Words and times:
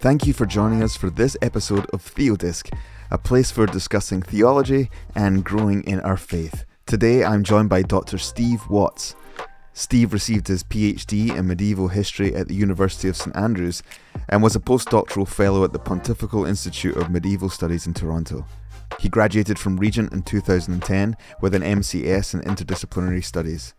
Thank 0.00 0.28
you 0.28 0.32
for 0.32 0.46
joining 0.46 0.80
us 0.84 0.96
for 0.96 1.10
this 1.10 1.36
episode 1.42 1.84
of 1.86 2.04
TheoDisc, 2.14 2.72
a 3.10 3.18
place 3.18 3.50
for 3.50 3.66
discussing 3.66 4.22
theology 4.22 4.92
and 5.16 5.44
growing 5.44 5.82
in 5.82 5.98
our 6.02 6.16
faith. 6.16 6.64
Today 6.86 7.24
I'm 7.24 7.42
joined 7.42 7.68
by 7.68 7.82
Dr. 7.82 8.16
Steve 8.16 8.62
Watts. 8.70 9.16
Steve 9.72 10.12
received 10.12 10.46
his 10.46 10.62
PhD 10.62 11.36
in 11.36 11.48
medieval 11.48 11.88
history 11.88 12.32
at 12.32 12.46
the 12.46 12.54
University 12.54 13.08
of 13.08 13.16
St 13.16 13.34
Andrews 13.34 13.82
and 14.28 14.40
was 14.40 14.54
a 14.54 14.60
postdoctoral 14.60 15.26
fellow 15.26 15.64
at 15.64 15.72
the 15.72 15.80
Pontifical 15.80 16.44
Institute 16.44 16.96
of 16.96 17.10
Medieval 17.10 17.50
Studies 17.50 17.88
in 17.88 17.92
Toronto. 17.92 18.46
He 19.00 19.08
graduated 19.08 19.58
from 19.58 19.78
Regent 19.78 20.12
in 20.12 20.22
2010 20.22 21.16
with 21.40 21.56
an 21.56 21.62
MCS 21.62 22.34
in 22.34 22.40
Interdisciplinary 22.42 23.24
Studies. 23.24 23.74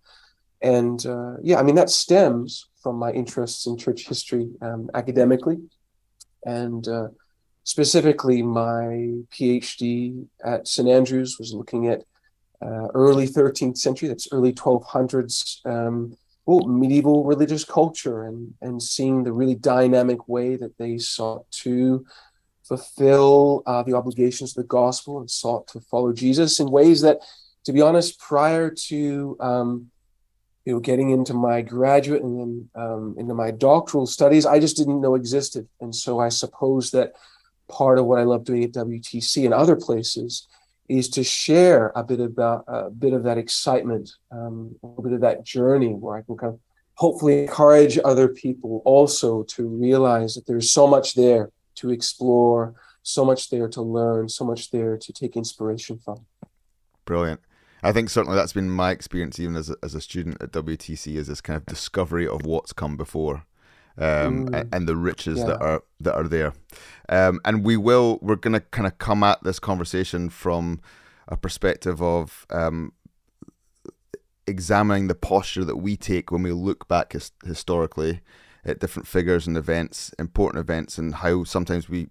And 0.61 1.03
uh, 1.05 1.35
yeah, 1.41 1.59
I 1.59 1.63
mean, 1.63 1.75
that 1.75 1.89
stems 1.89 2.67
from 2.81 2.97
my 2.97 3.11
interests 3.11 3.65
in 3.65 3.77
church 3.77 4.07
history 4.07 4.49
um, 4.61 4.89
academically. 4.93 5.57
And 6.45 6.87
uh, 6.87 7.07
specifically, 7.63 8.43
my 8.43 9.17
PhD 9.33 10.27
at 10.43 10.67
St. 10.67 10.87
Andrews 10.87 11.37
was 11.39 11.53
looking 11.53 11.87
at 11.87 12.03
uh, 12.65 12.87
early 12.93 13.27
13th 13.27 13.77
century, 13.77 14.07
that's 14.07 14.27
early 14.31 14.51
1200s, 14.51 15.65
um, 15.65 16.17
well, 16.45 16.67
medieval 16.67 17.23
religious 17.23 17.63
culture 17.63 18.23
and, 18.23 18.53
and 18.61 18.81
seeing 18.81 19.23
the 19.23 19.33
really 19.33 19.55
dynamic 19.55 20.27
way 20.27 20.55
that 20.55 20.77
they 20.77 20.97
sought 20.97 21.49
to 21.51 22.05
fulfill 22.63 23.61
uh, 23.65 23.83
the 23.83 23.93
obligations 23.93 24.51
of 24.51 24.63
the 24.63 24.67
gospel 24.67 25.19
and 25.19 25.29
sought 25.29 25.67
to 25.67 25.79
follow 25.79 26.11
Jesus 26.11 26.59
in 26.59 26.69
ways 26.69 27.01
that, 27.01 27.19
to 27.65 27.73
be 27.73 27.81
honest, 27.81 28.19
prior 28.19 28.69
to 28.69 29.37
um, 29.39 29.91
you 30.65 30.73
know 30.73 30.79
getting 30.79 31.11
into 31.11 31.33
my 31.33 31.61
graduate 31.61 32.23
and 32.23 32.39
then 32.39 32.69
um, 32.75 33.15
into 33.17 33.33
my 33.33 33.51
doctoral 33.51 34.07
studies, 34.07 34.45
I 34.45 34.59
just 34.59 34.77
didn't 34.77 35.01
know 35.01 35.15
existed. 35.15 35.67
And 35.79 35.95
so 35.95 36.19
I 36.19 36.29
suppose 36.29 36.91
that 36.91 37.13
part 37.69 37.99
of 37.99 38.05
what 38.05 38.19
I 38.19 38.23
love 38.23 38.43
doing 38.43 38.63
at 38.63 38.71
WTC 38.71 39.45
and 39.45 39.53
other 39.53 39.75
places 39.75 40.47
is 40.87 41.09
to 41.09 41.23
share 41.23 41.91
a 41.95 42.03
bit 42.03 42.19
about 42.19 42.63
a 42.67 42.89
bit 42.89 43.13
of 43.13 43.23
that 43.23 43.37
excitement, 43.37 44.11
um, 44.31 44.75
a 44.83 45.01
bit 45.01 45.13
of 45.13 45.21
that 45.21 45.43
journey 45.43 45.93
where 45.93 46.17
I 46.17 46.21
can 46.21 46.37
kind 46.37 46.53
of 46.53 46.59
hopefully 46.95 47.41
encourage 47.41 47.99
other 48.03 48.27
people 48.27 48.81
also 48.85 49.43
to 49.43 49.67
realize 49.67 50.35
that 50.35 50.45
there's 50.45 50.71
so 50.71 50.87
much 50.87 51.13
there 51.15 51.49
to 51.75 51.91
explore, 51.91 52.73
so 53.03 53.25
much 53.25 53.49
there 53.49 53.67
to 53.69 53.81
learn, 53.81 54.29
so 54.29 54.45
much 54.45 54.71
there 54.71 54.97
to 54.97 55.13
take 55.13 55.35
inspiration 55.35 55.99
from. 55.99 56.25
Brilliant. 57.03 57.41
I 57.83 57.91
think 57.91 58.09
certainly 58.09 58.35
that's 58.35 58.53
been 58.53 58.69
my 58.69 58.91
experience 58.91 59.39
even 59.39 59.55
as 59.55 59.69
a, 59.69 59.75
as 59.83 59.93
a 59.93 60.01
student 60.01 60.41
at 60.41 60.51
WTC 60.51 61.15
is 61.15 61.27
this 61.27 61.41
kind 61.41 61.57
of 61.57 61.65
discovery 61.65 62.27
of 62.27 62.45
what's 62.45 62.73
come 62.73 62.97
before 62.97 63.45
um, 63.97 64.47
mm. 64.47 64.69
and 64.71 64.87
the 64.87 64.95
riches 64.95 65.39
yeah. 65.39 65.45
that 65.45 65.61
are 65.61 65.83
that 65.99 66.15
are 66.15 66.27
there. 66.27 66.53
Um, 67.09 67.39
and 67.45 67.63
we 67.63 67.77
will 67.77 68.19
we're 68.21 68.35
going 68.35 68.53
to 68.53 68.59
kind 68.59 68.87
of 68.87 68.97
come 68.97 69.23
at 69.23 69.43
this 69.43 69.59
conversation 69.59 70.29
from 70.29 70.81
a 71.27 71.37
perspective 71.37 72.01
of 72.01 72.45
um, 72.49 72.93
examining 74.47 75.07
the 75.07 75.15
posture 75.15 75.65
that 75.65 75.77
we 75.77 75.97
take 75.97 76.31
when 76.31 76.43
we 76.43 76.51
look 76.51 76.87
back 76.87 77.13
his- 77.13 77.31
historically 77.43 78.21
at 78.63 78.79
different 78.79 79.07
figures 79.07 79.47
and 79.47 79.57
events, 79.57 80.13
important 80.17 80.59
events, 80.59 80.97
and 80.97 81.15
how 81.15 81.43
sometimes 81.43 81.87
we 81.89 82.07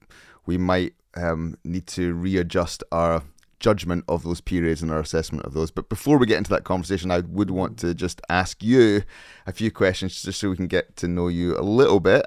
we 0.46 0.56
might 0.58 0.94
um, 1.16 1.56
need 1.64 1.86
to 1.86 2.14
readjust 2.14 2.82
our 2.92 3.22
judgment 3.60 4.04
of 4.08 4.22
those 4.22 4.40
periods 4.40 4.82
and 4.82 4.90
our 4.90 5.00
assessment 5.00 5.44
of 5.44 5.54
those. 5.54 5.70
But 5.70 5.88
before 5.88 6.18
we 6.18 6.26
get 6.26 6.38
into 6.38 6.50
that 6.50 6.64
conversation, 6.64 7.10
I 7.10 7.20
would 7.20 7.50
want 7.50 7.78
to 7.78 7.94
just 7.94 8.20
ask 8.28 8.62
you 8.62 9.02
a 9.46 9.52
few 9.52 9.70
questions 9.70 10.22
just 10.22 10.40
so 10.40 10.50
we 10.50 10.56
can 10.56 10.66
get 10.66 10.96
to 10.96 11.08
know 11.08 11.28
you 11.28 11.56
a 11.58 11.62
little 11.62 12.00
bit. 12.00 12.26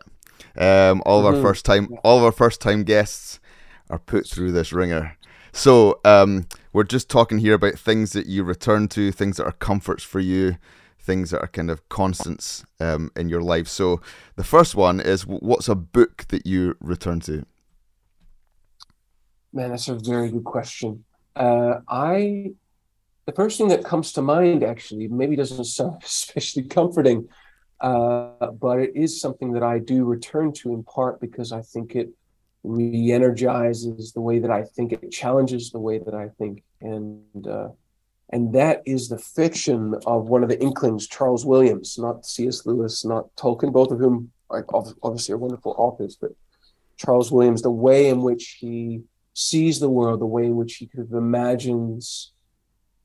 Um, 0.57 1.03
all 1.05 1.19
of 1.19 1.25
our 1.25 1.33
mm-hmm. 1.33 1.41
first 1.41 1.65
time, 1.65 1.89
all 2.03 2.17
of 2.17 2.23
our 2.23 2.31
first 2.31 2.61
time 2.61 2.83
guests 2.83 3.39
are 3.89 3.99
put 3.99 4.27
through 4.27 4.51
this 4.51 4.73
ringer. 4.73 5.17
So 5.51 5.99
um, 6.05 6.47
we're 6.73 6.83
just 6.83 7.09
talking 7.09 7.39
here 7.39 7.55
about 7.55 7.75
things 7.75 8.11
that 8.13 8.27
you 8.27 8.43
return 8.43 8.87
to, 8.89 9.11
things 9.11 9.37
that 9.37 9.45
are 9.45 9.53
comforts 9.53 10.03
for 10.03 10.19
you, 10.19 10.57
things 10.99 11.31
that 11.31 11.41
are 11.41 11.47
kind 11.47 11.71
of 11.71 11.87
constants 11.89 12.65
um, 12.79 13.11
in 13.15 13.29
your 13.29 13.41
life. 13.41 13.67
So 13.67 14.01
the 14.35 14.43
first 14.43 14.75
one 14.75 14.99
is, 14.99 15.25
what's 15.25 15.69
a 15.69 15.75
book 15.75 16.25
that 16.27 16.45
you 16.45 16.75
return 16.79 17.21
to? 17.21 17.45
Man, 19.53 19.71
that's 19.71 19.87
a 19.87 19.95
very 19.95 20.29
good 20.29 20.43
question. 20.43 21.05
Uh, 21.37 21.81
I, 21.87 22.51
the 23.25 23.31
first 23.31 23.57
thing 23.57 23.67
that 23.67 23.83
comes 23.83 24.11
to 24.13 24.21
mind 24.21 24.63
actually 24.63 25.07
maybe 25.07 25.35
doesn't 25.35 25.65
sound 25.65 26.01
especially 26.03 26.63
comforting, 26.63 27.29
uh, 27.79 28.51
but 28.59 28.79
it 28.79 28.95
is 28.95 29.21
something 29.21 29.51
that 29.53 29.63
I 29.63 29.79
do 29.79 30.03
return 30.05 30.51
to 30.53 30.73
in 30.73 30.83
part 30.83 31.21
because 31.21 31.51
I 31.51 31.61
think 31.61 31.95
it 31.95 32.09
re-energizes 32.63 34.13
the 34.13 34.21
way 34.21 34.39
that 34.39 34.51
I 34.51 34.63
think, 34.63 34.91
it 34.91 35.11
challenges 35.11 35.71
the 35.71 35.79
way 35.79 35.99
that 35.99 36.13
I 36.13 36.29
think, 36.39 36.63
and 36.81 37.47
uh, 37.47 37.69
and 38.29 38.53
that 38.53 38.81
is 38.85 39.07
the 39.07 39.17
fiction 39.17 39.95
of 40.05 40.27
one 40.27 40.43
of 40.43 40.49
the 40.49 40.59
Inklings, 40.59 41.07
Charles 41.07 41.45
Williams, 41.45 41.97
not 41.97 42.25
C.S. 42.25 42.65
Lewis, 42.65 43.05
not 43.05 43.33
Tolkien, 43.37 43.71
both 43.71 43.91
of 43.91 43.99
whom 43.99 44.31
are 44.49 44.65
obviously 45.01 45.33
are 45.33 45.37
wonderful 45.37 45.75
authors, 45.77 46.17
but 46.19 46.31
Charles 46.97 47.31
Williams, 47.31 47.61
the 47.61 47.71
way 47.71 48.09
in 48.09 48.21
which 48.21 48.57
he 48.59 49.03
sees 49.37 49.79
the 49.79 49.89
world, 49.89 50.19
the 50.19 50.25
way 50.25 50.45
in 50.45 50.55
which 50.55 50.77
he 50.77 50.87
kind 50.87 51.07
of 51.07 51.13
imagines 51.13 52.31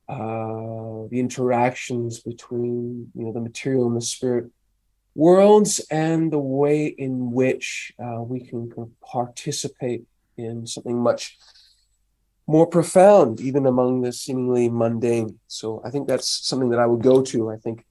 uh, 0.08 1.04
the 1.10 1.20
interactions 1.20 2.20
between 2.20 3.10
you 3.14 3.24
know 3.24 3.32
the 3.32 3.40
material 3.40 3.86
and 3.86 3.94
the 3.94 4.00
spirit 4.00 4.46
worlds, 5.14 5.78
and 5.90 6.32
the 6.32 6.38
way 6.38 6.86
in 6.86 7.32
which 7.32 7.92
uh, 8.02 8.22
we 8.22 8.40
can 8.40 8.70
kind 8.70 8.88
of 8.88 9.00
participate 9.00 10.04
in 10.38 10.66
something 10.66 10.98
much 10.98 11.36
more 12.46 12.66
profound, 12.66 13.38
even 13.40 13.66
among 13.66 14.00
the 14.00 14.10
seemingly 14.10 14.70
mundane. 14.70 15.38
So 15.48 15.82
I 15.84 15.90
think 15.90 16.08
that's 16.08 16.46
something 16.48 16.70
that 16.70 16.80
I 16.80 16.86
would 16.86 17.02
go 17.02 17.20
to. 17.20 17.50
I 17.50 17.56
think 17.56 17.84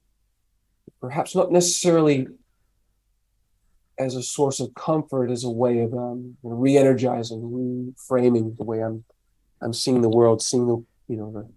perhaps 1.00 1.36
not 1.36 1.52
necessarily 1.52 2.26
as 4.02 4.14
a 4.14 4.22
source 4.22 4.60
of 4.60 4.74
comfort, 4.74 5.30
as 5.30 5.44
a 5.44 5.50
way 5.50 5.80
of 5.80 5.92
um, 5.94 6.36
re-energizing, 6.42 7.40
reframing 7.40 8.56
the 8.56 8.64
way 8.64 8.82
I'm 8.82 9.04
I'm 9.60 9.72
seeing 9.72 10.02
the 10.02 10.08
world, 10.08 10.42
seeing 10.42 10.66
the 10.66 10.84
you 11.08 11.16
know 11.16 11.32
the 11.32 11.48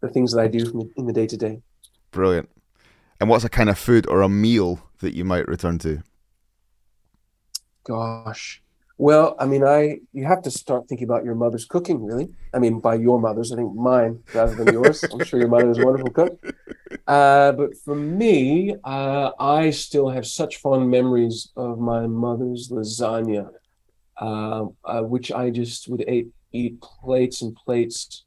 the 0.00 0.12
things 0.12 0.32
that 0.32 0.40
I 0.40 0.48
do 0.48 0.90
in 0.96 1.06
the 1.06 1.12
day 1.12 1.26
to 1.26 1.36
day. 1.36 1.60
Brilliant. 2.10 2.48
And 3.20 3.28
what's 3.28 3.44
a 3.44 3.50
kind 3.50 3.68
of 3.68 3.78
food 3.78 4.06
or 4.08 4.22
a 4.22 4.28
meal 4.28 4.80
that 5.00 5.14
you 5.14 5.24
might 5.24 5.46
return 5.46 5.78
to? 5.80 6.02
Gosh. 7.84 8.62
Well, 9.00 9.34
I 9.38 9.46
mean, 9.46 9.64
I 9.64 10.00
you 10.12 10.26
have 10.26 10.42
to 10.42 10.50
start 10.50 10.86
thinking 10.86 11.08
about 11.08 11.24
your 11.24 11.34
mother's 11.34 11.64
cooking, 11.64 12.04
really. 12.04 12.28
I 12.52 12.58
mean, 12.58 12.80
by 12.80 12.96
your 12.96 13.18
mother's, 13.18 13.50
I 13.50 13.56
think 13.56 13.74
mine 13.74 14.22
rather 14.34 14.54
than 14.54 14.74
yours. 14.74 15.02
I'm 15.10 15.24
sure 15.24 15.40
your 15.40 15.48
mother 15.48 15.70
is 15.70 15.78
a 15.78 15.86
wonderful 15.86 16.10
cook. 16.10 16.38
Uh, 17.06 17.52
but 17.52 17.70
for 17.82 17.94
me, 17.94 18.76
uh, 18.84 19.30
I 19.40 19.70
still 19.70 20.10
have 20.10 20.26
such 20.26 20.58
fond 20.58 20.90
memories 20.90 21.50
of 21.56 21.78
my 21.78 22.06
mother's 22.06 22.68
lasagna, 22.68 23.48
uh, 24.18 24.66
uh 24.84 25.00
which 25.00 25.32
I 25.32 25.48
just 25.48 25.88
would 25.88 26.06
eat, 26.06 26.28
eat 26.52 26.82
plates 26.82 27.40
and 27.40 27.56
plates 27.56 28.26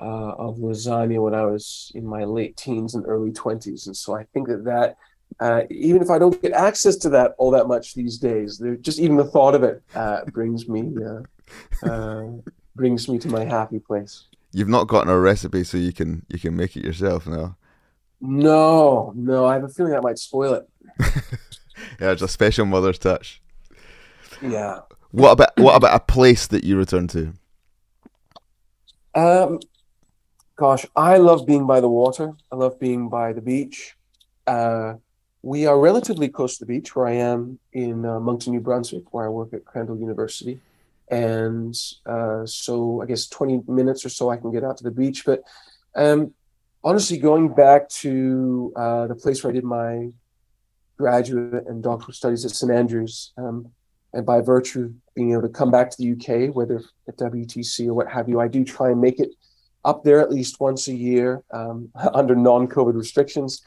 uh, 0.00 0.32
of 0.46 0.56
lasagna 0.56 1.20
when 1.22 1.34
I 1.34 1.44
was 1.44 1.92
in 1.94 2.06
my 2.06 2.24
late 2.24 2.56
teens 2.56 2.94
and 2.94 3.04
early 3.06 3.30
20s. 3.30 3.86
And 3.88 3.96
so 3.96 4.16
I 4.16 4.24
think 4.32 4.48
that 4.48 4.64
that, 4.64 4.96
uh, 5.42 5.62
even 5.70 6.02
if 6.02 6.10
I 6.10 6.18
don't 6.18 6.40
get 6.40 6.52
access 6.52 6.96
to 6.96 7.08
that 7.10 7.34
all 7.38 7.50
that 7.50 7.66
much 7.66 7.94
these 7.94 8.18
days, 8.18 8.62
just 8.80 8.98
even 8.98 9.16
the 9.16 9.24
thought 9.24 9.54
of 9.54 9.62
it 9.64 9.82
uh, 9.94 10.24
brings 10.26 10.68
me 10.68 10.90
uh, 11.04 11.88
uh, 11.88 12.28
brings 12.76 13.08
me 13.08 13.18
to 13.18 13.28
my 13.28 13.44
happy 13.44 13.78
place. 13.78 14.26
You've 14.52 14.68
not 14.68 14.86
gotten 14.86 15.10
a 15.10 15.18
recipe, 15.18 15.64
so 15.64 15.78
you 15.78 15.92
can 15.92 16.24
you 16.28 16.38
can 16.38 16.54
make 16.54 16.76
it 16.76 16.84
yourself 16.84 17.26
now. 17.26 17.56
No, 18.20 19.12
no, 19.16 19.46
I 19.46 19.54
have 19.54 19.64
a 19.64 19.68
feeling 19.68 19.92
that 19.92 20.02
might 20.02 20.18
spoil 20.18 20.54
it. 20.54 20.68
yeah, 22.00 22.12
it's 22.12 22.22
a 22.22 22.28
special 22.28 22.66
mother's 22.66 22.98
touch. 22.98 23.42
Yeah. 24.40 24.80
What 25.10 25.32
about 25.32 25.50
what 25.56 25.74
about 25.74 25.94
a 25.94 26.00
place 26.00 26.46
that 26.46 26.62
you 26.62 26.78
return 26.78 27.08
to? 27.08 27.32
Um, 29.14 29.58
Gosh, 30.56 30.86
I 30.94 31.16
love 31.16 31.44
being 31.44 31.66
by 31.66 31.80
the 31.80 31.88
water. 31.88 32.34
I 32.52 32.54
love 32.54 32.78
being 32.78 33.08
by 33.08 33.32
the 33.32 33.40
beach. 33.40 33.96
Uh, 34.46 34.94
we 35.42 35.66
are 35.66 35.78
relatively 35.78 36.28
close 36.28 36.56
to 36.56 36.64
the 36.64 36.72
beach 36.72 36.94
where 36.94 37.06
I 37.06 37.14
am 37.14 37.58
in 37.72 38.06
uh, 38.06 38.20
Moncton, 38.20 38.52
New 38.52 38.60
Brunswick, 38.60 39.12
where 39.12 39.26
I 39.26 39.28
work 39.28 39.52
at 39.52 39.64
Crandall 39.64 39.98
University. 39.98 40.60
And 41.10 41.76
uh, 42.06 42.46
so 42.46 43.02
I 43.02 43.06
guess 43.06 43.26
20 43.26 43.64
minutes 43.66 44.06
or 44.06 44.08
so 44.08 44.30
I 44.30 44.36
can 44.36 44.52
get 44.52 44.64
out 44.64 44.76
to 44.78 44.84
the 44.84 44.90
beach. 44.90 45.24
But 45.26 45.42
um, 45.96 46.32
honestly, 46.84 47.18
going 47.18 47.54
back 47.54 47.88
to 47.88 48.72
uh, 48.76 49.06
the 49.08 49.16
place 49.16 49.42
where 49.42 49.50
I 49.50 49.54
did 49.54 49.64
my 49.64 50.10
graduate 50.96 51.66
and 51.66 51.82
doctoral 51.82 52.12
studies 52.12 52.44
at 52.44 52.52
St. 52.52 52.70
Andrews, 52.70 53.32
um, 53.36 53.72
and 54.14 54.24
by 54.24 54.40
virtue 54.40 54.84
of 54.84 55.14
being 55.14 55.32
able 55.32 55.42
to 55.42 55.48
come 55.48 55.70
back 55.70 55.90
to 55.90 55.96
the 55.98 56.12
UK, 56.12 56.54
whether 56.54 56.82
at 57.08 57.16
WTC 57.16 57.88
or 57.88 57.94
what 57.94 58.08
have 58.08 58.28
you, 58.28 58.40
I 58.40 58.46
do 58.46 58.64
try 58.64 58.90
and 58.90 59.00
make 59.00 59.18
it 59.18 59.30
up 59.84 60.04
there 60.04 60.20
at 60.20 60.30
least 60.30 60.60
once 60.60 60.86
a 60.86 60.94
year 60.94 61.42
um, 61.50 61.90
under 62.14 62.36
non-COVID 62.36 62.94
restrictions, 62.94 63.62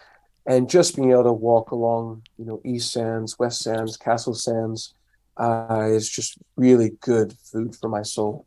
and 0.46 0.70
just 0.70 0.96
being 0.96 1.12
able 1.12 1.24
to 1.24 1.34
walk 1.34 1.72
along, 1.72 2.24
you 2.38 2.46
know, 2.46 2.62
East 2.64 2.92
Sands, 2.92 3.38
West 3.40 3.62
Sands, 3.62 3.98
Castle 3.98 4.34
Sands, 4.34 4.94
uh, 5.38 5.90
is 5.90 6.10
just 6.10 6.38
really 6.56 6.92
good 7.02 7.34
food 7.34 7.76
for 7.76 7.90
my 7.90 8.04
soul. 8.04 8.46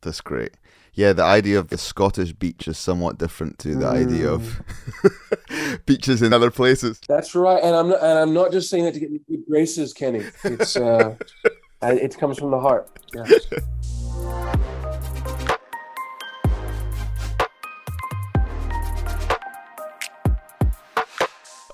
That's 0.00 0.20
great. 0.20 0.56
Yeah, 0.94 1.12
the 1.12 1.24
idea 1.24 1.58
of 1.58 1.68
the 1.68 1.76
Scottish 1.76 2.32
beach 2.32 2.66
is 2.66 2.78
somewhat 2.78 3.18
different 3.18 3.58
to 3.60 3.76
the 3.76 3.84
mm. 3.84 4.06
idea 4.06 4.30
of 4.30 4.62
mm. 5.02 5.84
beaches 5.86 6.22
in 6.22 6.32
other 6.32 6.50
places. 6.50 7.00
That's 7.06 7.34
right, 7.34 7.62
and 7.62 7.76
I'm 7.76 7.90
not, 7.90 8.02
and 8.02 8.18
I'm 8.18 8.32
not 8.32 8.50
just 8.50 8.70
saying 8.70 8.84
that 8.84 8.94
to 8.94 9.00
get 9.00 9.12
me 9.12 9.20
good 9.28 9.44
graces, 9.46 9.92
Kenny. 9.92 10.24
It's 10.42 10.74
uh, 10.74 11.16
it 11.82 12.16
comes 12.16 12.38
from 12.38 12.50
the 12.50 12.60
heart. 12.60 12.90
Yeah. 13.14 13.24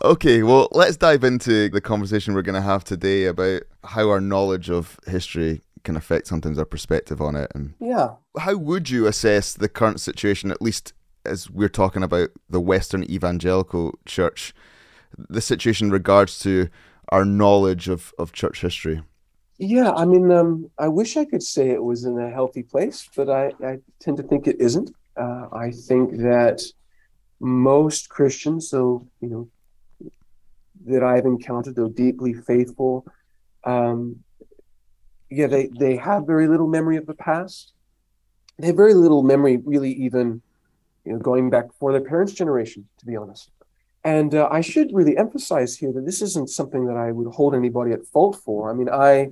Okay, 0.05 0.43
well, 0.43 0.67
let's 0.73 0.97
dive 0.97 1.23
into 1.23 1.69
the 1.69 1.81
conversation 1.81 2.35
we're 2.35 2.43
going 2.43 2.61
to 2.61 2.61
have 2.61 2.83
today 2.83 3.27
about 3.27 3.63
how 3.85 4.11
our 4.11 4.21
knowledge 4.21 4.69
of 4.69 4.99
history 5.07 5.61
can 5.85 5.97
affect 5.97 6.27
sometimes 6.27 6.59
our 6.59 6.65
perspective 6.65 7.21
on 7.21 7.37
it. 7.37 7.53
And 7.55 7.75
yeah, 7.79 8.15
how 8.37 8.57
would 8.57 8.91
you 8.91 9.07
assess 9.07 9.55
the 9.55 9.69
current 9.69 10.01
situation, 10.01 10.51
at 10.51 10.61
least 10.61 10.93
as 11.25 11.49
we're 11.49 11.69
talking 11.69 12.03
about 12.03 12.31
the 12.51 12.61
Western 12.61 13.05
Evangelical 13.05 13.97
Church, 14.05 14.53
the 15.17 15.41
situation 15.41 15.87
in 15.87 15.93
regards 15.93 16.41
to 16.41 16.69
our 17.11 17.25
knowledge 17.25 17.89
of, 17.89 18.13
of 18.19 18.33
church 18.33 18.61
history? 18.61 19.03
Yeah, 19.59 19.93
I 19.93 20.05
mean, 20.05 20.33
um, 20.33 20.69
I 20.79 20.89
wish 20.89 21.17
I 21.17 21.25
could 21.25 21.45
say 21.45 21.71
it 21.71 21.85
was 21.85 22.05
in 22.05 22.19
a 22.19 22.29
healthy 22.29 22.65
place, 22.65 23.09
but 23.15 23.31
I, 23.31 23.53
I 23.65 23.79
tend 24.01 24.17
to 24.17 24.25
think 24.25 24.49
it 24.49 24.61
isn't. 24.61 24.91
Uh, 25.17 25.47
I 25.53 25.71
think 25.71 26.17
that 26.23 26.61
most 27.39 28.09
Christians, 28.09 28.69
so 28.69 29.07
you 29.21 29.29
know, 29.29 29.49
that 30.87 31.03
I've 31.03 31.25
encountered, 31.25 31.77
though 31.77 31.89
deeply 31.89 32.33
faithful, 32.33 33.07
um, 33.65 34.17
yeah, 35.31 35.47
they, 35.47 35.71
they 35.79 35.97
have 35.97 36.27
very 36.27 36.47
little 36.49 36.69
memory 36.69 36.97
of 36.97 37.07
the 37.07 37.15
past. 37.15 37.73
They 38.59 38.69
have 38.69 38.77
very 38.77 38.95
little 38.95 39.23
memory, 39.23 39.57
really, 39.57 39.93
even 39.93 40.43
you 41.05 41.13
know, 41.13 41.19
going 41.19 41.51
back 41.51 41.73
for 41.79 41.93
their 41.93 42.03
parents' 42.03 42.33
generation, 42.33 42.87
to 42.99 43.07
be 43.07 43.17
honest. 43.17 43.51
And 44.05 44.35
uh, 44.35 44.49
I 44.51 44.61
should 44.61 44.91
really 44.93 45.17
emphasize 45.17 45.77
here 45.77 45.93
that 45.93 46.05
this 46.05 46.23
isn't 46.23 46.51
something 46.51 46.87
that 46.87 46.97
I 46.97 47.13
would 47.13 47.33
hold 47.33 47.55
anybody 47.55 47.93
at 47.93 48.05
fault 48.07 48.37
for. 48.45 48.71
I 48.71 48.75
mean, 48.75 48.89
I 48.89 49.31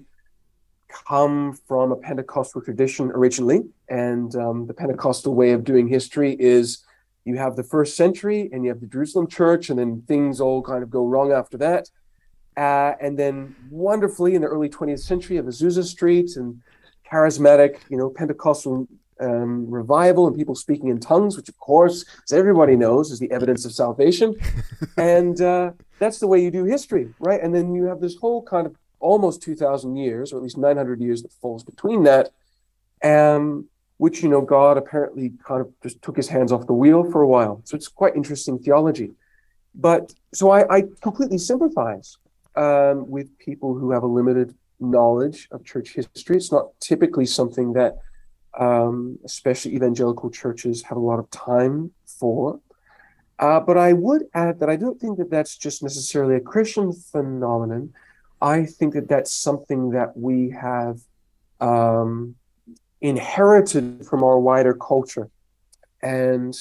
come 0.88 1.58
from 1.66 1.92
a 1.92 1.96
Pentecostal 1.96 2.62
tradition 2.62 3.10
originally, 3.10 3.62
and 3.88 4.34
um, 4.36 4.66
the 4.66 4.74
Pentecostal 4.74 5.34
way 5.34 5.50
of 5.50 5.64
doing 5.64 5.88
history 5.88 6.36
is 6.38 6.84
you 7.30 7.38
have 7.38 7.56
the 7.56 7.62
first 7.62 7.96
century 7.96 8.50
and 8.52 8.64
you 8.64 8.70
have 8.70 8.80
the 8.80 8.86
Jerusalem 8.86 9.26
church, 9.26 9.70
and 9.70 9.78
then 9.78 10.02
things 10.06 10.40
all 10.40 10.62
kind 10.62 10.82
of 10.82 10.90
go 10.90 11.06
wrong 11.06 11.32
after 11.32 11.56
that. 11.58 11.88
Uh, 12.56 12.92
and 13.00 13.18
then 13.18 13.54
wonderfully 13.70 14.34
in 14.34 14.42
the 14.42 14.48
early 14.48 14.68
20th 14.68 15.00
century, 15.00 15.36
you 15.36 15.42
have 15.42 15.50
Azusa 15.50 15.84
Street 15.84 16.36
and 16.36 16.60
charismatic, 17.10 17.78
you 17.88 17.96
know, 17.96 18.10
Pentecostal 18.10 18.86
um, 19.20 19.70
revival 19.70 20.26
and 20.26 20.36
people 20.36 20.54
speaking 20.54 20.88
in 20.88 20.98
tongues, 20.98 21.36
which 21.36 21.48
of 21.48 21.58
course, 21.58 22.04
as 22.24 22.32
everybody 22.32 22.76
knows, 22.76 23.10
is 23.10 23.18
the 23.18 23.30
evidence 23.30 23.64
of 23.64 23.72
salvation. 23.72 24.34
and 24.96 25.40
uh, 25.40 25.72
that's 25.98 26.18
the 26.18 26.26
way 26.26 26.42
you 26.42 26.50
do 26.50 26.64
history, 26.64 27.08
right? 27.18 27.40
And 27.42 27.54
then 27.54 27.74
you 27.74 27.84
have 27.84 28.00
this 28.00 28.16
whole 28.16 28.42
kind 28.42 28.66
of 28.66 28.76
almost 28.98 29.42
2,000 29.42 29.96
years, 29.96 30.32
or 30.32 30.36
at 30.36 30.42
least 30.42 30.58
900 30.58 31.00
years 31.00 31.22
that 31.22 31.32
falls 31.32 31.64
between 31.64 32.02
that. 32.04 32.30
Um, 33.02 33.69
which, 34.00 34.22
you 34.22 34.30
know, 34.30 34.40
God 34.40 34.78
apparently 34.78 35.34
kind 35.44 35.60
of 35.60 35.68
just 35.82 36.00
took 36.00 36.16
his 36.16 36.26
hands 36.26 36.52
off 36.52 36.66
the 36.66 36.72
wheel 36.72 37.02
for 37.12 37.20
a 37.20 37.28
while. 37.28 37.60
So 37.64 37.76
it's 37.76 37.86
quite 37.86 38.16
interesting 38.16 38.58
theology. 38.58 39.10
But 39.74 40.14
so 40.32 40.50
I, 40.50 40.60
I 40.76 40.84
completely 41.02 41.36
sympathize 41.36 42.16
um, 42.56 43.10
with 43.10 43.38
people 43.38 43.74
who 43.74 43.90
have 43.90 44.02
a 44.02 44.06
limited 44.06 44.54
knowledge 44.80 45.48
of 45.50 45.66
church 45.66 45.92
history. 45.92 46.36
It's 46.38 46.50
not 46.50 46.68
typically 46.80 47.26
something 47.26 47.74
that, 47.74 47.98
um, 48.58 49.18
especially 49.22 49.74
evangelical 49.74 50.30
churches, 50.30 50.82
have 50.84 50.96
a 50.96 51.06
lot 51.10 51.18
of 51.18 51.28
time 51.30 51.92
for. 52.06 52.58
Uh, 53.38 53.60
but 53.60 53.76
I 53.76 53.92
would 53.92 54.22
add 54.32 54.60
that 54.60 54.70
I 54.70 54.76
don't 54.76 54.98
think 54.98 55.18
that 55.18 55.30
that's 55.30 55.58
just 55.58 55.82
necessarily 55.82 56.36
a 56.36 56.40
Christian 56.40 56.94
phenomenon. 56.94 57.92
I 58.40 58.64
think 58.64 58.94
that 58.94 59.10
that's 59.10 59.30
something 59.30 59.90
that 59.90 60.16
we 60.16 60.48
have 60.58 61.00
um, 61.60 62.36
inherited 63.00 64.06
from 64.06 64.22
our 64.22 64.38
wider 64.38 64.74
culture. 64.74 65.30
And 66.02 66.54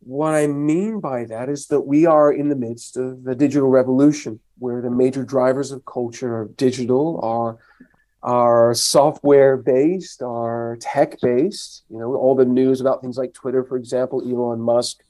what 0.00 0.34
I 0.34 0.46
mean 0.46 1.00
by 1.00 1.24
that 1.26 1.48
is 1.48 1.66
that 1.68 1.82
we 1.82 2.06
are 2.06 2.32
in 2.32 2.48
the 2.48 2.56
midst 2.56 2.96
of 2.96 3.24
the 3.24 3.34
digital 3.34 3.68
revolution, 3.68 4.40
where 4.58 4.80
the 4.80 4.90
major 4.90 5.24
drivers 5.24 5.72
of 5.72 5.84
culture 5.84 6.34
are 6.36 6.48
digital, 6.56 7.20
are 7.22 7.58
are 8.22 8.74
software 8.74 9.56
based, 9.56 10.22
are 10.22 10.76
tech 10.80 11.18
based. 11.20 11.84
You 11.88 11.98
know, 11.98 12.14
all 12.14 12.34
the 12.34 12.44
news 12.44 12.80
about 12.80 13.00
things 13.00 13.16
like 13.16 13.32
Twitter, 13.32 13.64
for 13.64 13.76
example, 13.76 14.20
Elon 14.20 14.60
Musk, 14.60 15.02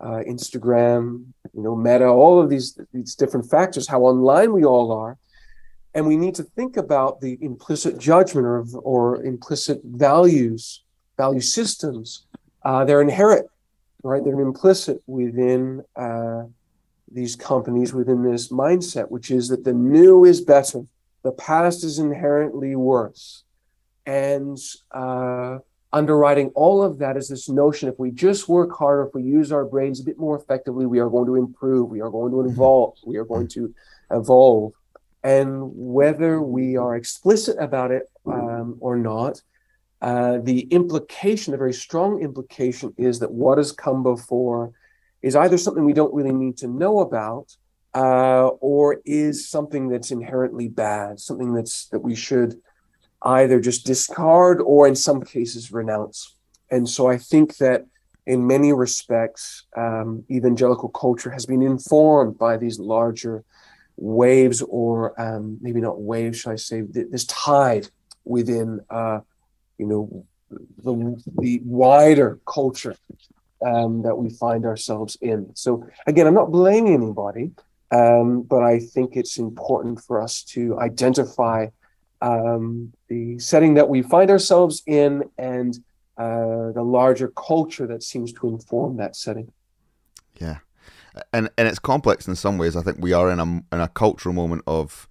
uh, 0.00 0.22
Instagram, 0.28 1.26
you 1.52 1.62
know, 1.62 1.76
Meta, 1.76 2.06
all 2.06 2.40
of 2.40 2.50
these 2.50 2.78
these 2.92 3.14
different 3.14 3.50
factors, 3.50 3.88
how 3.88 4.02
online 4.02 4.52
we 4.52 4.64
all 4.64 4.92
are, 4.92 5.18
and 5.94 6.06
we 6.06 6.16
need 6.16 6.34
to 6.36 6.44
think 6.44 6.76
about 6.76 7.20
the 7.20 7.38
implicit 7.40 7.98
judgment 7.98 8.46
or, 8.46 8.64
or 8.82 9.22
implicit 9.24 9.80
values, 9.84 10.82
value 11.16 11.40
systems. 11.40 12.26
Uh, 12.62 12.84
they're 12.84 13.00
inherent, 13.00 13.48
right? 14.02 14.22
They're 14.24 14.40
implicit 14.40 15.02
within 15.06 15.82
uh, 15.96 16.44
these 17.10 17.34
companies, 17.34 17.92
within 17.92 18.22
this 18.22 18.48
mindset, 18.48 19.10
which 19.10 19.30
is 19.30 19.48
that 19.48 19.64
the 19.64 19.72
new 19.72 20.24
is 20.24 20.40
better, 20.40 20.82
the 21.22 21.32
past 21.32 21.82
is 21.82 21.98
inherently 21.98 22.76
worse. 22.76 23.42
And 24.06 24.58
uh, 24.92 25.58
underwriting 25.92 26.50
all 26.54 26.82
of 26.82 26.98
that 26.98 27.16
is 27.16 27.28
this 27.28 27.48
notion 27.48 27.88
if 27.88 27.98
we 27.98 28.12
just 28.12 28.48
work 28.48 28.76
harder, 28.76 29.06
if 29.06 29.14
we 29.14 29.22
use 29.22 29.50
our 29.50 29.64
brains 29.64 30.00
a 30.00 30.04
bit 30.04 30.18
more 30.18 30.36
effectively, 30.36 30.86
we 30.86 31.00
are 31.00 31.10
going 31.10 31.26
to 31.26 31.34
improve, 31.34 31.90
we 31.90 32.00
are 32.00 32.10
going 32.10 32.30
to 32.30 32.38
mm-hmm. 32.38 32.50
evolve, 32.50 32.96
we 33.04 33.16
are 33.16 33.24
going 33.24 33.48
to 33.48 33.74
evolve 34.10 34.72
and 35.22 35.70
whether 35.74 36.40
we 36.40 36.76
are 36.76 36.96
explicit 36.96 37.56
about 37.58 37.90
it 37.90 38.10
um, 38.26 38.76
or 38.80 38.96
not, 38.96 39.42
uh, 40.00 40.38
the 40.42 40.60
implication, 40.60 41.52
the 41.52 41.58
very 41.58 41.74
strong 41.74 42.22
implication, 42.22 42.94
is 42.96 43.18
that 43.18 43.30
what 43.30 43.58
has 43.58 43.72
come 43.72 44.02
before 44.02 44.72
is 45.20 45.36
either 45.36 45.58
something 45.58 45.84
we 45.84 45.92
don't 45.92 46.14
really 46.14 46.32
need 46.32 46.56
to 46.56 46.66
know 46.66 47.00
about, 47.00 47.54
uh, 47.94 48.46
or 48.60 49.00
is 49.04 49.48
something 49.48 49.88
that's 49.88 50.10
inherently 50.10 50.68
bad, 50.68 51.20
something 51.20 51.52
that's 51.52 51.86
that 51.88 52.00
we 52.00 52.14
should 52.14 52.54
either 53.22 53.60
just 53.60 53.84
discard 53.84 54.62
or, 54.62 54.88
in 54.88 54.96
some 54.96 55.22
cases, 55.22 55.70
renounce. 55.70 56.36
And 56.70 56.88
so, 56.88 57.06
I 57.08 57.18
think 57.18 57.58
that 57.58 57.84
in 58.26 58.46
many 58.46 58.72
respects, 58.72 59.64
um, 59.76 60.24
evangelical 60.30 60.88
culture 60.88 61.30
has 61.30 61.44
been 61.44 61.62
informed 61.62 62.38
by 62.38 62.56
these 62.56 62.78
larger 62.78 63.44
waves, 64.00 64.62
or 64.62 65.20
um, 65.20 65.58
maybe 65.60 65.80
not 65.80 66.00
waves, 66.00 66.38
should 66.38 66.52
I 66.52 66.56
say, 66.56 66.82
this 66.82 67.24
tide 67.26 67.88
within, 68.24 68.80
uh, 68.90 69.20
you 69.78 69.86
know, 69.86 70.26
the, 70.82 71.22
the 71.38 71.60
wider 71.64 72.40
culture 72.46 72.96
um, 73.64 74.02
that 74.02 74.16
we 74.16 74.30
find 74.30 74.64
ourselves 74.64 75.16
in. 75.20 75.50
So 75.54 75.86
again, 76.06 76.26
I'm 76.26 76.34
not 76.34 76.50
blaming 76.50 76.94
anybody, 76.94 77.52
um, 77.90 78.42
but 78.42 78.62
I 78.62 78.78
think 78.78 79.16
it's 79.16 79.38
important 79.38 80.00
for 80.00 80.20
us 80.20 80.42
to 80.44 80.78
identify 80.80 81.68
um, 82.22 82.92
the 83.08 83.38
setting 83.38 83.74
that 83.74 83.88
we 83.88 84.02
find 84.02 84.30
ourselves 84.30 84.82
in 84.86 85.24
and 85.38 85.78
uh, 86.16 86.72
the 86.72 86.82
larger 86.82 87.28
culture 87.28 87.86
that 87.86 88.02
seems 88.02 88.32
to 88.34 88.48
inform 88.48 88.98
that 88.98 89.16
setting. 89.16 89.52
Yeah, 90.40 90.58
and 91.32 91.50
and 91.56 91.68
it's 91.68 91.78
complex 91.78 92.28
in 92.28 92.36
some 92.36 92.58
ways. 92.58 92.76
I 92.76 92.82
think 92.82 92.98
we 93.00 93.12
are 93.12 93.30
in 93.30 93.40
a 93.40 93.44
in 93.44 93.80
a 93.80 93.88
cultural 93.88 94.34
moment 94.34 94.62
of 94.66 95.08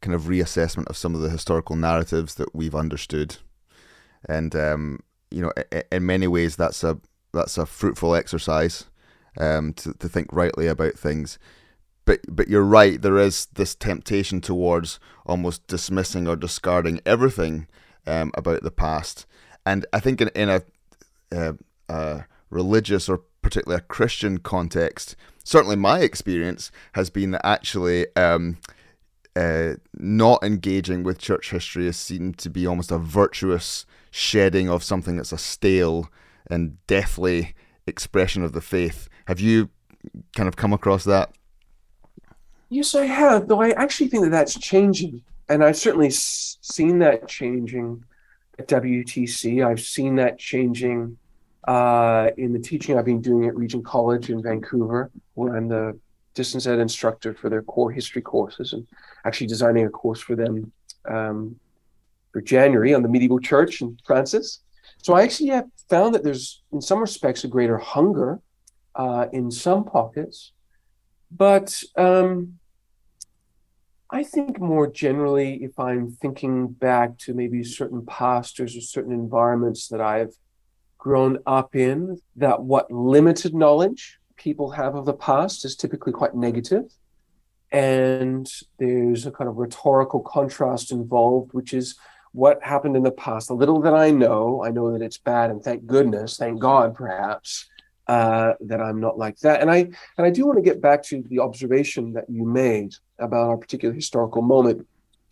kind 0.00 0.14
of 0.14 0.22
reassessment 0.24 0.86
of 0.88 0.96
some 0.96 1.14
of 1.14 1.20
the 1.20 1.30
historical 1.30 1.76
narratives 1.76 2.36
that 2.36 2.54
we've 2.54 2.74
understood, 2.74 3.36
and 4.28 4.54
um, 4.54 5.00
you 5.30 5.42
know, 5.42 5.52
in, 5.72 5.82
in 5.92 6.06
many 6.06 6.26
ways, 6.26 6.56
that's 6.56 6.84
a 6.84 6.98
that's 7.32 7.58
a 7.58 7.66
fruitful 7.66 8.14
exercise 8.14 8.86
um, 9.38 9.72
to 9.74 9.92
to 9.94 10.08
think 10.08 10.28
rightly 10.32 10.66
about 10.66 10.94
things. 10.94 11.38
But 12.04 12.20
but 12.28 12.48
you're 12.48 12.62
right. 12.62 13.00
There 13.00 13.18
is 13.18 13.46
this 13.54 13.74
temptation 13.74 14.40
towards 14.40 14.98
almost 15.26 15.66
dismissing 15.66 16.26
or 16.26 16.36
discarding 16.36 17.00
everything 17.06 17.66
um, 18.06 18.32
about 18.34 18.62
the 18.62 18.70
past, 18.70 19.26
and 19.66 19.86
I 19.92 20.00
think 20.00 20.20
in 20.20 20.28
in 20.28 20.48
a, 20.48 20.62
uh, 21.32 21.52
a 21.88 22.24
religious 22.50 23.08
or 23.08 23.22
particularly 23.42 23.78
a 23.78 23.86
Christian 23.86 24.38
context, 24.38 25.16
certainly 25.50 25.74
my 25.74 25.98
experience 25.98 26.70
has 26.92 27.10
been 27.10 27.32
that 27.32 27.44
actually. 27.44 28.06
Um, 28.16 28.58
uh, 29.36 29.74
not 29.94 30.42
engaging 30.42 31.04
with 31.04 31.16
church 31.16 31.50
history 31.50 31.86
is 31.86 31.96
seen 31.96 32.34
to 32.34 32.50
be 32.50 32.66
almost 32.66 32.90
a 32.90 32.98
virtuous 32.98 33.86
shedding 34.10 34.68
of 34.68 34.82
something 34.82 35.16
that's 35.16 35.30
a 35.30 35.38
stale 35.38 36.10
and 36.50 36.84
deathly 36.88 37.54
expression 37.86 38.42
of 38.42 38.52
the 38.52 38.60
faith. 38.60 39.08
Have 39.26 39.38
you 39.38 39.70
kind 40.34 40.48
of 40.48 40.56
come 40.56 40.72
across 40.72 41.04
that? 41.04 41.30
Yes, 42.70 42.94
I 42.96 43.06
have. 43.06 43.46
Though 43.46 43.62
I 43.62 43.70
actually 43.70 44.08
think 44.08 44.24
that 44.24 44.30
that's 44.30 44.58
changing, 44.58 45.22
and 45.48 45.62
I've 45.62 45.76
certainly 45.76 46.10
seen 46.10 46.98
that 46.98 47.28
changing 47.28 48.04
at 48.58 48.66
WTC. 48.66 49.64
I've 49.64 49.80
seen 49.80 50.16
that 50.16 50.38
changing 50.38 51.16
uh, 51.66 52.30
in 52.36 52.52
the 52.52 52.58
teaching 52.58 52.96
I've 52.96 53.04
been 53.04 53.20
doing 53.20 53.46
at 53.46 53.56
Regent 53.56 53.84
College 53.84 54.30
in 54.30 54.42
Vancouver, 54.42 55.10
where 55.34 55.56
I'm 55.56 55.68
the 55.68 55.98
distance 56.34 56.66
ed 56.66 56.78
instructor 56.78 57.34
for 57.34 57.48
their 57.50 57.62
core 57.62 57.90
history 57.90 58.22
courses, 58.22 58.72
and 58.72 58.86
actually 59.24 59.46
designing 59.46 59.86
a 59.86 59.90
course 59.90 60.20
for 60.20 60.36
them 60.36 60.72
um, 61.06 61.56
for 62.32 62.40
January 62.40 62.94
on 62.94 63.02
the 63.02 63.08
medieval 63.08 63.38
church 63.38 63.80
and 63.80 64.00
Francis. 64.06 64.60
So 65.02 65.14
I 65.14 65.22
actually 65.22 65.48
have 65.48 65.66
found 65.88 66.14
that 66.14 66.24
there's, 66.24 66.62
in 66.72 66.80
some 66.80 67.00
respects, 67.00 67.44
a 67.44 67.48
greater 67.48 67.78
hunger 67.78 68.40
uh, 68.94 69.26
in 69.32 69.50
some 69.50 69.84
pockets, 69.84 70.52
but 71.30 71.82
um, 71.96 72.58
I 74.10 74.24
think 74.24 74.58
more 74.58 74.88
generally, 74.88 75.62
if 75.62 75.78
I'm 75.78 76.10
thinking 76.10 76.68
back 76.68 77.16
to 77.18 77.34
maybe 77.34 77.62
certain 77.62 78.04
pastors 78.04 78.76
or 78.76 78.80
certain 78.80 79.12
environments 79.12 79.88
that 79.88 80.00
I've 80.00 80.34
grown 81.00 81.38
up 81.46 81.74
in, 81.74 82.20
that 82.36 82.62
what 82.62 82.92
limited 82.92 83.54
knowledge 83.54 84.18
people 84.36 84.70
have 84.70 84.94
of 84.94 85.06
the 85.06 85.12
past 85.14 85.64
is 85.64 85.74
typically 85.74 86.12
quite 86.12 86.34
negative. 86.34 86.84
And 87.72 88.48
there's 88.78 89.26
a 89.26 89.30
kind 89.30 89.48
of 89.48 89.56
rhetorical 89.56 90.20
contrast 90.20 90.92
involved, 90.92 91.52
which 91.52 91.72
is 91.72 91.96
what 92.32 92.62
happened 92.62 92.96
in 92.96 93.02
the 93.02 93.10
past. 93.10 93.48
The 93.48 93.54
little 93.54 93.80
that 93.80 93.94
I 93.94 94.10
know, 94.10 94.62
I 94.64 94.70
know 94.70 94.92
that 94.92 95.02
it's 95.02 95.18
bad, 95.18 95.50
and 95.50 95.62
thank 95.62 95.86
goodness, 95.86 96.36
thank 96.36 96.60
God, 96.60 96.94
perhaps, 96.94 97.68
uh, 98.06 98.54
that 98.60 98.80
I'm 98.80 99.00
not 99.00 99.18
like 99.18 99.38
that. 99.40 99.60
And 99.60 99.70
I 99.70 99.78
and 100.16 100.26
I 100.26 100.30
do 100.30 100.46
want 100.46 100.58
to 100.58 100.62
get 100.70 100.80
back 100.80 101.02
to 101.04 101.22
the 101.28 101.40
observation 101.40 102.12
that 102.14 102.28
you 102.28 102.44
made 102.44 102.94
about 103.18 103.48
our 103.48 103.56
particular 103.56 103.94
historical 103.94 104.42
moment. 104.42 104.86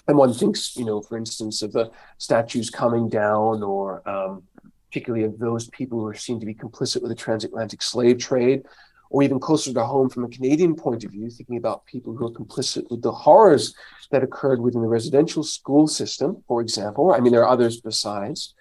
And 0.07 0.17
one 0.17 0.33
thinks, 0.33 0.77
you 0.77 0.87
know, 0.87 1.03
for 1.03 1.19
instance, 1.19 1.61
of 1.61 1.73
the 1.73 1.91
statues 2.19 2.71
coming 2.71 3.09
down, 3.09 3.63
or 3.63 4.09
um, 4.09 4.45
particularly 4.89 5.25
of 5.25 5.39
those 5.39 5.69
people 5.69 6.01
who 6.01 6.07
are 6.07 6.15
seen 6.15 6.41
to 6.41 6.47
be 6.47 6.55
complicit 6.55 7.03
with 7.03 7.11
the 7.11 7.15
transatlantic 7.15 7.83
slave 7.83 8.19
trade, 8.19 8.63
or 9.11 9.23
even 9.23 9.41
closer 9.41 9.73
to 9.73 9.85
home 9.85 10.09
from 10.09 10.25
a 10.25 10.29
Canadian 10.29 10.75
point 10.75 11.05
of 11.05 11.11
view, 11.11 11.31
thinking 11.31 11.57
about 11.57 11.87
people 11.87 12.15
who 12.15 12.27
are 12.27 12.33
complicit 12.33 12.91
with 12.91 13.03
the 13.03 13.13
horrors 13.13 13.75
that 14.11 14.23
occurred 14.23 14.61
within 14.61 14.83
the 14.83 14.89
residential 14.89 15.43
school 15.43 15.87
system, 15.87 16.43
for 16.47 16.61
example. 16.61 17.13
I 17.13 17.21
mean, 17.21 17.33
there 17.33 17.43
are 17.43 17.49
others 17.49 17.81
besides. 17.81 18.55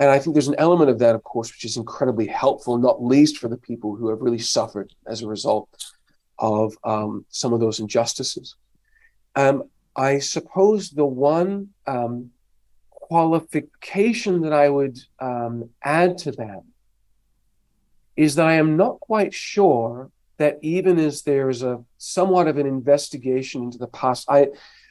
And 0.00 0.10
I 0.10 0.18
think 0.18 0.34
there's 0.34 0.48
an 0.48 0.54
element 0.58 0.90
of 0.90 0.98
that, 1.00 1.14
of 1.14 1.24
course, 1.24 1.50
which 1.50 1.64
is 1.64 1.76
incredibly 1.76 2.26
helpful, 2.26 2.78
not 2.78 3.02
least 3.02 3.38
for 3.38 3.48
the 3.48 3.56
people 3.56 3.96
who 3.96 4.08
have 4.10 4.20
really 4.20 4.38
suffered 4.38 4.92
as 5.06 5.22
a 5.22 5.26
result 5.26 5.68
of 6.38 6.74
um, 6.84 7.24
some 7.30 7.52
of 7.52 7.60
those 7.60 7.80
injustices. 7.80 8.54
Um, 9.34 9.64
I 9.96 10.20
suppose 10.20 10.90
the 10.90 11.04
one 11.04 11.70
um, 11.86 12.30
qualification 13.08 14.42
that 14.42 14.52
I 14.52 14.68
would 14.68 14.98
um, 15.18 15.70
add 15.82 16.18
to 16.18 16.32
that 16.32 16.62
is 18.16 18.34
that 18.34 18.46
I 18.46 18.54
am 18.54 18.76
not 18.76 19.00
quite 19.00 19.32
sure 19.32 20.10
that 20.36 20.58
even 20.60 20.98
as 20.98 21.22
there's 21.22 21.62
a 21.62 21.82
somewhat 21.96 22.48
of 22.48 22.58
an 22.58 22.66
investigation 22.66 23.62
into 23.62 23.78
the 23.78 23.86
past, 23.88 24.26
I 24.28 24.48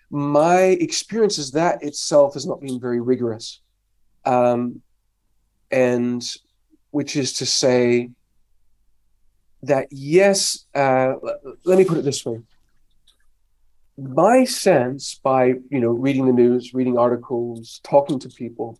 my 0.10 0.60
experience 0.60 1.38
is 1.38 1.52
that 1.52 1.84
itself 1.84 2.34
has 2.34 2.46
not 2.46 2.62
been 2.62 2.80
very 2.80 3.02
rigorous, 3.02 3.62
um, 4.26 4.82
and 5.70 6.24
which 6.92 7.16
is 7.16 7.34
to 7.34 7.46
say 7.46 8.10
that 9.64 9.88
yes, 9.92 10.66
uh, 10.74 11.14
let 11.66 11.78
me 11.78 11.86
put 11.86 11.98
it 11.98 12.06
this 12.06 12.26
way. 12.26 12.40
My 13.98 14.44
sense, 14.44 15.20
by 15.24 15.46
you 15.70 15.80
know 15.80 15.89
reading 15.89 16.27
the 16.27 16.34
news, 16.34 16.74
reading 16.74 16.98
articles, 16.98 17.82
talking 17.84 18.20
to 18.20 18.30
people, 18.30 18.80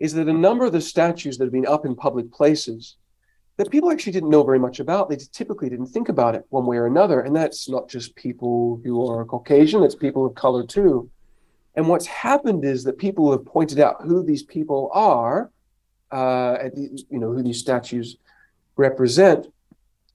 is 0.00 0.14
that 0.14 0.28
a 0.28 0.32
number 0.32 0.64
of 0.64 0.72
the 0.72 0.80
statues 0.80 1.36
that 1.38 1.44
have 1.44 1.52
been 1.52 1.66
up 1.66 1.84
in 1.84 1.94
public 1.94 2.32
places 2.32 2.96
that 3.56 3.70
people 3.70 3.90
actually 3.90 4.12
didn't 4.12 4.30
know 4.30 4.42
very 4.42 4.58
much 4.58 4.80
about. 4.80 5.08
They 5.08 5.16
typically 5.32 5.68
didn't 5.68 5.86
think 5.86 6.08
about 6.08 6.34
it 6.34 6.44
one 6.48 6.66
way 6.66 6.76
or 6.76 6.86
another. 6.86 7.20
And 7.20 7.34
that's 7.34 7.68
not 7.68 7.88
just 7.88 8.16
people 8.16 8.80
who 8.84 9.08
are 9.08 9.24
Caucasian, 9.24 9.82
it's 9.82 9.94
people 9.94 10.26
of 10.26 10.34
color 10.34 10.66
too. 10.66 11.08
And 11.76 11.88
what's 11.88 12.06
happened 12.06 12.64
is 12.64 12.84
that 12.84 12.98
people 12.98 13.30
have 13.32 13.44
pointed 13.44 13.80
out 13.80 14.02
who 14.02 14.22
these 14.24 14.42
people 14.42 14.90
are, 14.92 15.50
uh, 16.10 16.56
you 16.74 17.18
know, 17.18 17.32
who 17.32 17.42
these 17.42 17.58
statues 17.58 18.16
represent. 18.76 19.46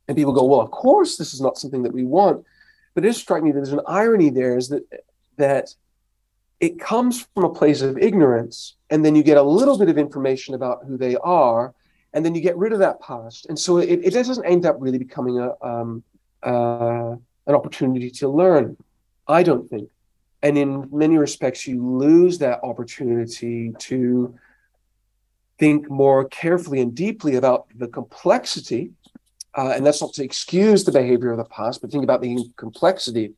And 0.08 0.18
people 0.18 0.34
go, 0.34 0.44
well, 0.44 0.62
of 0.62 0.72
course, 0.72 1.18
this 1.18 1.34
is 1.34 1.42
not 1.42 1.58
something 1.58 1.84
that 1.84 1.94
we 1.94 2.04
want. 2.04 2.46
But 3.00 3.08
it 3.08 3.14
strikes 3.14 3.46
me 3.46 3.52
that 3.52 3.60
there's 3.60 3.72
an 3.72 3.80
irony 3.88 4.30
there 4.30 4.58
is 4.58 4.68
that 4.68 4.84
that 5.38 5.74
it 6.60 6.82
comes 6.82 7.26
from 7.34 7.46
a 7.46 7.54
place 7.54 7.82
of 7.82 7.98
ignorance, 7.98 8.76
and 8.90 9.06
then 9.06 9.16
you 9.16 9.24
get 9.24 9.38
a 9.38 9.42
little 9.42 9.78
bit 9.78 9.88
of 9.88 9.98
information 9.98 10.54
about 10.54 10.84
who 10.86 10.98
they 10.98 11.16
are, 11.16 11.74
and 12.12 12.26
then 12.26 12.36
you 12.36 12.42
get 12.42 12.58
rid 12.58 12.74
of 12.74 12.80
that 12.80 13.00
past, 13.00 13.46
and 13.46 13.58
so 13.58 13.78
it, 13.78 14.02
it 14.04 14.12
doesn't 14.12 14.46
end 14.46 14.66
up 14.66 14.76
really 14.80 14.98
becoming 14.98 15.40
a 15.40 15.54
um, 15.66 16.04
uh, 16.44 17.16
an 17.48 17.56
opportunity 17.56 18.12
to 18.20 18.28
learn. 18.28 18.76
I 19.30 19.44
don't 19.44 19.70
think, 19.70 19.90
and 20.42 20.58
in 20.58 20.90
many 20.92 21.18
respects, 21.18 21.66
you 21.66 21.82
lose 21.82 22.38
that 22.40 22.60
opportunity 22.64 23.72
to 23.80 24.36
think 25.58 25.90
more 25.90 26.26
carefully 26.28 26.82
and 26.82 26.94
deeply 26.94 27.38
about 27.38 27.68
the 27.78 27.88
complexity. 27.88 28.92
Uh, 29.56 29.74
and 29.76 29.86
that's 29.86 30.02
not 30.02 30.14
to 30.14 30.24
excuse 30.24 30.84
the 30.84 30.92
behavior 30.92 31.32
of 31.32 31.38
the 31.38 31.46
past, 31.46 31.82
but 31.82 31.92
think 31.92 32.04
about 32.04 32.22
the 32.22 32.38
complexity 32.56 33.34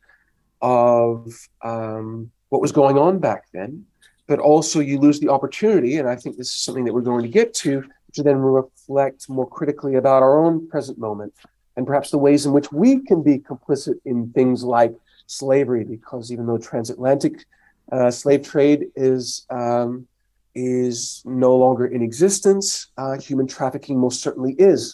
of 0.61 1.33
um, 1.61 2.31
what 2.49 2.61
was 2.61 2.71
going 2.71 2.97
on 2.97 3.19
back 3.19 3.45
then. 3.53 3.85
But 4.27 4.39
also, 4.39 4.79
you 4.79 4.99
lose 4.99 5.19
the 5.19 5.29
opportunity, 5.29 5.97
and 5.97 6.07
I 6.07 6.15
think 6.15 6.37
this 6.37 6.49
is 6.49 6.61
something 6.61 6.85
that 6.85 6.93
we're 6.93 7.01
going 7.01 7.23
to 7.23 7.29
get 7.29 7.53
to, 7.55 7.83
to 8.13 8.23
then 8.23 8.37
reflect 8.37 9.29
more 9.29 9.47
critically 9.47 9.95
about 9.95 10.23
our 10.23 10.45
own 10.45 10.67
present 10.67 10.97
moment 10.97 11.33
and 11.75 11.87
perhaps 11.87 12.11
the 12.11 12.17
ways 12.17 12.45
in 12.45 12.51
which 12.51 12.71
we 12.71 12.99
can 12.99 13.23
be 13.23 13.39
complicit 13.39 13.95
in 14.05 14.31
things 14.33 14.63
like 14.63 14.93
slavery, 15.27 15.83
because 15.83 16.31
even 16.31 16.45
though 16.45 16.57
transatlantic 16.57 17.45
uh, 17.91 18.11
slave 18.11 18.43
trade 18.43 18.87
is 18.95 19.45
um, 19.49 20.07
is 20.53 21.21
no 21.25 21.55
longer 21.55 21.85
in 21.85 22.01
existence. 22.01 22.87
Uh, 22.97 23.17
human 23.17 23.47
trafficking 23.47 23.97
most 23.97 24.21
certainly 24.21 24.53
is. 24.53 24.93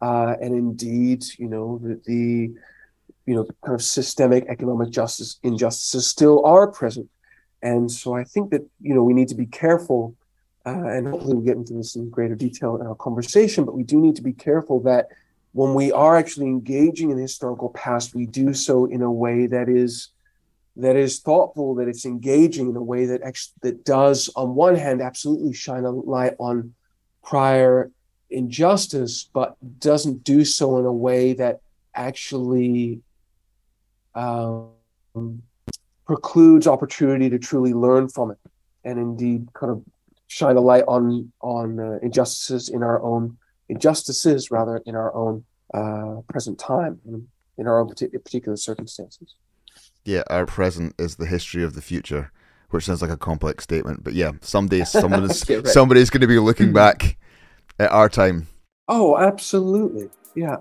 Uh, 0.00 0.34
and 0.40 0.54
indeed, 0.54 1.24
you 1.38 1.48
know, 1.48 1.78
the, 1.82 2.00
the, 2.04 2.54
you 3.26 3.34
know, 3.34 3.46
kind 3.64 3.74
of 3.74 3.82
systemic 3.82 4.44
economic 4.48 4.90
justice 4.90 5.38
injustices 5.42 6.06
still 6.06 6.44
are 6.44 6.66
present. 6.66 7.08
And 7.62 7.90
so 7.90 8.14
I 8.14 8.24
think 8.24 8.50
that, 8.50 8.62
you 8.80 8.94
know, 8.94 9.02
we 9.02 9.14
need 9.14 9.28
to 9.28 9.34
be 9.34 9.46
careful, 9.46 10.14
uh, 10.66 10.70
and 10.70 11.08
hopefully 11.08 11.34
we'll 11.34 11.44
get 11.44 11.56
into 11.56 11.72
this 11.72 11.96
in 11.96 12.10
greater 12.10 12.34
detail 12.34 12.76
in 12.76 12.86
our 12.86 12.94
conversation, 12.94 13.64
but 13.64 13.74
we 13.74 13.82
do 13.82 14.00
need 14.00 14.16
to 14.16 14.22
be 14.22 14.32
careful 14.32 14.80
that 14.80 15.08
when 15.52 15.72
we 15.72 15.90
are 15.90 16.16
actually 16.16 16.46
engaging 16.46 17.10
in 17.10 17.16
the 17.16 17.22
historical 17.22 17.70
past, 17.70 18.14
we 18.14 18.26
do 18.26 18.52
so 18.52 18.84
in 18.84 19.00
a 19.00 19.10
way 19.10 19.46
that 19.46 19.68
is 19.68 20.10
that 20.76 20.94
is 20.94 21.20
thoughtful, 21.20 21.74
that 21.76 21.88
it's 21.88 22.04
engaging 22.04 22.68
in 22.68 22.76
a 22.76 22.82
way 22.82 23.06
that 23.06 23.22
actually, 23.22 23.54
that 23.62 23.82
does, 23.82 24.28
on 24.36 24.54
one 24.54 24.76
hand, 24.76 25.00
absolutely 25.00 25.54
shine 25.54 25.84
a 25.84 25.90
light 25.90 26.34
on 26.38 26.74
prior 27.24 27.90
injustice, 28.30 29.28
but 29.32 29.56
doesn't 29.80 30.24
do 30.24 30.44
so 30.44 30.78
in 30.78 30.84
a 30.84 30.92
way 30.92 31.32
that 31.34 31.60
actually 31.94 33.00
um, 34.14 34.70
precludes 36.06 36.66
opportunity 36.66 37.30
to 37.30 37.38
truly 37.38 37.72
learn 37.72 38.08
from 38.08 38.30
it, 38.30 38.38
and 38.84 38.98
indeed, 38.98 39.52
kind 39.54 39.72
of 39.72 39.82
shine 40.28 40.56
a 40.56 40.60
light 40.60 40.84
on 40.88 41.32
on 41.40 41.78
uh, 41.78 41.98
injustices 42.02 42.68
in 42.68 42.82
our 42.82 43.02
own 43.02 43.36
injustices, 43.68 44.50
rather 44.50 44.78
in 44.86 44.94
our 44.94 45.14
own 45.14 45.44
uh, 45.74 46.20
present 46.28 46.58
time, 46.58 47.00
in 47.58 47.66
our 47.66 47.80
own 47.80 47.88
particular 47.88 48.56
circumstances 48.56 49.34
yeah, 50.06 50.22
our 50.30 50.46
present 50.46 50.94
is 50.98 51.16
the 51.16 51.26
history 51.26 51.62
of 51.64 51.74
the 51.74 51.82
future, 51.82 52.30
which 52.70 52.84
sounds 52.84 53.02
like 53.02 53.10
a 53.10 53.16
complex 53.16 53.64
statement, 53.64 54.04
but 54.04 54.14
yeah, 54.14 54.32
someday 54.40 54.84
someone 54.84 55.24
is 55.24 55.44
yeah, 55.48 55.56
right. 55.56 55.66
somebody's 55.66 56.10
going 56.10 56.20
to 56.20 56.26
be 56.26 56.38
looking 56.38 56.72
back 56.72 57.18
at 57.78 57.90
our 57.92 58.08
time. 58.08 58.48
Oh, 58.88 59.16
absolutely, 59.16 60.10
yeah. 60.34 60.58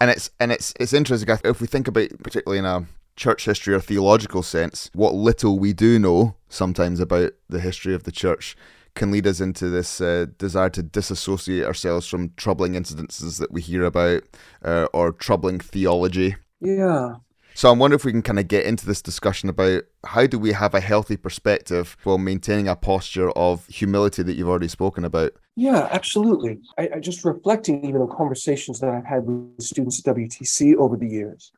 And 0.00 0.10
it's 0.10 0.30
and 0.40 0.50
it's 0.50 0.72
it's 0.80 0.94
interesting 0.94 1.36
if 1.44 1.60
we 1.60 1.66
think 1.66 1.86
about 1.86 2.08
particularly 2.22 2.58
in 2.58 2.64
a 2.64 2.86
church 3.16 3.44
history 3.44 3.74
or 3.74 3.80
theological 3.80 4.42
sense, 4.42 4.90
what 4.94 5.14
little 5.14 5.58
we 5.58 5.74
do 5.74 5.98
know 5.98 6.36
sometimes 6.48 7.00
about 7.00 7.32
the 7.50 7.60
history 7.60 7.94
of 7.94 8.04
the 8.04 8.12
church 8.12 8.56
can 8.94 9.10
lead 9.10 9.26
us 9.26 9.40
into 9.40 9.68
this 9.68 10.00
uh, 10.00 10.26
desire 10.38 10.70
to 10.70 10.82
disassociate 10.82 11.66
ourselves 11.66 12.06
from 12.06 12.32
troubling 12.36 12.72
incidences 12.72 13.38
that 13.38 13.52
we 13.52 13.60
hear 13.60 13.84
about 13.84 14.22
uh, 14.64 14.88
or 14.94 15.12
troubling 15.12 15.60
theology. 15.60 16.36
Yeah. 16.60 17.16
So 17.60 17.70
I'm 17.70 17.78
wondering 17.78 17.98
if 17.98 18.06
we 18.06 18.12
can 18.12 18.22
kind 18.22 18.38
of 18.38 18.48
get 18.48 18.64
into 18.64 18.86
this 18.86 19.02
discussion 19.02 19.50
about 19.50 19.82
how 20.06 20.26
do 20.26 20.38
we 20.38 20.52
have 20.52 20.72
a 20.72 20.80
healthy 20.80 21.18
perspective 21.18 21.94
while 22.04 22.16
maintaining 22.16 22.68
a 22.68 22.74
posture 22.74 23.30
of 23.32 23.66
humility 23.66 24.22
that 24.22 24.32
you've 24.32 24.48
already 24.48 24.66
spoken 24.66 25.04
about. 25.04 25.34
Yeah, 25.56 25.86
absolutely. 25.90 26.60
I, 26.78 26.88
I 26.94 27.00
just 27.00 27.22
reflecting 27.22 27.84
even 27.84 28.00
on 28.00 28.16
conversations 28.16 28.80
that 28.80 28.88
I've 28.88 29.04
had 29.04 29.26
with 29.26 29.62
students 29.62 29.98
at 29.98 30.16
WTC 30.16 30.76
over 30.76 30.96
the 30.96 31.06
years, 31.06 31.52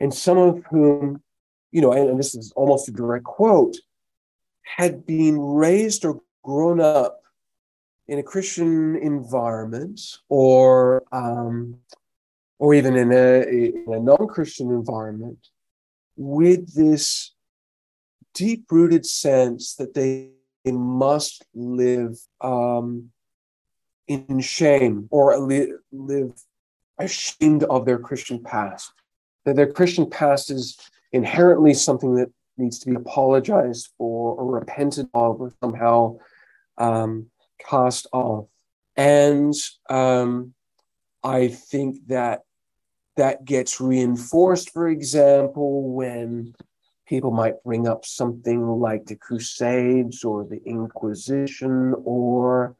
and 0.00 0.12
some 0.12 0.38
of 0.38 0.64
whom, 0.72 1.22
you 1.70 1.80
know, 1.80 1.92
and, 1.92 2.10
and 2.10 2.18
this 2.18 2.34
is 2.34 2.52
almost 2.56 2.88
a 2.88 2.90
direct 2.90 3.22
quote, 3.22 3.76
had 4.64 5.06
been 5.06 5.38
raised 5.38 6.04
or 6.04 6.20
grown 6.42 6.80
up 6.80 7.20
in 8.08 8.18
a 8.18 8.24
Christian 8.24 8.96
environment 8.96 10.00
or 10.28 11.04
um, 11.12 11.78
or 12.64 12.72
even 12.72 12.96
in 12.96 13.12
a, 13.12 13.42
in 13.42 13.84
a 13.88 14.00
non-Christian 14.00 14.70
environment 14.70 15.48
with 16.16 16.74
this 16.74 17.34
deep-rooted 18.32 19.04
sense 19.04 19.74
that 19.74 19.92
they 19.92 20.30
must 20.64 21.44
live 21.54 22.16
um, 22.40 23.10
in 24.08 24.40
shame 24.40 25.06
or 25.10 25.38
li- 25.40 25.74
live 25.92 26.32
ashamed 26.96 27.64
of 27.64 27.84
their 27.84 27.98
Christian 27.98 28.42
past. 28.42 28.90
That 29.44 29.56
their 29.56 29.70
Christian 29.70 30.08
past 30.08 30.50
is 30.50 30.78
inherently 31.12 31.74
something 31.74 32.14
that 32.14 32.30
needs 32.56 32.78
to 32.78 32.88
be 32.88 32.96
apologized 32.96 33.90
for 33.98 34.36
or 34.36 34.50
repented 34.50 35.06
of 35.12 35.38
or 35.38 35.52
somehow 35.62 36.16
um, 36.78 37.26
cast 37.58 38.06
off. 38.10 38.46
And 38.96 39.52
um, 39.90 40.54
I 41.22 41.48
think 41.48 42.06
that 42.06 42.40
that 43.16 43.44
gets 43.44 43.80
reinforced, 43.80 44.70
for 44.70 44.88
example, 44.88 45.92
when 45.92 46.54
people 47.06 47.30
might 47.30 47.62
bring 47.62 47.86
up 47.86 48.04
something 48.04 48.66
like 48.66 49.06
the 49.06 49.16
Crusades 49.16 50.24
or 50.24 50.44
the 50.44 50.60
Inquisition, 50.64 51.94
or 52.04 52.76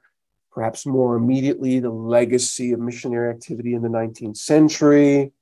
perhaps 0.51 0.87
more 0.87 1.17
immediately, 1.17 1.79
the 1.81 1.91
legacy 1.91 2.73
of 2.73 2.81
missionary 2.81 3.31
activity 3.31 3.75
in 3.75 3.83
the 3.83 3.89
19th 3.89 4.37
century. 4.37 5.33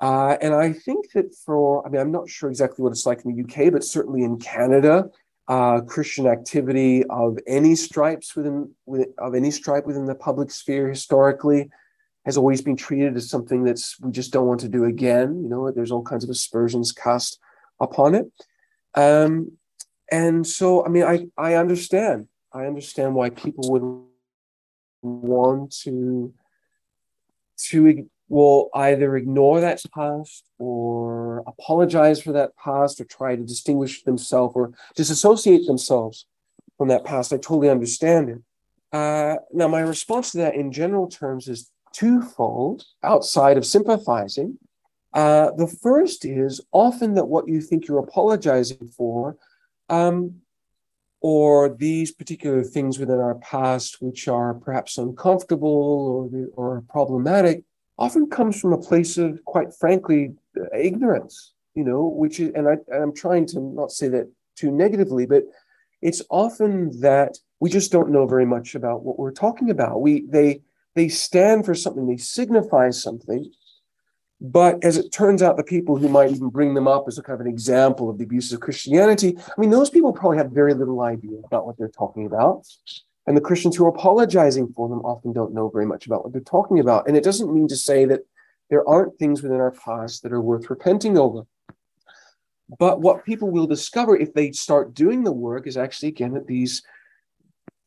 Uh, 0.00 0.36
and 0.40 0.54
I 0.54 0.72
think 0.72 1.12
that 1.12 1.34
for, 1.34 1.86
I 1.86 1.90
mean, 1.90 2.00
I'm 2.00 2.10
not 2.10 2.28
sure 2.28 2.50
exactly 2.50 2.82
what 2.82 2.92
it's 2.92 3.06
like 3.06 3.24
in 3.24 3.34
the 3.34 3.42
UK, 3.44 3.72
but 3.72 3.84
certainly 3.84 4.24
in 4.24 4.38
Canada, 4.38 5.10
uh, 5.48 5.82
Christian 5.82 6.26
activity 6.26 7.04
of 7.04 7.38
any 7.46 7.74
stripes 7.74 8.34
within, 8.34 8.70
within, 8.86 9.14
of 9.18 9.34
any 9.34 9.50
stripe 9.50 9.86
within 9.86 10.06
the 10.06 10.14
public 10.14 10.50
sphere 10.50 10.88
historically 10.88 11.70
has 12.24 12.36
always 12.36 12.62
been 12.62 12.76
treated 12.76 13.16
as 13.16 13.28
something 13.28 13.64
that's 13.64 14.00
we 14.00 14.10
just 14.10 14.32
don't 14.32 14.46
want 14.46 14.60
to 14.60 14.68
do 14.68 14.84
again. 14.84 15.42
You 15.42 15.48
know, 15.48 15.70
there's 15.70 15.90
all 15.90 16.02
kinds 16.02 16.24
of 16.24 16.30
aspersions 16.30 16.92
cast 16.92 17.38
upon 17.80 18.14
it, 18.14 18.26
um, 18.94 19.52
and 20.10 20.46
so 20.46 20.84
I 20.84 20.88
mean, 20.88 21.04
I 21.04 21.26
I 21.36 21.54
understand. 21.54 22.28
I 22.52 22.66
understand 22.66 23.14
why 23.14 23.30
people 23.30 23.70
would 23.72 24.04
want 25.02 25.74
to 25.82 26.32
to 27.70 28.08
will 28.28 28.70
either 28.74 29.16
ignore 29.16 29.60
that 29.60 29.82
past 29.94 30.44
or 30.58 31.44
apologize 31.46 32.22
for 32.22 32.32
that 32.32 32.56
past 32.56 33.00
or 33.00 33.04
try 33.04 33.36
to 33.36 33.42
distinguish 33.42 34.02
themselves 34.02 34.54
or 34.56 34.72
disassociate 34.96 35.66
themselves 35.66 36.26
from 36.78 36.88
that 36.88 37.04
past. 37.04 37.32
I 37.32 37.36
totally 37.36 37.68
understand 37.68 38.30
it. 38.30 38.38
Uh, 38.92 39.36
now, 39.52 39.68
my 39.68 39.80
response 39.80 40.32
to 40.32 40.38
that 40.38 40.54
in 40.54 40.72
general 40.72 41.08
terms 41.08 41.48
is 41.48 41.70
twofold 41.94 42.84
outside 43.02 43.56
of 43.56 43.64
sympathizing. 43.64 44.58
Uh, 45.14 45.50
the 45.56 45.68
first 45.68 46.24
is 46.24 46.60
often 46.72 47.14
that 47.14 47.26
what 47.26 47.48
you 47.48 47.60
think 47.60 47.86
you're 47.86 47.98
apologizing 47.98 48.88
for, 48.96 49.36
um, 49.88 50.34
or 51.20 51.68
these 51.68 52.12
particular 52.12 52.62
things 52.62 52.98
within 52.98 53.18
our 53.18 53.36
past 53.36 54.02
which 54.02 54.28
are 54.28 54.54
perhaps 54.54 54.98
uncomfortable 54.98 56.28
or, 56.34 56.48
or 56.56 56.82
problematic, 56.90 57.62
often 57.96 58.28
comes 58.28 58.60
from 58.60 58.72
a 58.72 58.78
place 58.78 59.16
of, 59.16 59.42
quite 59.44 59.72
frankly, 59.72 60.34
ignorance, 60.76 61.54
you 61.74 61.84
know, 61.84 62.06
which 62.06 62.40
is, 62.40 62.52
and 62.54 62.68
I, 62.68 62.76
I'm 62.92 63.14
trying 63.14 63.46
to 63.46 63.60
not 63.60 63.92
say 63.92 64.08
that 64.08 64.30
too 64.56 64.70
negatively, 64.70 65.26
but 65.26 65.44
it's 66.02 66.22
often 66.28 67.00
that 67.00 67.38
we 67.60 67.70
just 67.70 67.92
don't 67.92 68.10
know 68.10 68.26
very 68.26 68.44
much 68.44 68.74
about 68.74 69.04
what 69.04 69.18
we're 69.18 69.32
talking 69.32 69.70
about. 69.70 70.02
We, 70.02 70.26
they, 70.28 70.60
they 70.94 71.08
stand 71.08 71.64
for 71.64 71.74
something, 71.74 72.06
they 72.06 72.16
signify 72.16 72.90
something. 72.90 73.50
But 74.40 74.84
as 74.84 74.96
it 74.96 75.10
turns 75.10 75.42
out, 75.42 75.56
the 75.56 75.64
people 75.64 75.96
who 75.96 76.08
might 76.08 76.30
even 76.30 76.48
bring 76.50 76.74
them 76.74 76.86
up 76.86 77.04
as 77.08 77.18
a 77.18 77.22
kind 77.22 77.40
of 77.40 77.46
an 77.46 77.52
example 77.52 78.10
of 78.10 78.18
the 78.18 78.24
abuses 78.24 78.52
of 78.52 78.60
Christianity, 78.60 79.38
I 79.38 79.60
mean, 79.60 79.70
those 79.70 79.90
people 79.90 80.12
probably 80.12 80.38
have 80.38 80.50
very 80.50 80.74
little 80.74 81.00
idea 81.00 81.38
about 81.44 81.66
what 81.66 81.78
they're 81.78 81.88
talking 81.88 82.26
about. 82.26 82.66
And 83.26 83.36
the 83.36 83.40
Christians 83.40 83.76
who 83.76 83.86
are 83.86 83.88
apologizing 83.88 84.72
for 84.76 84.88
them 84.88 85.00
often 85.00 85.32
don't 85.32 85.54
know 85.54 85.70
very 85.70 85.86
much 85.86 86.06
about 86.06 86.24
what 86.24 86.32
they're 86.32 86.42
talking 86.42 86.78
about. 86.78 87.08
And 87.08 87.16
it 87.16 87.24
doesn't 87.24 87.54
mean 87.54 87.68
to 87.68 87.76
say 87.76 88.04
that 88.04 88.20
there 88.68 88.86
aren't 88.88 89.18
things 89.18 89.42
within 89.42 89.60
our 89.60 89.70
past 89.70 90.22
that 90.22 90.32
are 90.32 90.42
worth 90.42 90.68
repenting 90.68 91.16
over. 91.16 91.46
But 92.78 93.00
what 93.00 93.24
people 93.24 93.50
will 93.50 93.66
discover 93.66 94.16
if 94.16 94.34
they 94.34 94.52
start 94.52 94.94
doing 94.94 95.22
the 95.22 95.32
work 95.32 95.66
is 95.66 95.76
actually, 95.76 96.08
again, 96.10 96.32
that 96.34 96.46
these 96.46 96.82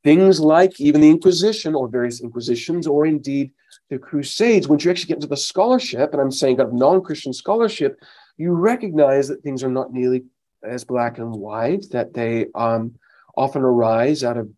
things 0.07 0.39
like 0.39 0.79
even 0.79 1.01
the 1.01 1.09
Inquisition 1.09 1.75
or 1.75 1.89
various 1.89 2.21
Inquisitions, 2.21 2.87
or 2.87 3.05
indeed 3.05 3.51
the 3.89 3.99
Crusades, 3.99 4.65
once 4.65 4.85
you 4.85 4.89
actually 4.89 5.09
get 5.09 5.17
into 5.17 5.27
the 5.27 5.35
scholarship, 5.35 6.13
and 6.13 6.21
I'm 6.21 6.31
saying 6.31 6.55
kind 6.55 6.69
of 6.69 6.73
non 6.73 7.01
Christian 7.01 7.33
scholarship, 7.33 7.99
you 8.37 8.53
recognize 8.53 9.27
that 9.27 9.43
things 9.43 9.65
are 9.65 9.69
not 9.69 9.91
nearly 9.91 10.23
as 10.63 10.85
black 10.85 11.17
and 11.17 11.33
white, 11.33 11.87
that 11.91 12.13
they 12.13 12.45
um, 12.55 12.95
often 13.35 13.63
arise 13.63 14.23
out 14.23 14.37
of 14.37 14.49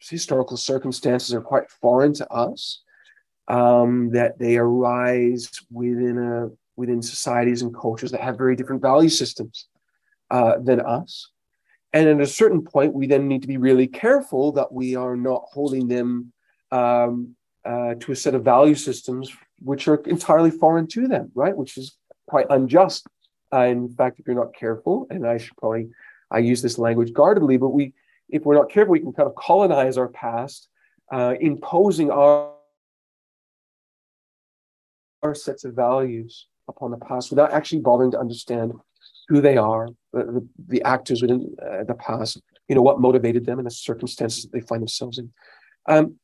historical 0.00 0.56
circumstances 0.56 1.28
that 1.28 1.38
are 1.38 1.52
quite 1.52 1.70
foreign 1.70 2.12
to 2.14 2.28
us, 2.32 2.82
um, 3.46 4.10
that 4.10 4.40
they 4.40 4.56
arise 4.56 5.48
within 5.70 6.18
a 6.18 6.50
within 6.74 7.00
societies 7.00 7.62
and 7.62 7.72
cultures 7.72 8.10
that 8.10 8.20
have 8.20 8.36
very 8.36 8.56
different 8.56 8.82
value 8.82 9.08
systems 9.08 9.68
uh, 10.32 10.54
than 10.58 10.80
us. 10.80 11.30
And 11.96 12.08
at 12.08 12.20
a 12.20 12.26
certain 12.26 12.60
point, 12.60 12.92
we 12.92 13.06
then 13.06 13.26
need 13.26 13.40
to 13.40 13.48
be 13.48 13.56
really 13.56 13.86
careful 13.86 14.52
that 14.52 14.70
we 14.70 14.96
are 14.96 15.16
not 15.16 15.44
holding 15.50 15.88
them 15.88 16.30
um, 16.70 17.34
uh, 17.64 17.94
to 18.00 18.12
a 18.12 18.16
set 18.16 18.34
of 18.34 18.44
value 18.44 18.74
systems 18.74 19.32
which 19.60 19.88
are 19.88 19.96
entirely 20.04 20.50
foreign 20.50 20.86
to 20.88 21.08
them, 21.08 21.32
right? 21.34 21.56
Which 21.56 21.78
is 21.78 21.96
quite 22.26 22.48
unjust. 22.50 23.06
Uh, 23.50 23.62
in 23.62 23.88
fact, 23.88 24.20
if 24.20 24.26
you're 24.26 24.36
not 24.36 24.54
careful, 24.54 25.06
and 25.08 25.26
I 25.26 25.38
should 25.38 25.56
probably 25.56 25.88
I 26.30 26.40
use 26.40 26.60
this 26.60 26.76
language 26.76 27.14
guardedly, 27.14 27.56
but 27.56 27.70
we, 27.70 27.94
if 28.28 28.44
we're 28.44 28.56
not 28.56 28.68
careful, 28.68 28.92
we 28.92 29.00
can 29.00 29.14
kind 29.14 29.30
of 29.30 29.34
colonize 29.34 29.96
our 29.96 30.08
past, 30.08 30.68
uh, 31.10 31.34
imposing 31.40 32.10
our 32.10 32.52
our 35.22 35.34
sets 35.34 35.64
of 35.64 35.72
values 35.72 36.46
upon 36.68 36.90
the 36.90 36.98
past 36.98 37.30
without 37.30 37.52
actually 37.52 37.80
bothering 37.80 38.10
to 38.10 38.20
understand 38.20 38.74
who 39.28 39.40
they 39.40 39.56
are, 39.56 39.88
the, 40.12 40.46
the, 40.68 40.82
actors 40.82 41.20
within 41.20 41.54
uh, 41.60 41.84
the 41.84 41.94
past, 41.94 42.40
you 42.68 42.74
know, 42.74 42.82
what 42.82 43.00
motivated 43.00 43.44
them 43.44 43.58
and 43.58 43.66
the 43.66 43.70
circumstances 43.70 44.44
that 44.44 44.52
they 44.52 44.60
find 44.60 44.82
themselves 44.82 45.18
in. 45.18 45.32
Um, 45.88 46.16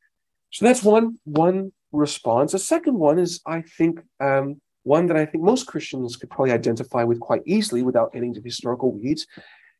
so 0.50 0.64
that's 0.64 0.82
one 0.82 1.18
one 1.24 1.72
response. 1.92 2.54
A 2.54 2.58
second 2.58 2.98
one 2.98 3.18
is, 3.18 3.40
I 3.46 3.62
think, 3.62 4.00
um, 4.20 4.60
one 4.82 5.06
that 5.06 5.16
I 5.16 5.26
think 5.26 5.44
most 5.44 5.66
Christians 5.66 6.16
could 6.16 6.30
probably 6.30 6.52
identify 6.52 7.04
with 7.04 7.20
quite 7.20 7.42
easily 7.46 7.82
without 7.82 8.12
getting 8.12 8.30
into 8.30 8.42
historical 8.42 8.92
weeds, 8.92 9.26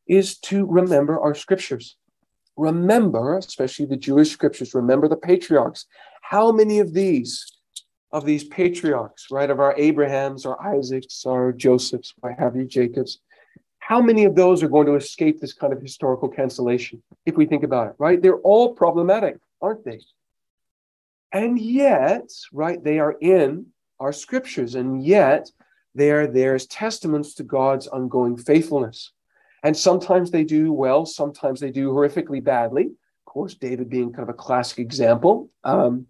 is 0.07 0.37
to 0.39 0.65
remember 0.65 1.19
our 1.19 1.35
scriptures. 1.35 1.97
Remember, 2.55 3.37
especially 3.37 3.85
the 3.85 3.97
Jewish 3.97 4.31
scriptures, 4.31 4.73
remember 4.73 5.07
the 5.07 5.17
patriarchs. 5.17 5.85
How 6.21 6.51
many 6.51 6.79
of 6.79 6.93
these, 6.93 7.51
of 8.13 8.25
these 8.25 8.43
patriarchs, 8.43 9.27
right, 9.31 9.49
of 9.49 9.59
our 9.59 9.73
Abrahams, 9.75 10.45
our 10.45 10.61
Isaacs, 10.75 11.25
our 11.25 11.51
Josephs, 11.51 12.13
what 12.19 12.37
have 12.37 12.55
you, 12.55 12.65
Jacobs, 12.65 13.19
how 13.79 14.01
many 14.01 14.23
of 14.23 14.35
those 14.35 14.61
are 14.63 14.69
going 14.69 14.85
to 14.85 14.95
escape 14.95 15.41
this 15.41 15.51
kind 15.51 15.73
of 15.73 15.81
historical 15.81 16.29
cancellation 16.29 17.01
if 17.25 17.35
we 17.35 17.47
think 17.47 17.63
about 17.63 17.87
it, 17.87 17.95
right? 17.97 18.21
They're 18.21 18.37
all 18.37 18.75
problematic, 18.75 19.37
aren't 19.61 19.83
they? 19.83 19.99
And 21.33 21.59
yet, 21.59 22.29
right, 22.53 22.81
they 22.81 22.99
are 22.99 23.17
in 23.19 23.65
our 23.99 24.13
scriptures, 24.13 24.75
and 24.75 25.03
yet 25.03 25.49
they 25.95 26.11
are 26.11 26.27
there 26.27 26.53
as 26.53 26.67
testaments 26.67 27.33
to 27.35 27.43
God's 27.43 27.87
ongoing 27.87 28.37
faithfulness. 28.37 29.11
And 29.63 29.75
sometimes 29.75 30.29
they 30.29 30.43
do 30.43 30.71
well, 30.71 31.07
sometimes 31.07 31.59
they 31.59 31.71
do 31.71 31.91
horrifically 31.91 32.43
badly. 32.43 32.85
Of 32.85 33.25
course, 33.25 33.55
David 33.55 33.89
being 33.89 34.13
kind 34.13 34.29
of 34.29 34.33
a 34.33 34.37
classic 34.37 34.77
example 34.77 35.49
um, 35.63 36.05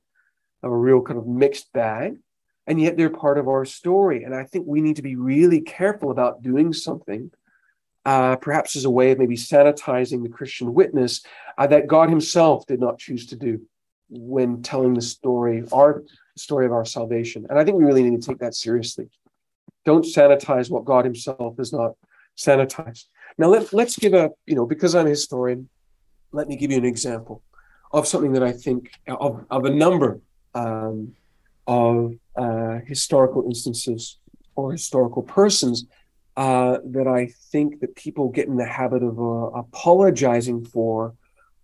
of 0.63 0.71
a 0.71 0.77
real 0.77 1.01
kind 1.01 1.19
of 1.19 1.27
mixed 1.27 1.71
bag. 1.73 2.17
And 2.65 2.79
yet 2.79 2.95
they're 2.95 3.09
part 3.09 3.37
of 3.37 3.47
our 3.47 3.65
story. 3.65 4.23
And 4.23 4.33
I 4.33 4.45
think 4.45 4.65
we 4.65 4.81
need 4.81 4.95
to 4.95 5.01
be 5.01 5.17
really 5.17 5.61
careful 5.61 6.11
about 6.11 6.41
doing 6.41 6.71
something, 6.71 7.29
uh, 8.05 8.37
perhaps 8.37 8.75
as 8.75 8.85
a 8.85 8.89
way 8.89 9.11
of 9.11 9.19
maybe 9.19 9.35
sanitizing 9.35 10.23
the 10.23 10.29
Christian 10.29 10.73
witness 10.73 11.25
uh, 11.57 11.67
that 11.67 11.87
God 11.87 12.09
Himself 12.09 12.65
did 12.65 12.79
not 12.79 12.99
choose 12.99 13.27
to 13.27 13.35
do 13.35 13.61
when 14.09 14.61
telling 14.61 14.93
the 14.93 15.01
story, 15.01 15.65
our 15.73 16.03
story 16.37 16.65
of 16.65 16.71
our 16.71 16.85
salvation. 16.85 17.45
And 17.49 17.59
I 17.59 17.65
think 17.65 17.77
we 17.77 17.83
really 17.83 18.03
need 18.03 18.21
to 18.21 18.27
take 18.27 18.39
that 18.39 18.55
seriously. 18.55 19.09
Don't 19.83 20.05
sanitize 20.05 20.71
what 20.71 20.85
God 20.85 21.03
Himself 21.03 21.57
has 21.57 21.73
not 21.73 21.95
sanitized. 22.37 23.05
Now 23.37 23.47
let, 23.47 23.73
let's 23.73 23.97
give 23.97 24.13
a, 24.13 24.31
you 24.45 24.55
know, 24.55 24.65
because 24.65 24.95
I'm 24.95 25.07
a 25.07 25.09
historian, 25.09 25.69
let 26.31 26.47
me 26.47 26.55
give 26.55 26.71
you 26.71 26.77
an 26.77 26.85
example 26.85 27.43
of 27.91 28.07
something 28.07 28.33
that 28.33 28.43
I 28.43 28.53
think 28.53 28.91
of, 29.07 29.45
of 29.49 29.65
a 29.65 29.69
number 29.69 30.21
um, 30.55 31.15
of 31.67 32.15
uh, 32.35 32.79
historical 32.85 33.45
instances 33.45 34.17
or 34.55 34.71
historical 34.71 35.23
persons 35.23 35.85
uh, 36.35 36.79
that 36.85 37.07
I 37.07 37.27
think 37.51 37.79
that 37.81 37.95
people 37.95 38.29
get 38.29 38.47
in 38.47 38.57
the 38.57 38.65
habit 38.65 39.03
of 39.03 39.19
uh, 39.19 39.57
apologizing 39.57 40.65
for, 40.65 41.13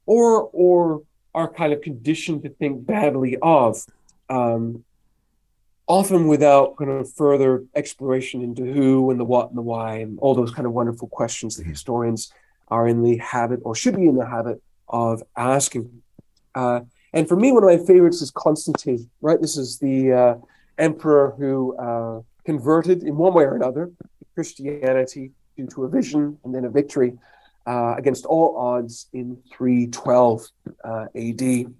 or 0.05 0.49
or 0.53 1.03
are 1.33 1.51
kind 1.51 1.73
of 1.73 1.81
conditioned 1.81 2.43
to 2.43 2.49
think 2.49 2.85
badly 2.85 3.37
of, 3.41 3.83
um, 4.29 4.83
often 5.87 6.27
without 6.27 6.77
kind 6.77 6.91
of 6.91 7.11
further 7.13 7.63
exploration 7.75 8.41
into 8.43 8.63
who 8.63 9.09
and 9.09 9.19
the 9.19 9.25
what 9.25 9.49
and 9.49 9.57
the 9.57 9.61
why 9.61 9.95
and 9.97 10.19
all 10.19 10.35
those 10.35 10.51
kind 10.51 10.65
of 10.65 10.73
wonderful 10.73 11.07
questions 11.07 11.57
that 11.57 11.65
historians 11.65 12.31
are 12.67 12.87
in 12.87 13.03
the 13.03 13.17
habit 13.17 13.59
or 13.63 13.73
should 13.75 13.95
be 13.95 14.05
in 14.05 14.15
the 14.15 14.25
habit 14.25 14.61
of 14.87 15.23
asking. 15.35 16.01
Uh, 16.53 16.81
and 17.13 17.27
for 17.27 17.35
me, 17.35 17.51
one 17.51 17.63
of 17.63 17.69
my 17.69 17.85
favorites 17.85 18.21
is 18.21 18.31
Constantine, 18.31 19.09
right? 19.21 19.41
This 19.41 19.57
is 19.57 19.79
the 19.79 20.13
uh, 20.13 20.35
emperor 20.77 21.35
who 21.37 21.75
uh, 21.77 22.21
converted 22.45 23.03
in 23.03 23.17
one 23.17 23.33
way 23.33 23.43
or 23.43 23.55
another 23.55 23.91
Christianity 24.35 25.31
due 25.57 25.67
to 25.67 25.85
a 25.85 25.89
vision 25.89 26.37
and 26.43 26.53
then 26.53 26.65
a 26.65 26.69
victory 26.69 27.17
uh, 27.67 27.95
against 27.97 28.25
all 28.25 28.57
odds 28.57 29.07
in 29.13 29.37
312 29.51 30.47
uh, 30.83 31.05
AD. 31.15 31.73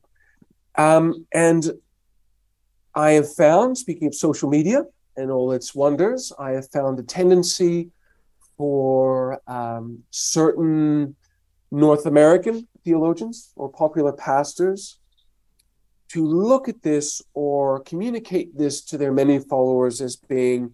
Um, 0.76 1.26
and 1.34 1.72
I 2.96 3.12
have 3.12 3.34
found, 3.34 3.78
speaking 3.78 4.08
of 4.08 4.16
social 4.16 4.50
media 4.50 4.84
and 5.16 5.32
all 5.32 5.52
its 5.52 5.74
wonders, 5.74 6.32
I 6.38 6.52
have 6.52 6.70
found 6.70 7.00
a 7.00 7.04
tendency 7.04 7.90
for 8.58 9.42
um, 9.48 10.04
certain 10.12 11.16
North 11.72 12.06
American 12.06 12.68
theologians 12.84 13.52
or 13.56 13.72
popular 13.72 14.12
pastors 14.12 14.99
to 16.10 16.26
look 16.26 16.68
at 16.68 16.82
this 16.82 17.22
or 17.34 17.82
communicate 17.82 18.58
this 18.58 18.82
to 18.82 18.98
their 18.98 19.12
many 19.12 19.40
followers 19.40 20.02
as 20.02 20.16
being, 20.16 20.74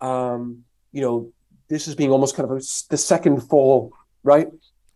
um, 0.00 0.64
you 0.92 1.00
know, 1.00 1.32
this 1.68 1.88
is 1.88 1.94
being 1.94 2.10
almost 2.10 2.36
kind 2.36 2.50
of 2.50 2.56
a, 2.56 2.60
the 2.90 2.96
second 2.96 3.40
fall, 3.40 3.92
right, 4.24 4.48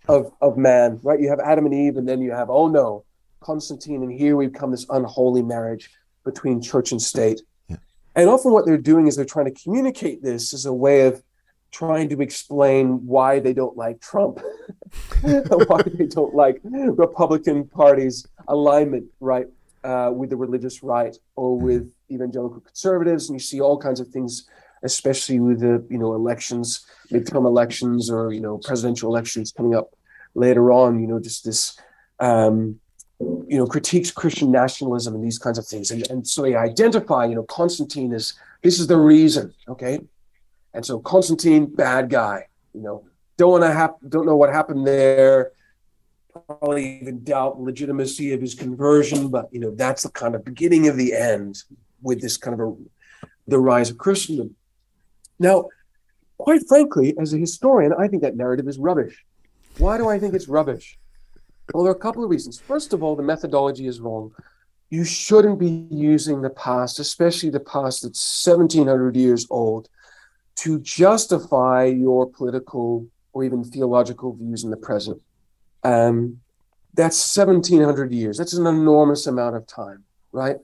of 0.09 0.33
of 0.41 0.57
man, 0.57 1.01
right? 1.03 1.21
You 1.21 1.29
have 1.29 1.41
Adam 1.41 1.67
and 1.67 1.75
Eve, 1.75 1.97
and 1.97 2.09
then 2.09 2.21
you 2.21 2.33
have, 2.33 2.51
oh 2.51 2.69
no, 2.69 3.05
Constantine, 3.41 4.03
and 4.03 4.13
here 4.13 4.37
we've 4.37 4.53
come 4.53 4.71
this 4.71 4.87
unholy 4.91 5.43
marriage 5.43 5.91
between 6.25 6.61
church 6.61 6.93
and 6.93 7.01
state. 7.01 7.41
Yeah. 7.69 7.77
And 8.15 8.29
often 8.29 8.53
what 8.53 8.67
they're 8.67 8.77
doing 8.77 9.07
is 9.07 9.17
they're 9.17 9.25
trying 9.25 9.53
to 9.53 9.63
communicate 9.63 10.23
this 10.23 10.53
as 10.53 10.67
a 10.67 10.73
way 10.73 11.07
of 11.07 11.23
trying 11.71 12.09
to 12.09 12.21
explain 12.21 13.07
why 13.07 13.39
they 13.39 13.53
don't 13.53 13.77
like 13.77 14.01
Trump, 14.01 14.41
why 15.23 15.83
they 15.83 16.07
don't 16.07 16.35
like 16.35 16.61
Republican 16.65 17.67
Party's 17.69 18.27
alignment, 18.49 19.07
right, 19.21 19.47
uh, 19.87 20.11
with 20.11 20.31
the 20.31 20.37
religious 20.37 20.83
right 20.83 21.17
or 21.37 21.57
mm-hmm. 21.57 21.67
with 21.67 21.95
evangelical 22.11 22.61
conservatives. 22.61 23.29
And 23.29 23.37
you 23.37 23.45
see 23.51 23.61
all 23.61 23.79
kinds 23.79 24.01
of 24.01 24.09
things, 24.09 24.49
especially 24.83 25.39
with 25.41 25.61
the, 25.61 25.85
you 25.89 25.99
know, 25.99 26.15
elections, 26.15 26.85
midterm 27.13 27.47
elections 27.47 28.11
or, 28.11 28.33
you 28.33 28.41
know, 28.41 28.59
presidential 28.59 29.09
elections 29.13 29.53
coming 29.53 29.75
up 29.75 29.95
later 30.35 30.73
on, 30.73 31.01
you 31.01 31.07
know, 31.07 31.21
just 31.21 31.45
this, 31.45 31.79
um, 32.19 32.81
you 33.21 33.57
know, 33.59 33.67
critiques 33.67 34.11
Christian 34.11 34.51
nationalism 34.51 35.15
and 35.15 35.25
these 35.25 35.39
kinds 35.39 35.59
of 35.59 35.67
things. 35.67 35.91
And, 35.91 36.11
and 36.11 36.27
so 36.27 36.43
they 36.43 36.55
identify, 36.55 37.25
you 37.25 37.37
know, 37.37 37.45
Constantine 37.45 38.13
is 38.13 38.35
this 38.63 38.79
is 38.81 38.89
the 38.89 38.99
reason, 38.99 39.55
okay? 39.69 40.01
And 40.75 40.85
so 40.85 40.99
Constantine, 40.99 41.67
bad 41.67 42.11
guy, 42.11 42.49
you 42.75 42.83
know, 42.83 43.05
don't 43.39 43.53
want 43.53 43.65
to 43.65 43.73
have, 43.73 43.95
don't 44.09 44.27
know 44.27 44.37
what 44.37 44.53
happened 44.53 44.87
there. 44.87 45.53
Probably 46.47 47.01
even 47.01 47.25
doubt 47.25 47.57
the 47.57 47.63
legitimacy 47.63 48.33
of 48.33 48.41
his 48.41 48.55
conversion, 48.55 49.29
but 49.29 49.49
you 49.53 49.61
know, 49.61 49.71
that's 49.71 50.03
the 50.03 50.11
kind 50.11 50.35
of 50.35 50.45
beginning 50.45 50.89
of 50.89 50.97
the 50.97 51.15
end 51.15 51.63
with 52.03 52.21
this 52.21 52.37
kind 52.37 52.61
of 52.61 52.69
a 52.69 52.75
the 53.47 53.59
rise 53.59 53.91
of 53.91 53.99
Christendom. 53.99 54.57
Now, 55.39 55.69
quite 56.39 56.67
frankly, 56.69 57.15
as 57.19 57.33
a 57.33 57.39
historian, 57.39 57.93
I 57.99 58.09
think 58.09 58.23
that 58.23 58.37
narrative 58.37 58.69
is 58.69 58.79
rubbish. 58.79 59.25
Why 59.79 59.99
do 59.99 60.09
I 60.09 60.19
think 60.19 60.35
it's 60.35 60.49
rubbish? 60.49 60.99
Well, 61.73 61.85
there 61.85 61.93
are 61.93 61.97
a 61.97 61.99
couple 61.99 62.25
of 62.25 62.31
reasons. 62.31 62.59
First 62.59 62.93
of 62.93 63.03
all, 63.03 63.17
the 63.17 63.23
methodology 63.23 63.87
is 63.87 64.01
wrong. 64.01 64.33
You 64.89 65.05
shouldn't 65.05 65.59
be 65.59 65.87
using 65.91 66.43
the 66.43 66.51
past, 66.51 66.99
especially 66.99 67.51
the 67.51 67.61
past 67.61 68.03
that's 68.03 68.47
1700 68.47 69.17
years 69.17 69.47
old, 69.51 69.89
to 70.57 70.79
justify 70.81 71.85
your 71.85 72.31
political 72.31 73.07
or 73.33 73.45
even 73.45 73.65
theological 73.65 74.33
views 74.33 74.65
in 74.65 74.71
the 74.71 74.77
present. 74.77 75.21
Um, 75.83 76.41
that's 76.95 77.37
1700 77.37 78.13
years. 78.13 78.39
That's 78.39 78.55
an 78.55 78.67
enormous 78.67 79.27
amount 79.27 79.57
of 79.57 79.67
time, 79.67 80.05
right? 80.33 80.57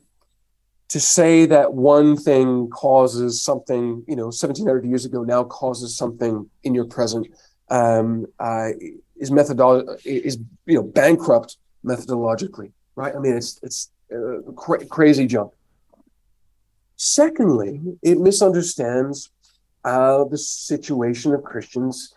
To 0.88 1.00
say 1.00 1.46
that 1.46 1.74
one 1.74 2.16
thing 2.16 2.68
causes 2.70 3.42
something, 3.42 4.04
you 4.08 4.16
know, 4.16 4.26
1700 4.26 4.84
years 4.84 5.04
ago 5.04 5.22
now 5.24 5.44
causes 5.44 5.96
something 5.96 6.48
in 6.64 6.74
your 6.74 6.86
present 6.86 7.28
um, 7.72 8.26
uh, 8.38 8.68
is 9.16 9.30
methodology 9.30 10.02
is 10.04 10.38
you 10.66 10.74
know 10.74 10.82
bankrupt 10.82 11.56
methodologically, 11.84 12.72
right? 12.96 13.16
I 13.16 13.18
mean, 13.18 13.34
it's 13.34 13.58
it's 13.62 13.90
uh, 14.14 14.52
cra- 14.52 14.84
crazy 14.84 15.26
junk. 15.26 15.52
Secondly, 16.96 17.80
it 18.02 18.18
misunderstands 18.18 19.30
uh, 19.84 20.24
the 20.24 20.38
situation 20.38 21.32
of 21.34 21.42
Christians 21.42 22.12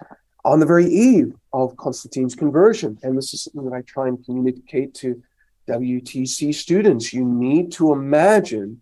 on 0.46 0.60
the 0.60 0.66
very 0.66 0.86
eve 0.86 1.34
of 1.54 1.76
Constantine's 1.76 2.36
conversion, 2.36 2.98
and 3.02 3.18
this 3.18 3.34
is 3.34 3.44
something 3.44 3.66
that 3.68 3.76
I 3.76 3.82
try 3.82 4.08
and 4.08 4.24
communicate 4.24 4.94
to 4.96 5.22
WTC 5.68 6.54
students. 6.54 7.12
You 7.12 7.26
need 7.26 7.72
to 7.74 7.92
imagine. 7.92 8.82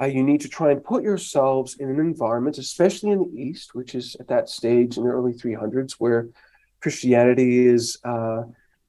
Uh, 0.00 0.06
you 0.06 0.22
need 0.22 0.40
to 0.40 0.48
try 0.48 0.70
and 0.70 0.82
put 0.82 1.02
yourselves 1.02 1.76
in 1.78 1.90
an 1.90 1.98
environment, 1.98 2.56
especially 2.56 3.10
in 3.10 3.18
the 3.18 3.42
East, 3.42 3.74
which 3.74 3.94
is 3.94 4.16
at 4.20 4.28
that 4.28 4.48
stage 4.48 4.96
in 4.96 5.02
the 5.02 5.10
early 5.10 5.32
300s, 5.32 5.92
where 5.98 6.28
Christianity 6.80 7.66
is 7.66 7.98
uh, 8.04 8.42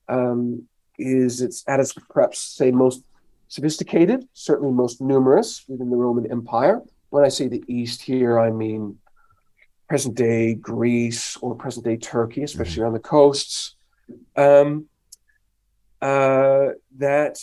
um, 0.07 0.67
is 0.99 1.41
it's 1.41 1.63
at 1.67 1.79
its 1.79 1.93
perhaps 1.93 2.39
say 2.39 2.71
most 2.71 3.03
sophisticated, 3.47 4.27
certainly 4.33 4.71
most 4.71 5.01
numerous 5.01 5.65
within 5.67 5.89
the 5.89 5.97
Roman 5.97 6.31
Empire. 6.31 6.81
When 7.09 7.25
I 7.25 7.29
say 7.29 7.47
the 7.47 7.63
East 7.67 8.01
here, 8.03 8.39
I 8.39 8.51
mean 8.51 8.97
present 9.87 10.15
day 10.15 10.55
Greece 10.55 11.37
or 11.37 11.55
present 11.55 11.85
day 11.85 11.97
Turkey, 11.97 12.43
especially 12.43 12.77
mm-hmm. 12.77 12.87
on 12.87 12.93
the 12.93 12.99
coasts. 12.99 13.75
Um, 14.35 14.85
uh, 16.01 16.69
that 16.97 17.37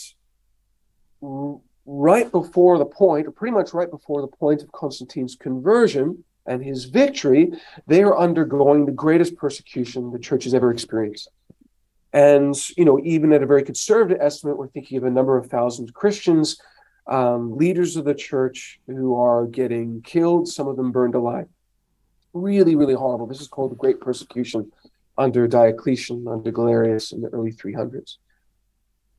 right 1.85 2.31
before 2.31 2.77
the 2.77 2.85
point, 2.85 3.27
or 3.27 3.31
pretty 3.31 3.53
much 3.53 3.73
right 3.73 3.89
before 3.89 4.21
the 4.21 4.27
point 4.27 4.61
of 4.61 4.71
Constantine's 4.71 5.35
conversion 5.35 6.23
and 6.45 6.63
his 6.63 6.85
victory, 6.85 7.51
they 7.87 8.03
are 8.03 8.17
undergoing 8.17 8.85
the 8.85 8.91
greatest 8.91 9.35
persecution 9.35 10.11
the 10.11 10.19
church 10.19 10.43
has 10.43 10.53
ever 10.53 10.71
experienced. 10.71 11.29
And, 12.13 12.55
you 12.77 12.85
know, 12.85 12.99
even 13.03 13.31
at 13.31 13.43
a 13.43 13.45
very 13.45 13.63
conservative 13.63 14.19
estimate, 14.21 14.57
we're 14.57 14.67
thinking 14.67 14.97
of 14.97 15.05
a 15.05 15.09
number 15.09 15.37
of 15.37 15.47
thousand 15.47 15.93
Christians, 15.93 16.59
um, 17.07 17.57
leaders 17.57 17.95
of 17.95 18.05
the 18.05 18.13
church 18.13 18.79
who 18.87 19.15
are 19.15 19.45
getting 19.47 20.01
killed, 20.01 20.47
some 20.47 20.67
of 20.67 20.75
them 20.75 20.91
burned 20.91 21.15
alive. 21.15 21.47
Really, 22.33 22.75
really 22.75 22.93
horrible. 22.93 23.27
This 23.27 23.41
is 23.41 23.47
called 23.47 23.71
the 23.71 23.75
Great 23.75 23.99
Persecution 23.99 24.71
under 25.17 25.47
Diocletian, 25.47 26.27
under 26.27 26.51
Galerius 26.51 27.11
in 27.11 27.21
the 27.21 27.29
early 27.29 27.51
300s. 27.51 28.17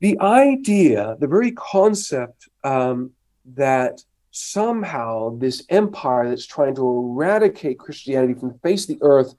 The 0.01 0.19
idea, 0.21 1.17
the 1.21 1.29
very 1.29 1.53
concept 1.53 2.49
um, 2.65 3.13
that 3.55 4.03
somehow 4.33 5.37
this 5.37 5.65
empire 5.69 6.29
that's 6.29 6.47
trying 6.47 6.75
to 6.75 6.87
eradicate 6.87 7.79
Christianity 7.79 8.35
from 8.35 8.49
the 8.49 8.59
face 8.59 8.89
of 8.89 8.99
the 8.99 9.05
earth 9.05 9.35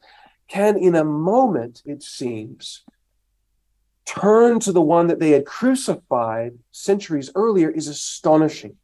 can, 0.47 0.77
in 0.77 0.95
a 0.95 1.03
moment, 1.03 1.81
it 1.85 2.03
seems, 2.03 2.83
turn 4.05 4.59
to 4.59 4.71
the 4.71 4.81
one 4.81 5.07
that 5.07 5.19
they 5.19 5.31
had 5.31 5.45
crucified 5.45 6.53
centuries 6.71 7.31
earlier 7.35 7.69
is 7.69 7.87
astonishing. 7.87 8.75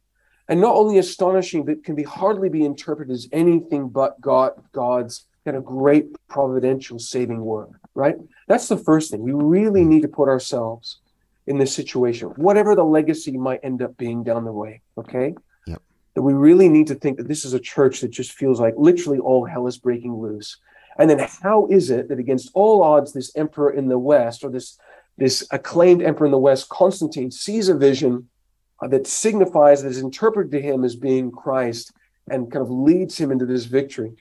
And 0.50 0.60
not 0.60 0.74
only 0.74 0.98
astonishing, 0.98 1.64
but 1.64 1.84
can 1.84 1.94
be 1.94 2.02
hardly 2.02 2.48
be 2.48 2.64
interpreted 2.64 3.14
as 3.14 3.28
anything 3.30 3.88
but 3.88 4.20
God, 4.20 4.52
God's 4.72 5.24
kind 5.44 5.56
of 5.56 5.64
great 5.64 6.08
providential 6.28 6.98
saving 6.98 7.40
work, 7.40 7.70
right? 7.94 8.16
That's 8.48 8.66
the 8.66 8.76
first 8.76 9.12
thing. 9.12 9.22
We 9.22 9.32
really 9.32 9.84
need 9.84 10.02
to 10.02 10.08
put 10.08 10.28
ourselves 10.28 10.98
in 11.46 11.58
this 11.58 11.72
situation, 11.74 12.28
whatever 12.30 12.74
the 12.74 12.84
legacy 12.84 13.36
might 13.36 13.60
end 13.62 13.80
up 13.80 13.96
being 13.96 14.24
down 14.24 14.44
the 14.44 14.52
way, 14.52 14.82
okay? 14.98 15.34
Yep. 15.68 15.82
That 16.14 16.22
we 16.22 16.32
really 16.32 16.68
need 16.68 16.88
to 16.88 16.96
think 16.96 17.18
that 17.18 17.28
this 17.28 17.44
is 17.44 17.54
a 17.54 17.60
church 17.60 18.00
that 18.00 18.10
just 18.10 18.32
feels 18.32 18.60
like 18.60 18.74
literally 18.76 19.20
all 19.20 19.44
hell 19.44 19.68
is 19.68 19.78
breaking 19.78 20.14
loose. 20.14 20.58
And 20.98 21.08
then 21.08 21.28
how 21.42 21.68
is 21.70 21.90
it 21.90 22.08
that 22.08 22.18
against 22.18 22.50
all 22.54 22.82
odds, 22.82 23.12
this 23.12 23.30
emperor 23.36 23.70
in 23.70 23.86
the 23.86 23.98
West 23.98 24.42
or 24.42 24.50
this 24.50 24.78
this 25.16 25.46
acclaimed 25.50 26.02
emperor 26.02 26.26
in 26.26 26.32
the 26.32 26.38
West, 26.38 26.70
Constantine, 26.70 27.30
sees 27.30 27.68
a 27.68 27.76
vision 27.76 28.29
that 28.88 29.06
signifies, 29.06 29.82
that 29.82 29.88
is 29.88 29.98
interpreted 29.98 30.50
to 30.52 30.60
him 30.60 30.84
as 30.84 30.96
being 30.96 31.30
Christ 31.30 31.92
and 32.30 32.50
kind 32.50 32.62
of 32.62 32.70
leads 32.70 33.18
him 33.18 33.30
into 33.30 33.46
this 33.46 33.64
victory. 33.64 34.12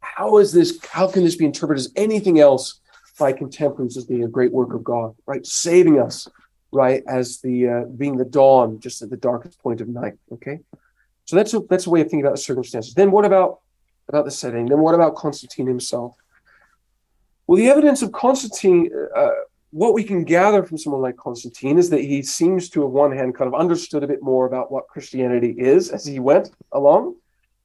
How 0.00 0.38
is 0.38 0.52
this, 0.52 0.78
how 0.90 1.08
can 1.08 1.24
this 1.24 1.36
be 1.36 1.44
interpreted 1.44 1.80
as 1.80 1.92
anything 1.96 2.40
else 2.40 2.80
by 3.18 3.32
contemporaries 3.32 3.96
as 3.96 4.04
being 4.04 4.24
a 4.24 4.28
great 4.28 4.52
work 4.52 4.72
of 4.74 4.84
God, 4.84 5.14
right? 5.26 5.44
Saving 5.44 5.98
us, 5.98 6.28
right, 6.72 7.02
as 7.06 7.40
the 7.40 7.68
uh, 7.68 7.84
being 7.96 8.16
the 8.16 8.24
dawn 8.24 8.80
just 8.80 9.02
at 9.02 9.10
the 9.10 9.16
darkest 9.16 9.60
point 9.60 9.80
of 9.80 9.88
night. 9.88 10.14
Okay, 10.32 10.60
so 11.24 11.36
that's 11.36 11.52
a, 11.54 11.60
that's 11.68 11.86
a 11.86 11.90
way 11.90 12.00
of 12.00 12.06
thinking 12.06 12.24
about 12.24 12.36
the 12.36 12.42
circumstances. 12.42 12.94
Then 12.94 13.10
what 13.10 13.24
about 13.24 13.60
about 14.08 14.24
the 14.24 14.30
setting? 14.30 14.66
Then 14.66 14.80
what 14.80 14.94
about 14.94 15.16
Constantine 15.16 15.66
himself? 15.66 16.14
Well, 17.46 17.58
the 17.58 17.68
evidence 17.68 18.02
of 18.02 18.12
Constantine 18.12 18.90
uh, 19.16 19.30
what 19.70 19.94
we 19.94 20.02
can 20.02 20.24
gather 20.24 20.62
from 20.62 20.78
someone 20.78 21.02
like 21.02 21.16
Constantine 21.16 21.78
is 21.78 21.90
that 21.90 22.00
he 22.00 22.22
seems 22.22 22.70
to, 22.70 22.84
on 22.84 22.92
one 22.92 23.12
hand, 23.12 23.34
kind 23.34 23.52
of 23.52 23.58
understood 23.58 24.02
a 24.02 24.06
bit 24.08 24.22
more 24.22 24.46
about 24.46 24.72
what 24.72 24.88
Christianity 24.88 25.54
is 25.58 25.90
as 25.90 26.06
he 26.06 26.20
went 26.20 26.50
along, 26.72 27.16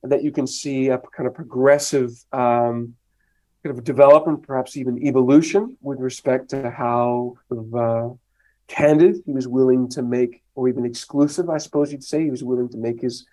and 0.02 0.12
that 0.12 0.24
you 0.24 0.32
can 0.32 0.46
see 0.46 0.90
a 0.90 0.98
kind 0.98 1.28
of 1.28 1.34
progressive 1.34 2.12
um, 2.34 2.96
kind 3.64 3.78
of 3.78 3.84
development, 3.86 4.46
perhaps 4.46 4.76
even 4.76 5.02
evolution, 5.06 5.78
with 5.82 6.00
respect 6.00 6.50
to 6.50 6.70
how 6.70 7.38
uh, 7.52 8.10
candid 8.68 9.24
he 9.26 9.32
was 9.32 9.48
willing 9.48 9.88
to 9.90 10.02
make, 10.02 10.44
or 10.56 10.68
even 10.68 10.86
exclusive, 10.86 11.50
I 11.50 11.58
suppose 11.58 11.92
you'd 11.92 12.04
say, 12.04 12.24
he 12.24 12.32
was 12.32 12.44
willing 12.44 12.70
to 12.70 12.78
make 12.78 13.02
his 13.02 13.26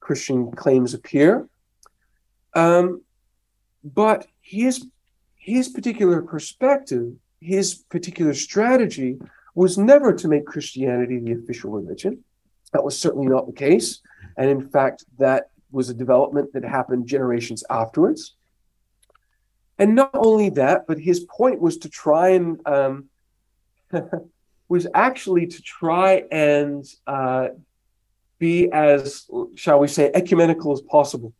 Christian 0.00 0.50
claims 0.50 0.94
appear. 0.94 1.48
Um, 2.54 3.02
but 3.84 4.26
his 4.40 4.86
his 5.36 5.68
particular 5.68 6.22
perspective 6.22 7.12
his 7.40 7.74
particular 7.74 8.34
strategy 8.34 9.18
was 9.54 9.78
never 9.78 10.12
to 10.12 10.28
make 10.28 10.46
Christianity 10.46 11.18
the 11.18 11.32
official 11.32 11.70
religion. 11.70 12.22
That 12.72 12.84
was 12.84 12.98
certainly 12.98 13.26
not 13.26 13.46
the 13.46 13.52
case. 13.52 14.00
And 14.36 14.50
in 14.50 14.68
fact, 14.68 15.04
that 15.18 15.50
was 15.70 15.88
a 15.88 15.94
development 15.94 16.52
that 16.52 16.64
happened 16.64 17.06
generations 17.06 17.64
afterwards. 17.70 18.34
And 19.78 19.94
not 19.94 20.10
only 20.14 20.50
that, 20.50 20.86
but 20.86 20.98
his 20.98 21.20
point 21.20 21.60
was 21.60 21.78
to 21.78 21.88
try 21.88 22.30
and, 22.30 22.60
um, 22.66 23.06
was 24.68 24.86
actually 24.94 25.46
to 25.46 25.62
try 25.62 26.24
and 26.30 26.84
uh, 27.06 27.48
be 28.38 28.70
as, 28.72 29.28
shall 29.54 29.78
we 29.78 29.88
say, 29.88 30.10
ecumenical 30.12 30.72
as 30.72 30.80
possible 30.80 31.32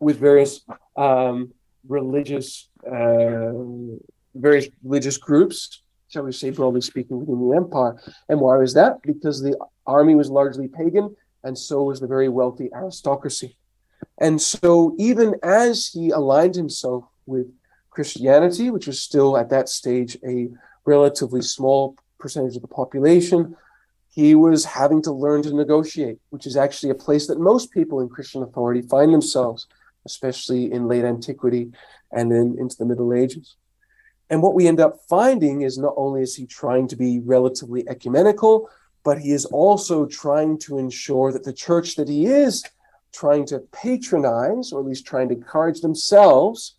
with 0.00 0.18
various 0.18 0.60
um, 0.96 1.52
religious 1.86 2.68
uh, 2.86 3.52
various 4.34 4.68
religious 4.82 5.16
groups, 5.16 5.82
shall 6.08 6.24
we 6.24 6.32
say, 6.32 6.50
broadly 6.50 6.80
speaking, 6.80 7.20
within 7.20 7.48
the 7.48 7.56
empire. 7.56 8.00
And 8.28 8.40
why 8.40 8.56
was 8.56 8.74
that? 8.74 9.02
Because 9.02 9.42
the 9.42 9.56
army 9.86 10.14
was 10.14 10.30
largely 10.30 10.68
pagan, 10.68 11.16
and 11.44 11.56
so 11.56 11.82
was 11.84 12.00
the 12.00 12.06
very 12.06 12.28
wealthy 12.28 12.70
aristocracy. 12.74 13.56
And 14.18 14.40
so, 14.40 14.94
even 14.98 15.34
as 15.42 15.88
he 15.88 16.10
aligned 16.10 16.54
himself 16.54 17.04
with 17.26 17.46
Christianity, 17.90 18.70
which 18.70 18.86
was 18.86 19.00
still 19.02 19.36
at 19.36 19.50
that 19.50 19.68
stage 19.68 20.16
a 20.26 20.48
relatively 20.84 21.42
small 21.42 21.96
percentage 22.18 22.56
of 22.56 22.62
the 22.62 22.68
population, 22.68 23.56
he 24.10 24.34
was 24.34 24.64
having 24.64 25.02
to 25.02 25.12
learn 25.12 25.42
to 25.42 25.54
negotiate, 25.54 26.18
which 26.30 26.46
is 26.46 26.56
actually 26.56 26.90
a 26.90 26.94
place 26.94 27.26
that 27.26 27.40
most 27.40 27.72
people 27.72 28.00
in 28.00 28.08
Christian 28.08 28.42
authority 28.42 28.82
find 28.82 29.12
themselves, 29.12 29.66
especially 30.04 30.70
in 30.70 30.86
late 30.86 31.04
antiquity 31.04 31.72
and 32.12 32.30
then 32.30 32.56
into 32.58 32.76
the 32.76 32.84
Middle 32.84 33.14
Ages. 33.14 33.56
And 34.32 34.40
what 34.40 34.54
we 34.54 34.66
end 34.66 34.80
up 34.80 34.98
finding 35.10 35.60
is 35.60 35.76
not 35.76 35.92
only 35.94 36.22
is 36.22 36.34
he 36.34 36.46
trying 36.46 36.88
to 36.88 36.96
be 36.96 37.20
relatively 37.20 37.86
ecumenical, 37.86 38.70
but 39.04 39.18
he 39.18 39.30
is 39.30 39.44
also 39.44 40.06
trying 40.06 40.56
to 40.60 40.78
ensure 40.78 41.32
that 41.32 41.44
the 41.44 41.52
church 41.52 41.96
that 41.96 42.08
he 42.08 42.24
is 42.24 42.64
trying 43.12 43.44
to 43.44 43.58
patronize, 43.72 44.72
or 44.72 44.80
at 44.80 44.86
least 44.86 45.04
trying 45.04 45.28
to 45.28 45.34
encourage 45.34 45.82
themselves, 45.82 46.76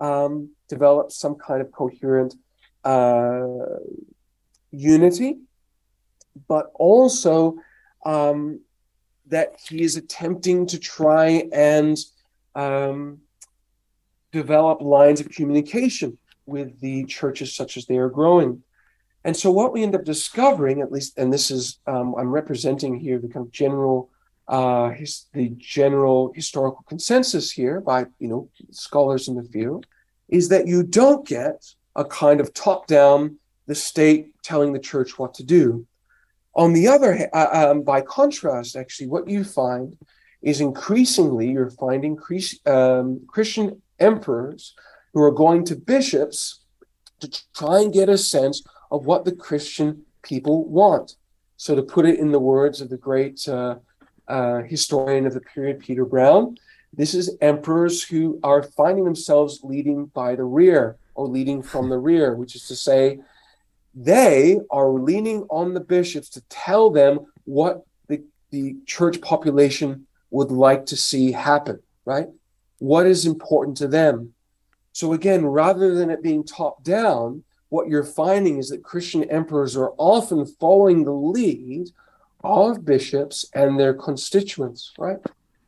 um, 0.00 0.50
develop 0.68 1.12
some 1.12 1.36
kind 1.36 1.60
of 1.60 1.70
coherent 1.70 2.34
uh, 2.82 3.78
unity, 4.72 5.38
but 6.48 6.72
also 6.74 7.56
um, 8.04 8.58
that 9.28 9.54
he 9.68 9.82
is 9.82 9.94
attempting 9.94 10.66
to 10.66 10.78
try 10.80 11.48
and 11.52 11.98
um, 12.56 13.20
develop 14.32 14.80
lines 14.82 15.20
of 15.20 15.28
communication 15.28 16.18
with 16.46 16.80
the 16.80 17.04
churches 17.04 17.54
such 17.54 17.76
as 17.76 17.86
they 17.86 17.96
are 17.98 18.08
growing. 18.08 18.62
And 19.24 19.36
so 19.36 19.50
what 19.50 19.72
we 19.72 19.82
end 19.82 19.96
up 19.96 20.04
discovering, 20.04 20.80
at 20.80 20.92
least, 20.92 21.18
and 21.18 21.32
this 21.32 21.50
is 21.50 21.80
um, 21.86 22.14
I'm 22.16 22.30
representing 22.30 22.98
here 22.98 23.18
the 23.18 23.28
kind 23.28 23.44
of 23.44 23.52
general 23.52 24.10
uh, 24.48 24.90
his, 24.90 25.26
the 25.32 25.48
general 25.58 26.32
historical 26.32 26.84
consensus 26.88 27.50
here 27.50 27.80
by 27.80 28.06
you 28.20 28.28
know 28.28 28.48
scholars 28.70 29.26
in 29.26 29.34
the 29.34 29.42
field, 29.42 29.86
is 30.28 30.48
that 30.50 30.68
you 30.68 30.84
don't 30.84 31.26
get 31.26 31.66
a 31.96 32.04
kind 32.04 32.40
of 32.40 32.54
top-down 32.54 33.36
the 33.66 33.74
state 33.74 34.28
telling 34.42 34.72
the 34.72 34.78
church 34.78 35.18
what 35.18 35.34
to 35.34 35.42
do. 35.42 35.84
On 36.54 36.72
the 36.72 36.86
other 36.86 37.28
uh, 37.32 37.70
um, 37.70 37.82
by 37.82 38.00
contrast, 38.00 38.76
actually, 38.76 39.08
what 39.08 39.28
you 39.28 39.42
find 39.42 39.96
is 40.42 40.60
increasingly 40.60 41.50
you're 41.50 41.70
finding 41.70 42.16
um, 42.66 43.20
Christian 43.26 43.82
emperors 43.98 44.74
who 45.16 45.22
are 45.22 45.30
going 45.30 45.64
to 45.64 45.74
bishops 45.74 46.60
to 47.20 47.42
try 47.54 47.80
and 47.80 47.90
get 47.90 48.10
a 48.10 48.18
sense 48.18 48.62
of 48.90 49.06
what 49.06 49.24
the 49.24 49.34
Christian 49.34 50.02
people 50.22 50.68
want. 50.68 51.16
So, 51.56 51.74
to 51.74 51.82
put 51.82 52.04
it 52.04 52.18
in 52.18 52.32
the 52.32 52.38
words 52.38 52.82
of 52.82 52.90
the 52.90 52.98
great 52.98 53.48
uh, 53.48 53.76
uh, 54.28 54.58
historian 54.64 55.26
of 55.26 55.32
the 55.32 55.40
period, 55.40 55.80
Peter 55.80 56.04
Brown, 56.04 56.58
this 56.92 57.14
is 57.14 57.34
emperors 57.40 58.02
who 58.02 58.38
are 58.42 58.62
finding 58.62 59.06
themselves 59.06 59.60
leading 59.62 60.04
by 60.04 60.36
the 60.36 60.44
rear 60.44 60.98
or 61.14 61.26
leading 61.26 61.62
from 61.62 61.88
the 61.88 61.96
rear, 61.96 62.34
which 62.34 62.54
is 62.54 62.68
to 62.68 62.76
say, 62.76 63.18
they 63.94 64.60
are 64.70 64.90
leaning 64.90 65.44
on 65.48 65.72
the 65.72 65.80
bishops 65.80 66.28
to 66.28 66.42
tell 66.50 66.90
them 66.90 67.20
what 67.44 67.86
the, 68.08 68.22
the 68.50 68.76
church 68.84 69.22
population 69.22 70.06
would 70.28 70.50
like 70.50 70.84
to 70.84 70.96
see 70.96 71.32
happen, 71.32 71.80
right? 72.04 72.26
What 72.80 73.06
is 73.06 73.24
important 73.24 73.78
to 73.78 73.88
them? 73.88 74.34
So 74.96 75.12
again, 75.12 75.44
rather 75.44 75.94
than 75.94 76.08
it 76.08 76.22
being 76.22 76.42
top 76.42 76.82
down, 76.82 77.44
what 77.68 77.86
you're 77.86 78.02
finding 78.02 78.56
is 78.56 78.70
that 78.70 78.82
Christian 78.82 79.24
emperors 79.24 79.76
are 79.76 79.92
often 79.98 80.46
following 80.46 81.04
the 81.04 81.12
lead 81.12 81.90
of 82.42 82.82
bishops 82.82 83.44
and 83.52 83.78
their 83.78 83.92
constituents, 83.92 84.94
right? 84.96 85.18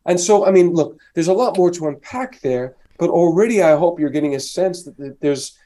And 0.07 0.19
so, 0.19 0.47
I 0.47 0.51
mean, 0.51 0.73
look, 0.73 0.99
there's 1.13 1.29
a 1.29 1.35
lot 1.35 1.59
more 1.59 1.71
to 1.73 1.89
unpack 1.89 2.41
there, 2.41 2.77
but 2.97 3.11
already 3.11 3.63
I 3.63 3.77
hope 3.77 4.01
you're 4.01 4.09
getting 4.09 4.35
a 4.35 4.41
sense 4.41 4.85
that 4.85 5.19
there's 5.21 5.59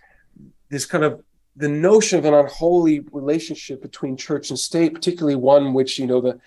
this 0.69 0.85
kind 0.85 1.05
of 1.05 1.23
the 1.55 1.69
notion 1.69 2.19
of 2.19 2.25
an 2.25 2.35
unholy 2.35 3.05
relationship 3.13 3.81
between 3.81 4.17
church 4.17 4.51
and 4.51 4.59
state, 4.59 4.93
particularly 4.93 5.37
one 5.37 5.73
which, 5.73 6.01
you 6.01 6.09
know, 6.09 6.21
the 6.21 6.41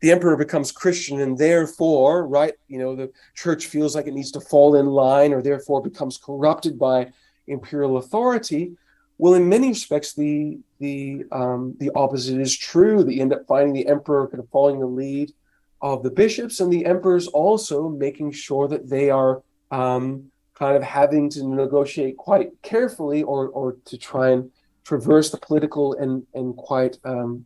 the 0.00 0.10
emperor 0.10 0.36
becomes 0.36 0.72
Christian 0.72 1.20
and 1.20 1.36
therefore, 1.36 2.26
right, 2.26 2.54
you 2.68 2.78
know, 2.78 2.96
the 2.96 3.10
church 3.34 3.66
feels 3.66 3.94
like 3.94 4.06
it 4.06 4.14
needs 4.14 4.32
to 4.32 4.40
fall 4.40 4.74
in 4.76 4.86
line 4.86 5.32
or 5.32 5.42
therefore 5.42 5.82
becomes 5.82 6.16
corrupted 6.16 6.78
by 6.78 7.12
imperial 7.46 7.98
authority. 7.98 8.72
Well, 9.18 9.34
in 9.34 9.48
many 9.48 9.68
respects, 9.68 10.14
the 10.14 10.58
the 10.78 11.24
um, 11.30 11.76
the 11.78 11.90
opposite 11.94 12.40
is 12.40 12.56
true. 12.56 13.06
You 13.06 13.20
end 13.20 13.34
up 13.34 13.46
finding 13.46 13.74
the 13.74 13.86
emperor 13.86 14.26
kind 14.28 14.42
of 14.42 14.48
following 14.48 14.80
the 14.80 14.86
lead 14.86 15.32
of 15.82 16.02
the 16.02 16.10
bishops, 16.10 16.60
and 16.60 16.72
the 16.72 16.86
emperors 16.86 17.26
also 17.26 17.90
making 17.90 18.32
sure 18.32 18.66
that 18.68 18.88
they 18.88 19.10
are 19.10 19.42
um, 19.70 20.30
kind 20.54 20.74
of 20.74 20.82
having 20.82 21.28
to 21.30 21.46
negotiate 21.46 22.16
quite 22.16 22.50
carefully, 22.62 23.22
or 23.22 23.48
or 23.48 23.76
to 23.84 23.98
try 23.98 24.30
and 24.30 24.50
traverse 24.84 25.30
the 25.30 25.36
political 25.36 25.92
and 25.94 26.26
and 26.32 26.56
quite 26.56 26.96
um, 27.04 27.44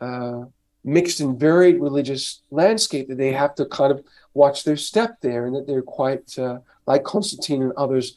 uh, 0.00 0.42
mixed 0.84 1.20
and 1.20 1.38
varied 1.38 1.80
religious 1.80 2.42
landscape. 2.50 3.08
That 3.08 3.18
they 3.18 3.32
have 3.32 3.54
to 3.56 3.66
kind 3.66 3.92
of 3.92 4.04
watch 4.34 4.64
their 4.64 4.76
step 4.76 5.20
there, 5.20 5.46
and 5.46 5.54
that 5.56 5.66
they're 5.66 5.82
quite 5.82 6.38
uh, 6.38 6.58
like 6.86 7.04
Constantine 7.04 7.62
and 7.62 7.72
others 7.76 8.16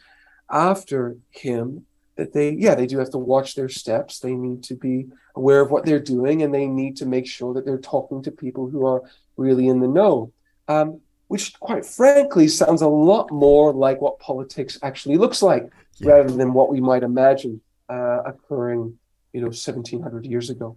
after 0.49 1.17
him 1.31 1.85
that 2.17 2.33
they 2.33 2.51
yeah 2.51 2.75
they 2.75 2.87
do 2.87 2.97
have 2.97 3.11
to 3.11 3.17
watch 3.17 3.55
their 3.55 3.69
steps 3.69 4.19
they 4.19 4.33
need 4.33 4.63
to 4.63 4.75
be 4.75 5.07
aware 5.35 5.61
of 5.61 5.71
what 5.71 5.85
they're 5.85 5.99
doing 5.99 6.41
and 6.41 6.53
they 6.53 6.65
need 6.65 6.97
to 6.97 7.05
make 7.05 7.27
sure 7.27 7.53
that 7.53 7.65
they're 7.65 7.77
talking 7.77 8.21
to 8.21 8.31
people 8.31 8.69
who 8.69 8.85
are 8.85 9.03
really 9.37 9.67
in 9.67 9.79
the 9.79 9.87
know 9.87 10.31
um, 10.67 10.99
which 11.27 11.57
quite 11.59 11.85
frankly 11.85 12.47
sounds 12.47 12.81
a 12.81 12.87
lot 12.87 13.31
more 13.31 13.71
like 13.71 14.01
what 14.01 14.19
politics 14.19 14.77
actually 14.83 15.17
looks 15.17 15.41
like 15.41 15.69
yeah. 15.97 16.11
rather 16.11 16.33
than 16.33 16.53
what 16.53 16.69
we 16.69 16.81
might 16.81 17.03
imagine 17.03 17.61
uh, 17.89 18.21
occurring 18.25 18.97
you 19.31 19.39
know 19.39 19.47
1700 19.47 20.25
years 20.25 20.49
ago 20.49 20.75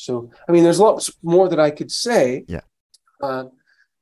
so 0.00 0.30
i 0.48 0.52
mean 0.52 0.64
there's 0.64 0.80
lots 0.80 1.10
more 1.22 1.48
that 1.48 1.60
i 1.60 1.70
could 1.70 1.90
say 1.90 2.44
yeah 2.48 2.60
uh, 3.22 3.44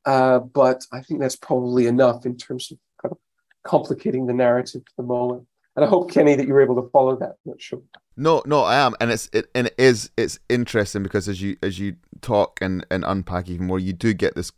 uh, 0.05 0.39
but 0.39 0.85
i 0.93 1.01
think 1.03 1.21
that's 1.21 1.37
probably 1.37 1.87
enough 1.87 2.25
in 2.27 2.37
terms 2.37 2.71
of 2.71 2.79
kind 3.03 3.13
of 3.13 3.19
complicating 3.65 4.27
the 4.27 4.35
narrative 4.35 4.83
for 4.85 5.03
the 5.03 5.07
moment 5.07 5.47
and 5.79 5.85
I 5.85 5.89
hope 5.89 6.11
Kenny 6.11 6.35
that 6.35 6.45
you 6.45 6.55
were 6.55 6.61
able 6.61 6.83
to 6.83 6.91
follow 6.91 7.15
that. 7.19 7.29
I'm 7.29 7.53
not 7.53 7.63
sure. 7.63 7.81
No, 8.17 8.43
no, 8.45 8.65
I 8.65 8.79
am, 8.79 8.97
and 9.01 9.13
it's 9.13 9.31
it 9.33 9.49
and 9.55 9.69
it 9.69 9.77
is 9.79 10.11
it's 10.17 10.41
interesting 10.49 11.05
because 11.05 11.29
as 11.29 11.41
you 11.41 11.57
as 11.63 11.79
you 11.79 11.95
talk 12.21 12.59
and 12.61 12.85
and 12.91 13.05
unpack 13.05 13.49
even 13.49 13.69
more, 13.69 13.79
you 13.79 13.93
do 13.93 14.13
get 14.13 14.35
this 14.35 14.51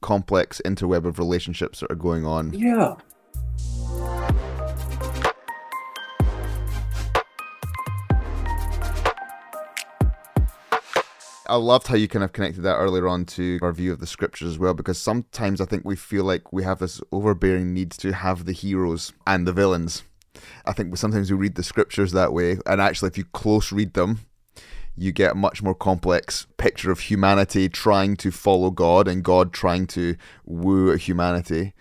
complex 0.00 0.62
interweb 0.64 1.04
of 1.04 1.18
relationships 1.18 1.80
that 1.80 1.92
are 1.92 1.96
going 1.96 2.24
on. 2.24 2.54
Yeah. 2.54 2.94
I 11.52 11.56
loved 11.56 11.88
how 11.88 11.96
you 11.96 12.08
kind 12.08 12.24
of 12.24 12.32
connected 12.32 12.62
that 12.62 12.76
earlier 12.76 13.06
on 13.06 13.26
to 13.26 13.58
our 13.60 13.72
view 13.72 13.92
of 13.92 14.00
the 14.00 14.06
scriptures 14.06 14.48
as 14.48 14.58
well, 14.58 14.72
because 14.72 14.98
sometimes 14.98 15.60
I 15.60 15.66
think 15.66 15.84
we 15.84 15.96
feel 15.96 16.24
like 16.24 16.52
we 16.52 16.62
have 16.64 16.78
this 16.78 17.00
overbearing 17.12 17.74
need 17.74 17.90
to 17.92 18.12
have 18.12 18.46
the 18.46 18.52
heroes 18.52 19.12
and 19.26 19.46
the 19.46 19.52
villains 19.52 20.02
I 20.64 20.72
think 20.72 20.96
sometimes 20.96 21.30
we 21.30 21.36
read 21.36 21.54
the 21.54 21.62
scriptures 21.62 22.12
that 22.12 22.32
way, 22.32 22.58
and 22.66 22.80
actually, 22.80 23.08
if 23.08 23.18
you 23.18 23.24
close 23.24 23.72
read 23.72 23.94
them, 23.94 24.20
you 24.96 25.12
get 25.12 25.32
a 25.32 25.36
much 25.36 25.62
more 25.62 25.74
complex 25.74 26.46
picture 26.56 26.90
of 26.90 27.00
humanity 27.00 27.68
trying 27.68 28.16
to 28.16 28.30
follow 28.30 28.70
God 28.70 29.08
and 29.08 29.24
God 29.24 29.52
trying 29.52 29.86
to 29.88 30.16
woo 30.44 30.94
humanity. 30.96 31.74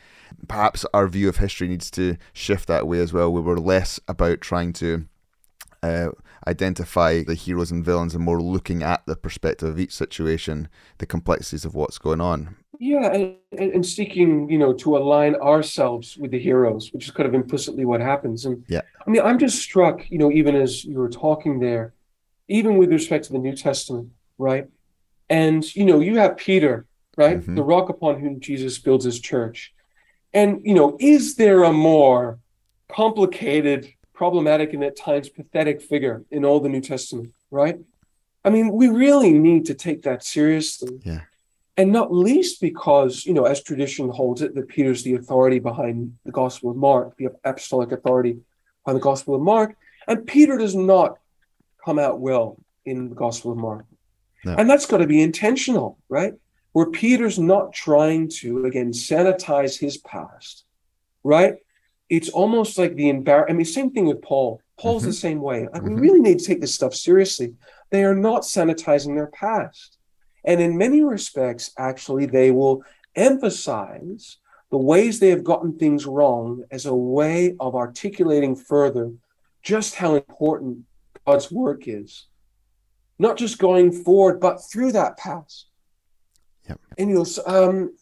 Perhaps 0.47 0.86
our 0.93 1.07
view 1.07 1.27
of 1.29 1.38
history 1.38 1.67
needs 1.67 1.91
to 1.91 2.17
shift 2.34 2.67
that 2.67 2.88
way 2.88 2.99
as 2.99 3.13
well, 3.13 3.31
where 3.31 3.41
we're 3.41 3.57
less 3.57 3.99
about 4.07 4.41
trying 4.41 4.73
to 4.73 5.05
uh, 5.84 6.10
identify 6.47 7.23
the 7.23 7.36
heroes 7.36 7.71
and 7.71 7.84
villains 7.84 8.15
and 8.15 8.23
more 8.23 8.41
looking 8.41 8.84
at 8.84 9.06
the 9.06 9.15
perspective 9.15 9.69
of 9.69 9.80
each 9.80 9.93
situation, 9.93 10.67
the 10.97 11.06
complexities 11.06 11.65
of 11.65 11.75
what's 11.75 11.97
going 11.97 12.21
on. 12.21 12.56
Yeah, 12.80 13.13
and, 13.13 13.36
and 13.51 13.86
seeking, 13.86 14.49
you 14.49 14.58
know, 14.58 14.73
to 14.73 14.97
align 14.97 15.36
ourselves 15.36 16.17
with 16.17 16.32
the 16.32 16.39
heroes, 16.39 16.91
which 16.91 17.06
is 17.06 17.12
kind 17.12 17.30
of 17.30 17.36
implicitly 17.36 17.86
what 17.86 18.01
happens. 18.01 18.45
And 18.45 18.63
yeah, 18.67 18.82
I 19.06 19.10
mean, 19.10 19.21
I'm 19.21 19.38
just 19.38 19.60
struck, 19.62 20.10
you 20.10 20.17
know, 20.17 20.32
even 20.32 20.56
as 20.56 20.84
you 20.84 20.97
were 20.97 21.10
talking 21.10 21.60
there, 21.60 21.93
even 22.47 22.77
with 22.77 22.91
respect 22.91 23.25
to 23.25 23.34
the 23.34 23.39
New 23.39 23.56
Testament, 23.56 24.10
right? 24.39 24.65
And 25.30 25.63
you 25.75 25.86
know, 25.86 25.99
you 25.99 26.17
have 26.17 26.38
Peter, 26.38 26.88
right, 27.17 27.39
mm-hmm. 27.39 27.54
the 27.54 27.63
rock 27.63 27.89
upon 27.89 28.19
whom 28.19 28.39
Jesus 28.39 28.80
builds 28.80 29.06
his 29.06 29.19
church. 29.19 29.73
And 30.34 30.62
you 30.63 30.73
know, 30.73 30.97
is 30.99 31.36
there 31.36 31.63
a 31.63 31.71
more 31.71 32.39
complicated, 32.89 33.93
problematic, 34.21 34.73
and 34.73 34.84
at 34.84 34.95
times 34.95 35.29
pathetic 35.29 35.81
figure 35.81 36.17
in 36.29 36.45
all 36.45 36.60
the 36.60 36.69
New 36.75 36.81
Testament, 36.81 37.34
right? 37.49 37.77
I 38.45 38.49
mean, 38.49 38.71
we 38.71 38.88
really 38.88 39.34
need 39.34 39.65
to 39.65 39.73
take 39.73 40.03
that 40.03 40.23
seriously. 40.23 40.99
Yeah 41.03 41.21
and 41.77 41.91
not 41.91 42.13
least 42.13 42.62
because, 42.62 43.25
you 43.25 43.34
know, 43.34 43.45
as 43.45 43.63
tradition 43.63 44.10
holds 44.10 44.41
it, 44.41 44.53
that 44.55 44.67
Peter's 44.67 45.03
the 45.03 45.15
authority 45.15 45.60
behind 45.60 46.15
the 46.25 46.31
Gospel 46.31 46.71
of 46.71 46.77
Mark, 46.77 47.17
the 47.17 47.29
apostolic 47.43 47.91
authority 47.91 48.38
behind 48.84 48.99
the 48.99 49.03
Gospel 49.03 49.36
of 49.36 49.41
Mark. 49.41 49.75
And 50.07 50.27
Peter 50.27 50.57
does 50.57 50.75
not 50.75 51.17
come 51.84 51.97
out 51.97 52.19
well 52.19 52.57
in 52.86 53.10
the 53.10 53.15
Gospel 53.15 53.51
of 53.51 53.57
Mark. 53.57 53.86
No. 54.43 54.55
And 54.55 54.69
that's 54.69 54.86
got 54.86 54.97
to 54.97 55.07
be 55.07 55.21
intentional, 55.21 55.97
right? 56.10 56.34
Where 56.73 56.88
Peter's 56.88 57.39
not 57.39 57.73
trying 57.73 58.29
to, 58.41 58.65
again, 58.65 58.91
sanitize 58.91 59.79
his 59.79 59.97
past, 59.97 60.65
right? 61.23 61.55
It's 62.12 62.30
almost 62.30 62.78
like 62.78 62.93
the 62.95 63.12
embar. 63.12 63.45
I 63.50 63.54
mean, 63.54 63.65
same 63.65 63.91
thing 63.91 64.06
with 64.06 64.21
Paul. 64.21 64.62
Paul's 64.80 65.02
mm-hmm. 65.02 65.10
the 65.10 65.15
same 65.26 65.41
way. 65.41 65.62
Like, 65.62 65.82
mm-hmm. 65.82 65.95
We 65.95 66.02
really 66.02 66.19
need 66.19 66.39
to 66.39 66.45
take 66.45 66.62
this 66.62 66.76
stuff 66.76 66.93
seriously. 66.93 67.56
They 67.89 68.04
are 68.04 68.15
not 68.15 68.43
sanitizing 68.43 69.15
their 69.15 69.28
past 69.28 69.97
and 70.43 70.60
in 70.60 70.78
many 70.78 71.04
respects, 71.04 71.71
actually, 71.78 72.26
they 72.26 72.52
will 72.52 72.84
emphasize 73.15 74.38
the 74.71 74.78
ways 74.78 75.19
they 75.19 75.30
have 75.30 75.43
gotten 75.43 75.78
things 75.78 76.06
wrong 76.06 76.63
as 76.71 76.86
a 76.86 76.95
way 76.95 77.56
of 77.60 77.76
articulating 77.76 78.56
further 78.56 79.12
just 79.62 79.95
how 79.95 80.15
important 80.15 80.80
God's 81.28 81.52
work 81.52 81.88
is. 81.88 82.28
Not 83.19 83.38
just 83.38 83.60
going 83.60 83.91
forward, 83.91 84.39
but 84.39 84.58
through 84.71 84.93
that 84.93 85.17
past. 85.17 85.67
Yep. 86.67 86.80
And 86.97 87.10
you 87.10 87.15
know, 87.17 87.26
um, 87.45 87.95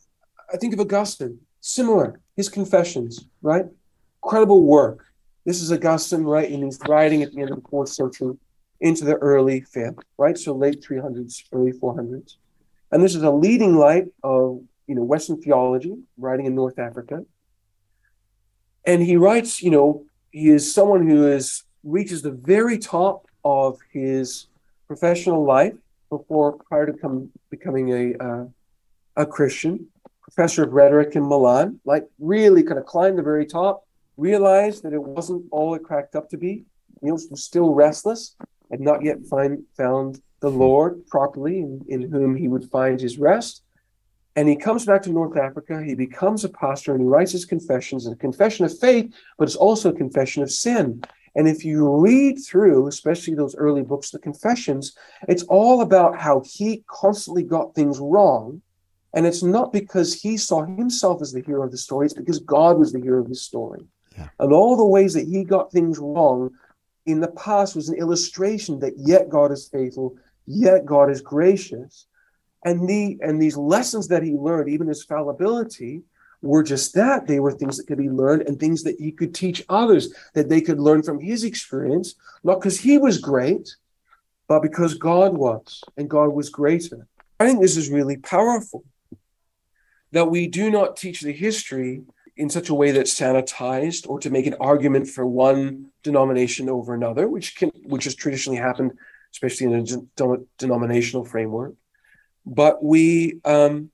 I 0.53 0.57
think 0.57 0.73
of 0.73 0.79
Augustine, 0.79 1.39
similar, 1.59 2.21
his 2.37 2.47
confessions, 2.47 3.25
right? 3.41 3.65
Incredible 4.23 4.63
work. 4.63 5.05
This 5.45 5.61
is 5.61 5.71
Augustine, 5.71 6.23
right? 6.23 6.49
And 6.49 6.63
he's 6.63 6.79
writing 6.87 7.23
at 7.23 7.31
the 7.31 7.41
end 7.41 7.51
of 7.51 7.63
the 7.63 7.69
fourth 7.69 7.89
century 7.89 8.37
into 8.81 9.05
the 9.05 9.15
early 9.15 9.61
fifth, 9.61 9.99
right? 10.17 10.37
So 10.37 10.53
late 10.53 10.81
300s, 10.81 11.43
early 11.51 11.71
400s. 11.71 12.35
And 12.91 13.03
this 13.03 13.15
is 13.15 13.23
a 13.23 13.31
leading 13.31 13.75
light 13.75 14.07
of 14.23 14.61
you 14.87 14.95
know 14.95 15.03
Western 15.03 15.41
theology, 15.41 15.95
writing 16.17 16.45
in 16.45 16.55
North 16.55 16.79
Africa. 16.79 17.25
And 18.85 19.03
he 19.03 19.15
writes, 19.17 19.61
you 19.61 19.71
know, 19.71 20.05
he 20.31 20.49
is 20.49 20.73
someone 20.73 21.07
who 21.07 21.27
is 21.27 21.63
reaches 21.83 22.21
the 22.21 22.31
very 22.31 22.77
top 22.77 23.27
of 23.43 23.79
his 23.91 24.47
professional 24.87 25.43
life 25.43 25.75
before 26.09 26.53
prior 26.53 26.85
to 26.85 26.93
come, 26.93 27.29
becoming 27.49 27.89
a 27.91 28.23
uh, 28.23 28.45
a 29.15 29.25
Christian, 29.25 29.87
professor 30.21 30.63
of 30.63 30.71
rhetoric 30.73 31.15
in 31.15 31.27
Milan, 31.27 31.79
like 31.85 32.07
really 32.19 32.63
kind 32.63 32.79
of 32.79 32.85
climbed 32.85 33.17
the 33.17 33.23
very 33.23 33.45
top, 33.45 33.85
realized 34.19 34.83
that 34.83 34.93
it 34.93 35.01
wasn't 35.01 35.45
all 35.51 35.73
it 35.75 35.83
cracked 35.83 36.15
up 36.15 36.29
to 36.29 36.37
be. 36.37 36.65
He 37.01 37.11
was 37.11 37.29
still 37.41 37.73
restless, 37.73 38.35
had 38.69 38.81
not 38.81 39.03
yet 39.03 39.25
find, 39.25 39.63
found 39.77 40.21
the 40.41 40.51
Lord 40.51 41.07
properly, 41.07 41.59
in, 41.59 41.85
in 41.87 42.11
whom 42.11 42.35
he 42.35 42.47
would 42.47 42.69
find 42.69 42.99
his 42.99 43.17
rest. 43.17 43.63
And 44.35 44.47
he 44.47 44.55
comes 44.55 44.85
back 44.85 45.01
to 45.03 45.11
North 45.11 45.37
Africa. 45.37 45.83
He 45.83 45.95
becomes 45.95 46.43
a 46.43 46.49
pastor 46.49 46.93
and 46.93 47.01
he 47.01 47.07
writes 47.07 47.31
his 47.31 47.45
confessions, 47.45 48.07
a 48.07 48.15
confession 48.15 48.65
of 48.65 48.77
faith, 48.77 49.13
but 49.37 49.47
it's 49.47 49.55
also 49.55 49.89
a 49.89 49.93
confession 49.97 50.43
of 50.43 50.51
sin. 50.51 51.01
And 51.35 51.47
if 51.47 51.63
you 51.63 51.89
read 51.97 52.39
through, 52.39 52.87
especially 52.87 53.35
those 53.35 53.55
early 53.55 53.81
books, 53.81 54.11
the 54.11 54.19
confessions, 54.19 54.95
it's 55.27 55.43
all 55.43 55.81
about 55.81 56.17
how 56.17 56.41
he 56.45 56.83
constantly 56.87 57.43
got 57.43 57.75
things 57.75 57.99
wrong. 57.99 58.61
And 59.13 59.25
it's 59.25 59.43
not 59.43 59.73
because 59.73 60.13
he 60.13 60.37
saw 60.37 60.63
himself 60.63 61.21
as 61.21 61.31
the 61.31 61.41
hero 61.41 61.63
of 61.63 61.71
the 61.71 61.77
story, 61.77 62.05
it's 62.05 62.13
because 62.13 62.39
God 62.39 62.77
was 62.77 62.91
the 62.91 63.01
hero 63.01 63.21
of 63.21 63.29
the 63.29 63.35
story. 63.35 63.85
Yeah. 64.17 64.29
And 64.39 64.53
all 64.53 64.75
the 64.75 64.85
ways 64.85 65.13
that 65.13 65.27
he 65.27 65.43
got 65.43 65.71
things 65.71 65.99
wrong 65.99 66.51
in 67.05 67.19
the 67.19 67.31
past 67.31 67.75
was 67.75 67.89
an 67.89 67.97
illustration 67.97 68.79
that 68.79 68.93
yet 68.97 69.29
God 69.29 69.51
is 69.51 69.67
faithful, 69.67 70.17
yet 70.45 70.85
God 70.85 71.09
is 71.09 71.21
gracious. 71.21 72.07
And 72.65 72.89
the 72.89 73.17
and 73.21 73.41
these 73.41 73.55
lessons 73.55 74.09
that 74.09 74.23
he 74.23 74.33
learned, 74.33 74.69
even 74.69 74.87
his 74.87 75.03
fallibility, 75.03 76.03
were 76.41 76.63
just 76.63 76.93
that. 76.95 77.27
They 77.27 77.39
were 77.39 77.51
things 77.51 77.77
that 77.77 77.87
could 77.87 77.97
be 77.97 78.09
learned 78.09 78.43
and 78.43 78.59
things 78.59 78.83
that 78.83 78.99
he 78.99 79.11
could 79.11 79.33
teach 79.33 79.63
others, 79.69 80.13
that 80.33 80.49
they 80.49 80.61
could 80.61 80.79
learn 80.79 81.03
from 81.03 81.19
his 81.19 81.43
experience, 81.43 82.15
not 82.43 82.59
because 82.59 82.79
he 82.79 82.97
was 82.97 83.17
great, 83.17 83.75
but 84.47 84.61
because 84.61 84.95
God 84.95 85.37
was, 85.37 85.83
and 85.95 86.09
God 86.09 86.29
was 86.29 86.49
greater. 86.49 87.07
I 87.39 87.45
think 87.45 87.61
this 87.61 87.77
is 87.77 87.89
really 87.89 88.17
powerful 88.17 88.83
that 90.11 90.29
we 90.29 90.47
do 90.47 90.69
not 90.69 90.97
teach 90.97 91.21
the 91.21 91.31
history 91.31 92.01
in 92.39 92.49
such 92.49 92.69
a 92.69 92.73
way 92.73 92.91
that's 92.91 93.13
sanitized 93.13 94.07
or 94.07 94.17
to 94.17 94.29
make 94.29 94.47
an 94.47 94.55
argument 94.61 95.09
for 95.09 95.25
one 95.25 95.87
denomination 96.03 96.69
over 96.69 96.93
another, 96.95 97.27
which 97.27 97.57
can 97.57 97.69
which 97.83 98.05
has 98.05 98.15
traditionally 98.15 98.57
happened, 98.57 98.93
especially 99.33 99.67
in 99.67 99.73
a 99.73 99.83
de- 99.83 100.45
denominational 100.57 101.25
framework. 101.25 101.73
But 102.45 102.81
we 102.81 103.41
um, 103.43 103.91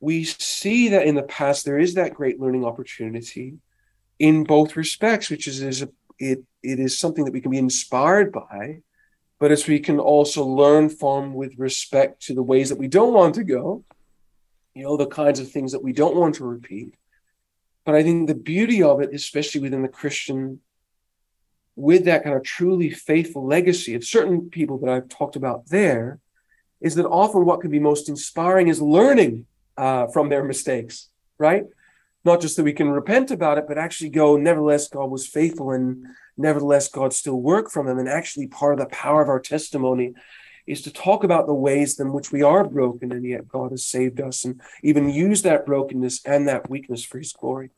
we 0.00 0.24
see 0.24 0.90
that 0.90 1.06
in 1.06 1.14
the 1.14 1.22
past 1.22 1.64
there 1.64 1.78
is 1.78 1.94
that 1.94 2.12
great 2.12 2.38
learning 2.38 2.66
opportunity 2.66 3.54
in 4.18 4.44
both 4.44 4.76
respects, 4.76 5.30
which 5.30 5.48
is, 5.48 5.62
is 5.62 5.80
a, 5.80 5.88
it 6.18 6.44
it 6.62 6.78
is 6.78 6.98
something 6.98 7.24
that 7.24 7.32
we 7.32 7.40
can 7.40 7.50
be 7.50 7.58
inspired 7.58 8.32
by, 8.32 8.82
but 9.38 9.50
as 9.50 9.66
we 9.66 9.80
can 9.80 9.98
also 9.98 10.44
learn 10.44 10.90
from 10.90 11.32
with 11.32 11.54
respect 11.56 12.20
to 12.26 12.34
the 12.34 12.42
ways 12.42 12.68
that 12.68 12.78
we 12.78 12.88
don't 12.88 13.14
want 13.14 13.34
to 13.36 13.44
go, 13.44 13.82
you 14.74 14.82
know, 14.82 14.98
the 14.98 15.06
kinds 15.06 15.40
of 15.40 15.50
things 15.50 15.72
that 15.72 15.82
we 15.82 15.94
don't 15.94 16.16
want 16.16 16.34
to 16.34 16.44
repeat. 16.44 16.94
But 17.86 17.94
I 17.94 18.02
think 18.02 18.26
the 18.26 18.34
beauty 18.34 18.82
of 18.82 19.00
it, 19.00 19.14
especially 19.14 19.60
within 19.62 19.82
the 19.82 19.88
Christian, 19.88 20.60
with 21.76 22.04
that 22.06 22.24
kind 22.24 22.34
of 22.34 22.42
truly 22.42 22.90
faithful 22.90 23.46
legacy 23.46 23.94
of 23.94 24.04
certain 24.04 24.50
people 24.50 24.78
that 24.78 24.90
I've 24.90 25.08
talked 25.08 25.36
about 25.36 25.68
there, 25.68 26.18
is 26.80 26.96
that 26.96 27.06
often 27.06 27.46
what 27.46 27.60
can 27.60 27.70
be 27.70 27.78
most 27.78 28.08
inspiring 28.08 28.66
is 28.66 28.82
learning 28.82 29.46
uh, 29.76 30.08
from 30.08 30.28
their 30.28 30.42
mistakes, 30.42 31.08
right? 31.38 31.64
Not 32.24 32.40
just 32.40 32.56
that 32.56 32.64
we 32.64 32.72
can 32.72 32.88
repent 32.90 33.30
about 33.30 33.56
it, 33.56 33.68
but 33.68 33.78
actually 33.78 34.10
go, 34.10 34.36
nevertheless, 34.36 34.88
God 34.88 35.08
was 35.10 35.28
faithful 35.28 35.70
and 35.70 36.06
nevertheless, 36.36 36.88
God 36.88 37.12
still 37.12 37.40
worked 37.40 37.70
from 37.70 37.86
them. 37.86 37.98
And 37.98 38.08
actually, 38.08 38.48
part 38.48 38.72
of 38.72 38.80
the 38.80 38.86
power 38.86 39.22
of 39.22 39.28
our 39.28 39.40
testimony 39.40 40.14
is 40.66 40.82
to 40.82 40.92
talk 40.92 41.22
about 41.22 41.46
the 41.46 41.54
ways 41.54 41.98
in 42.00 42.12
which 42.12 42.32
we 42.32 42.42
are 42.42 42.64
broken 42.64 43.12
and 43.12 43.24
yet 43.24 43.48
God 43.48 43.70
has 43.70 43.84
saved 43.84 44.20
us 44.20 44.44
and 44.44 44.60
even 44.82 45.08
use 45.08 45.42
that 45.42 45.64
brokenness 45.64 46.24
and 46.24 46.48
that 46.48 46.68
weakness 46.68 47.04
for 47.04 47.18
his 47.18 47.32
glory. 47.32 47.70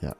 Yeah. 0.00 0.14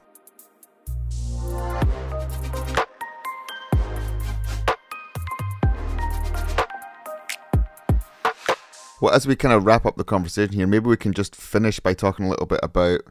Well, 9.01 9.13
as 9.13 9.27
we 9.27 9.35
kind 9.35 9.53
of 9.53 9.65
wrap 9.65 9.85
up 9.85 9.97
the 9.97 10.03
conversation 10.03 10.53
here, 10.53 10.67
maybe 10.67 10.87
we 10.87 10.97
can 10.97 11.13
just 11.13 11.35
finish 11.35 11.79
by 11.79 11.93
talking 11.93 12.25
a 12.25 12.29
little 12.29 12.45
bit 12.45 12.61
about 12.63 13.01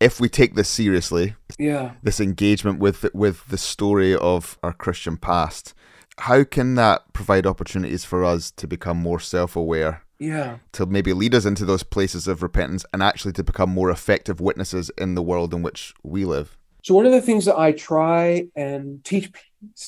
if 0.00 0.20
we 0.20 0.28
take 0.28 0.54
this 0.54 0.68
seriously, 0.68 1.34
yeah, 1.58 1.92
this 2.02 2.20
engagement 2.20 2.78
with 2.78 3.06
with 3.14 3.46
the 3.48 3.58
story 3.58 4.14
of 4.14 4.58
our 4.62 4.72
Christian 4.72 5.16
past, 5.16 5.74
how 6.18 6.44
can 6.44 6.74
that 6.74 7.12
provide 7.12 7.46
opportunities 7.46 8.04
for 8.04 8.24
us 8.24 8.50
to 8.52 8.66
become 8.66 8.96
more 8.96 9.20
self-aware? 9.20 10.02
Yeah, 10.20 10.58
to 10.72 10.84
maybe 10.84 11.12
lead 11.12 11.32
us 11.34 11.44
into 11.44 11.64
those 11.64 11.84
places 11.84 12.26
of 12.26 12.42
repentance 12.42 12.84
and 12.92 13.04
actually 13.04 13.32
to 13.34 13.44
become 13.44 13.70
more 13.70 13.88
effective 13.88 14.40
witnesses 14.40 14.90
in 14.98 15.14
the 15.14 15.22
world 15.22 15.54
in 15.54 15.62
which 15.62 15.94
we 16.02 16.24
live. 16.24 16.56
So 16.82 16.94
one 16.94 17.06
of 17.06 17.12
the 17.12 17.22
things 17.22 17.44
that 17.44 17.56
I 17.56 17.70
try 17.70 18.48
and 18.56 19.04
teach 19.04 19.30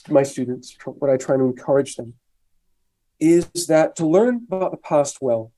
my 0.09 0.23
students, 0.23 0.77
what 0.85 1.11
I 1.11 1.17
try 1.17 1.37
to 1.37 1.43
encourage 1.43 1.97
them, 1.97 2.15
is 3.19 3.49
that 3.67 3.97
to 3.97 4.07
learn 4.07 4.47
about 4.47 4.71
the 4.71 4.77
past 4.77 5.19
well 5.21 5.51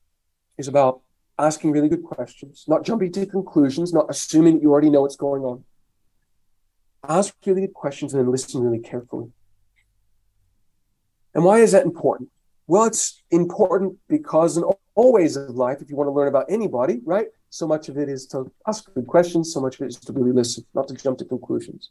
is 0.57 0.67
about 0.67 1.01
asking 1.37 1.71
really 1.71 1.89
good 1.89 2.03
questions, 2.03 2.65
not 2.67 2.83
jumping 2.83 3.11
to 3.11 3.25
conclusions, 3.25 3.93
not 3.93 4.07
assuming 4.09 4.61
you 4.61 4.71
already 4.71 4.89
know 4.89 5.01
what's 5.01 5.15
going 5.15 5.43
on. 5.43 5.63
Ask 7.07 7.35
really 7.45 7.61
good 7.61 7.73
questions 7.73 8.13
and 8.13 8.23
then 8.23 8.31
listen 8.31 8.61
really 8.61 8.79
carefully. 8.79 9.31
And 11.33 11.43
why 11.43 11.59
is 11.59 11.71
that 11.71 11.85
important? 11.85 12.29
Well, 12.67 12.85
it's 12.85 13.21
important 13.31 13.97
because 14.07 14.57
in 14.57 14.63
all 14.95 15.13
ways 15.13 15.35
of 15.35 15.55
life, 15.55 15.81
if 15.81 15.89
you 15.89 15.95
want 15.95 16.07
to 16.07 16.11
learn 16.11 16.27
about 16.27 16.45
anybody, 16.49 17.01
right, 17.03 17.27
so 17.49 17.67
much 17.67 17.89
of 17.89 17.97
it 17.97 18.09
is 18.09 18.25
to 18.27 18.51
ask 18.67 18.91
good 18.93 19.07
questions, 19.07 19.53
so 19.53 19.59
much 19.59 19.75
of 19.75 19.81
it 19.81 19.89
is 19.89 19.97
to 19.97 20.13
really 20.13 20.31
listen, 20.31 20.65
not 20.73 20.87
to 20.87 20.93
jump 20.93 21.17
to 21.19 21.25
conclusions. 21.25 21.89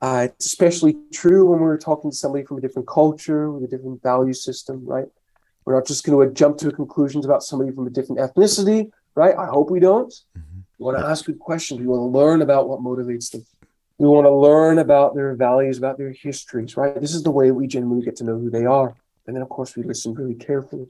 Uh, 0.00 0.28
it's 0.30 0.46
especially 0.46 0.96
true 1.12 1.46
when 1.50 1.58
we're 1.58 1.78
talking 1.78 2.10
to 2.10 2.16
somebody 2.16 2.44
from 2.44 2.58
a 2.58 2.60
different 2.60 2.86
culture 2.86 3.50
with 3.50 3.64
a 3.64 3.66
different 3.66 4.00
value 4.02 4.32
system, 4.32 4.84
right? 4.84 5.06
We're 5.64 5.74
not 5.74 5.86
just 5.86 6.04
going 6.04 6.28
to 6.28 6.32
jump 6.32 6.58
to 6.58 6.70
conclusions 6.70 7.24
about 7.24 7.42
somebody 7.42 7.72
from 7.72 7.86
a 7.86 7.90
different 7.90 8.20
ethnicity, 8.20 8.90
right? 9.14 9.36
I 9.36 9.46
hope 9.46 9.70
we 9.70 9.80
don't. 9.80 10.12
Mm-hmm. 10.12 10.60
We 10.78 10.84
want 10.84 10.98
to 10.98 11.04
ask 11.04 11.24
good 11.24 11.40
questions. 11.40 11.80
We 11.80 11.86
want 11.86 12.00
to 12.00 12.18
learn 12.18 12.42
about 12.42 12.68
what 12.68 12.80
motivates 12.80 13.32
them. 13.32 13.44
We 13.98 14.06
want 14.06 14.26
to 14.26 14.34
learn 14.34 14.78
about 14.78 15.14
their 15.14 15.34
values, 15.34 15.78
about 15.78 15.98
their 15.98 16.12
histories, 16.12 16.76
right? 16.76 17.00
This 17.00 17.14
is 17.14 17.24
the 17.24 17.30
way 17.30 17.50
we 17.50 17.66
genuinely 17.66 18.04
get 18.04 18.16
to 18.16 18.24
know 18.24 18.38
who 18.38 18.50
they 18.50 18.64
are. 18.64 18.94
And 19.26 19.34
then, 19.34 19.42
of 19.42 19.48
course, 19.48 19.76
we 19.76 19.82
listen 19.82 20.14
really 20.14 20.34
carefully. 20.34 20.86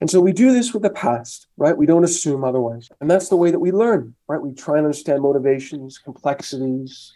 And 0.00 0.10
so 0.10 0.20
we 0.20 0.32
do 0.32 0.52
this 0.52 0.72
with 0.72 0.82
the 0.82 0.90
past, 0.90 1.46
right? 1.56 1.76
We 1.76 1.86
don't 1.86 2.04
assume 2.04 2.42
otherwise. 2.42 2.88
And 3.00 3.10
that's 3.10 3.28
the 3.28 3.36
way 3.36 3.50
that 3.50 3.60
we 3.60 3.72
learn, 3.72 4.14
right? 4.26 4.42
We 4.42 4.52
try 4.52 4.78
and 4.78 4.86
understand 4.86 5.22
motivations, 5.22 5.98
complexities, 5.98 7.12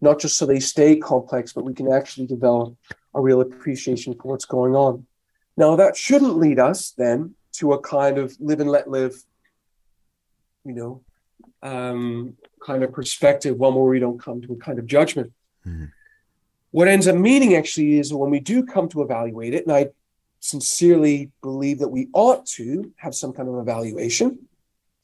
not 0.00 0.20
just 0.20 0.36
so 0.36 0.46
they 0.46 0.60
stay 0.60 0.96
complex, 0.96 1.52
but 1.52 1.64
we 1.64 1.74
can 1.74 1.90
actually 1.90 2.26
develop 2.26 2.76
a 3.14 3.20
real 3.20 3.40
appreciation 3.40 4.14
for 4.14 4.28
what's 4.28 4.44
going 4.44 4.74
on. 4.74 5.06
Now, 5.56 5.76
that 5.76 5.96
shouldn't 5.96 6.36
lead 6.36 6.58
us 6.58 6.92
then 6.92 7.34
to 7.54 7.72
a 7.72 7.80
kind 7.80 8.18
of 8.18 8.36
live 8.40 8.60
and 8.60 8.70
let 8.70 8.88
live, 8.88 9.16
you 10.64 10.74
know, 10.74 11.02
um, 11.64 12.36
kind 12.62 12.84
of 12.84 12.92
perspective, 12.92 13.56
one 13.56 13.74
where 13.74 13.84
we 13.84 13.98
don't 13.98 14.22
come 14.22 14.40
to 14.42 14.52
a 14.52 14.56
kind 14.56 14.78
of 14.78 14.86
judgment. 14.86 15.32
Mm-hmm. 15.66 15.86
What 16.70 16.88
ends 16.88 17.08
up 17.08 17.16
meaning 17.16 17.54
actually 17.56 17.98
is 17.98 18.12
when 18.12 18.30
we 18.30 18.40
do 18.40 18.64
come 18.64 18.88
to 18.90 19.02
evaluate 19.02 19.54
it, 19.54 19.66
and 19.66 19.74
I 19.74 19.88
sincerely 20.40 21.32
believe 21.40 21.78
that 21.78 21.88
we 21.88 22.08
ought 22.12 22.44
to 22.44 22.92
have 22.96 23.14
some 23.14 23.32
kind 23.32 23.48
of 23.48 23.56
evaluation, 23.56 24.38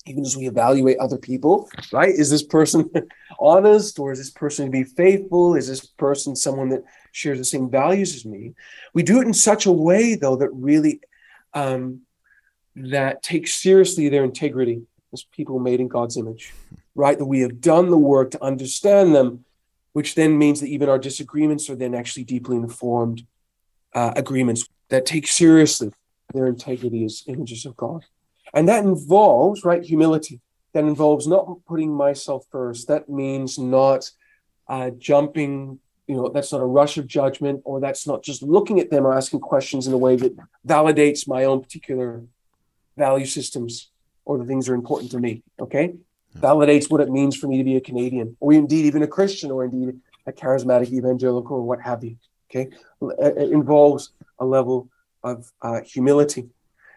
even 0.04 0.22
as 0.22 0.36
we 0.36 0.46
evaluate 0.48 0.98
other 0.98 1.16
people, 1.16 1.68
right? 1.92 2.10
Is 2.10 2.28
this 2.28 2.42
person 2.42 2.90
honest 3.40 3.98
or 3.98 4.12
is 4.12 4.18
this 4.18 4.30
person 4.30 4.66
to 4.66 4.70
be 4.70 4.84
faithful? 4.84 5.54
Is 5.54 5.68
this 5.68 5.86
person 5.86 6.36
someone 6.36 6.68
that 6.70 6.84
shares 7.12 7.38
the 7.38 7.44
same 7.44 7.70
values 7.70 8.14
as 8.14 8.26
me? 8.26 8.54
We 8.92 9.02
do 9.02 9.20
it 9.20 9.26
in 9.26 9.34
such 9.34 9.64
a 9.64 9.72
way, 9.72 10.14
though, 10.14 10.36
that 10.36 10.50
really 10.52 11.00
um, 11.54 12.02
that 12.76 13.22
takes 13.22 13.54
seriously 13.54 14.08
their 14.08 14.24
integrity 14.24 14.82
as 15.12 15.24
people 15.24 15.58
made 15.58 15.80
in 15.80 15.88
God's 15.88 16.16
image, 16.16 16.52
right? 16.94 17.18
That 17.18 17.26
we 17.26 17.40
have 17.40 17.60
done 17.60 17.90
the 17.90 17.98
work 17.98 18.30
to 18.32 18.44
understand 18.44 19.14
them, 19.14 19.44
which 19.92 20.14
then 20.14 20.38
means 20.38 20.60
that 20.60 20.68
even 20.68 20.88
our 20.88 20.98
disagreements 20.98 21.68
are 21.68 21.76
then 21.76 21.94
actually 21.94 22.24
deeply 22.24 22.56
informed 22.56 23.26
uh, 23.94 24.12
agreements 24.16 24.68
that 24.88 25.06
take 25.06 25.26
seriously 25.26 25.92
their 26.32 26.46
integrity 26.46 27.04
as 27.04 27.24
images 27.26 27.66
of 27.66 27.76
God. 27.76 28.04
And 28.54 28.68
that 28.68 28.84
involves, 28.84 29.64
right, 29.64 29.82
humility. 29.82 30.40
That 30.72 30.84
involves 30.84 31.26
not 31.26 31.64
putting 31.66 31.92
myself 31.92 32.46
first. 32.50 32.86
That 32.86 33.08
means 33.08 33.58
not 33.58 34.10
uh, 34.68 34.90
jumping, 34.90 35.80
you 36.06 36.14
know, 36.14 36.28
that's 36.28 36.52
not 36.52 36.60
a 36.60 36.66
rush 36.66 36.96
of 36.96 37.08
judgment, 37.08 37.62
or 37.64 37.80
that's 37.80 38.06
not 38.06 38.22
just 38.22 38.42
looking 38.42 38.78
at 38.78 38.90
them 38.90 39.04
or 39.04 39.12
asking 39.12 39.40
questions 39.40 39.88
in 39.88 39.92
a 39.92 39.98
way 39.98 40.14
that 40.14 40.36
validates 40.64 41.26
my 41.26 41.44
own 41.44 41.60
particular 41.60 42.22
value 42.96 43.26
systems 43.26 43.89
or 44.30 44.38
the 44.38 44.44
things 44.44 44.66
that 44.66 44.72
are 44.72 44.76
important 44.76 45.10
to 45.10 45.18
me. 45.18 45.42
Okay. 45.58 45.86
Yeah. 46.36 46.40
Validates 46.40 46.88
what 46.88 47.00
it 47.00 47.10
means 47.10 47.36
for 47.36 47.48
me 47.48 47.58
to 47.58 47.64
be 47.64 47.74
a 47.74 47.80
Canadian, 47.80 48.36
or 48.38 48.52
indeed 48.52 48.84
even 48.84 49.02
a 49.02 49.08
Christian, 49.08 49.50
or 49.50 49.64
indeed 49.64 49.98
a 50.24 50.30
charismatic 50.30 50.92
evangelical, 50.92 51.56
or 51.56 51.62
what 51.62 51.80
have 51.80 52.04
you. 52.04 52.14
Okay. 52.48 52.68
It 53.18 53.50
involves 53.50 54.12
a 54.38 54.44
level 54.44 54.88
of 55.24 55.50
uh, 55.60 55.80
humility. 55.80 56.48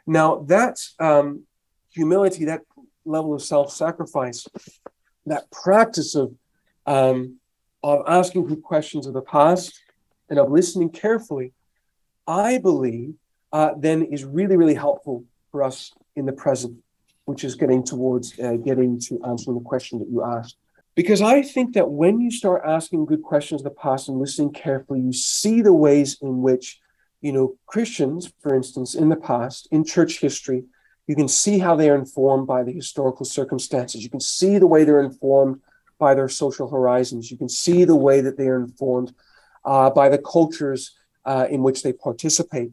Now, 0.05 0.43
that 0.43 0.77
um, 0.99 1.47
humility, 1.89 2.45
that 2.45 2.61
level 3.03 3.33
of 3.33 3.41
self 3.41 3.73
sacrifice, 3.73 4.45
that 5.25 5.49
practice 5.49 6.13
of, 6.13 6.35
um, 6.85 7.39
of 7.81 8.03
asking 8.07 8.45
good 8.45 8.61
questions 8.61 9.07
of 9.07 9.13
the 9.15 9.21
past 9.23 9.73
and 10.29 10.37
of 10.37 10.51
listening 10.51 10.91
carefully, 10.91 11.51
I 12.27 12.59
believe 12.59 13.15
uh, 13.51 13.71
then 13.75 14.03
is 14.03 14.23
really, 14.23 14.55
really 14.55 14.75
helpful 14.75 15.23
for 15.51 15.63
us 15.63 15.93
in 16.15 16.27
the 16.27 16.33
present, 16.33 16.75
which 17.25 17.43
is 17.43 17.55
getting 17.55 17.83
towards 17.83 18.37
uh, 18.39 18.53
getting 18.53 18.99
to 18.99 19.19
answering 19.25 19.57
the 19.57 19.63
question 19.63 19.99
that 19.99 20.09
you 20.09 20.23
asked. 20.23 20.57
Because 20.95 21.21
I 21.21 21.41
think 21.41 21.73
that 21.73 21.89
when 21.89 22.21
you 22.21 22.29
start 22.29 22.61
asking 22.65 23.05
good 23.05 23.23
questions 23.23 23.61
of 23.61 23.65
the 23.65 23.71
past 23.71 24.09
and 24.09 24.19
listening 24.19 24.53
carefully, 24.53 24.99
you 24.99 25.13
see 25.13 25.61
the 25.61 25.73
ways 25.73 26.17
in 26.21 26.41
which 26.41 26.79
you 27.23 27.31
know, 27.31 27.55
Christians, 27.65 28.31
for 28.41 28.53
instance, 28.53 28.93
in 28.93 29.07
the 29.07 29.15
past, 29.15 29.69
in 29.71 29.85
church 29.85 30.19
history, 30.19 30.65
you 31.07 31.15
can 31.15 31.29
see 31.29 31.57
how 31.57 31.73
they 31.73 31.89
are 31.89 31.95
informed 31.95 32.47
by 32.47 32.63
the 32.63 32.73
historical 32.73 33.25
circumstances. 33.25 34.03
You 34.03 34.09
can 34.09 34.19
see 34.19 34.59
the 34.59 34.67
way 34.67 34.83
they're 34.83 34.99
informed 34.99 35.61
by 35.97 36.15
their 36.15 36.27
social 36.27 36.69
horizons. 36.69 37.31
You 37.31 37.37
can 37.37 37.47
see 37.47 37.85
the 37.85 37.95
way 37.95 38.19
that 38.19 38.37
they 38.37 38.47
are 38.47 38.61
informed 38.61 39.13
uh, 39.63 39.89
by 39.89 40.09
the 40.09 40.17
cultures 40.17 40.91
uh, 41.25 41.47
in 41.49 41.63
which 41.63 41.81
they 41.81 41.93
participate. 41.93 42.71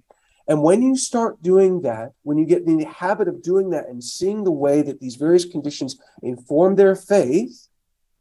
And 0.50 0.62
when 0.62 0.82
you 0.82 0.96
start 0.96 1.40
doing 1.40 1.80
that, 1.82 2.12
when 2.24 2.36
you 2.36 2.44
get 2.44 2.64
in 2.64 2.76
the 2.76 2.84
habit 2.84 3.28
of 3.28 3.40
doing 3.40 3.70
that 3.70 3.86
and 3.88 4.04
seeing 4.04 4.44
the 4.44 4.50
way 4.50 4.82
that 4.82 5.00
these 5.00 5.16
various 5.16 5.46
conditions 5.46 5.98
inform 6.22 6.74
their 6.74 6.94
faith, 6.94 7.68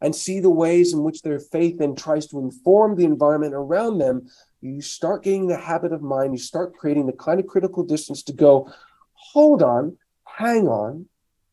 and 0.02 0.16
see 0.16 0.40
the 0.40 0.50
ways 0.50 0.94
in 0.94 1.04
which 1.04 1.22
their 1.22 1.40
faith 1.40 1.78
then 1.80 1.96
tries 1.96 2.28
to 2.28 2.40
inform 2.40 2.96
the 2.96 3.06
environment 3.06 3.54
around 3.54 3.98
them, 3.98 4.30
you 4.62 4.82
start 4.82 5.24
getting 5.24 5.48
the 5.48 5.58
habit 5.58 5.92
of 5.92 6.02
mind, 6.02 6.34
you 6.34 6.40
start 6.40 6.76
creating 6.76 7.06
the 7.06 7.14
kind 7.14 7.40
of 7.40 7.48
critical 7.48 7.84
distance 7.84 8.24
to 8.24 8.34
go, 8.34 8.72
hold 9.14 9.62
on, 9.62 9.98
hang 10.24 10.68
on. 10.68 11.06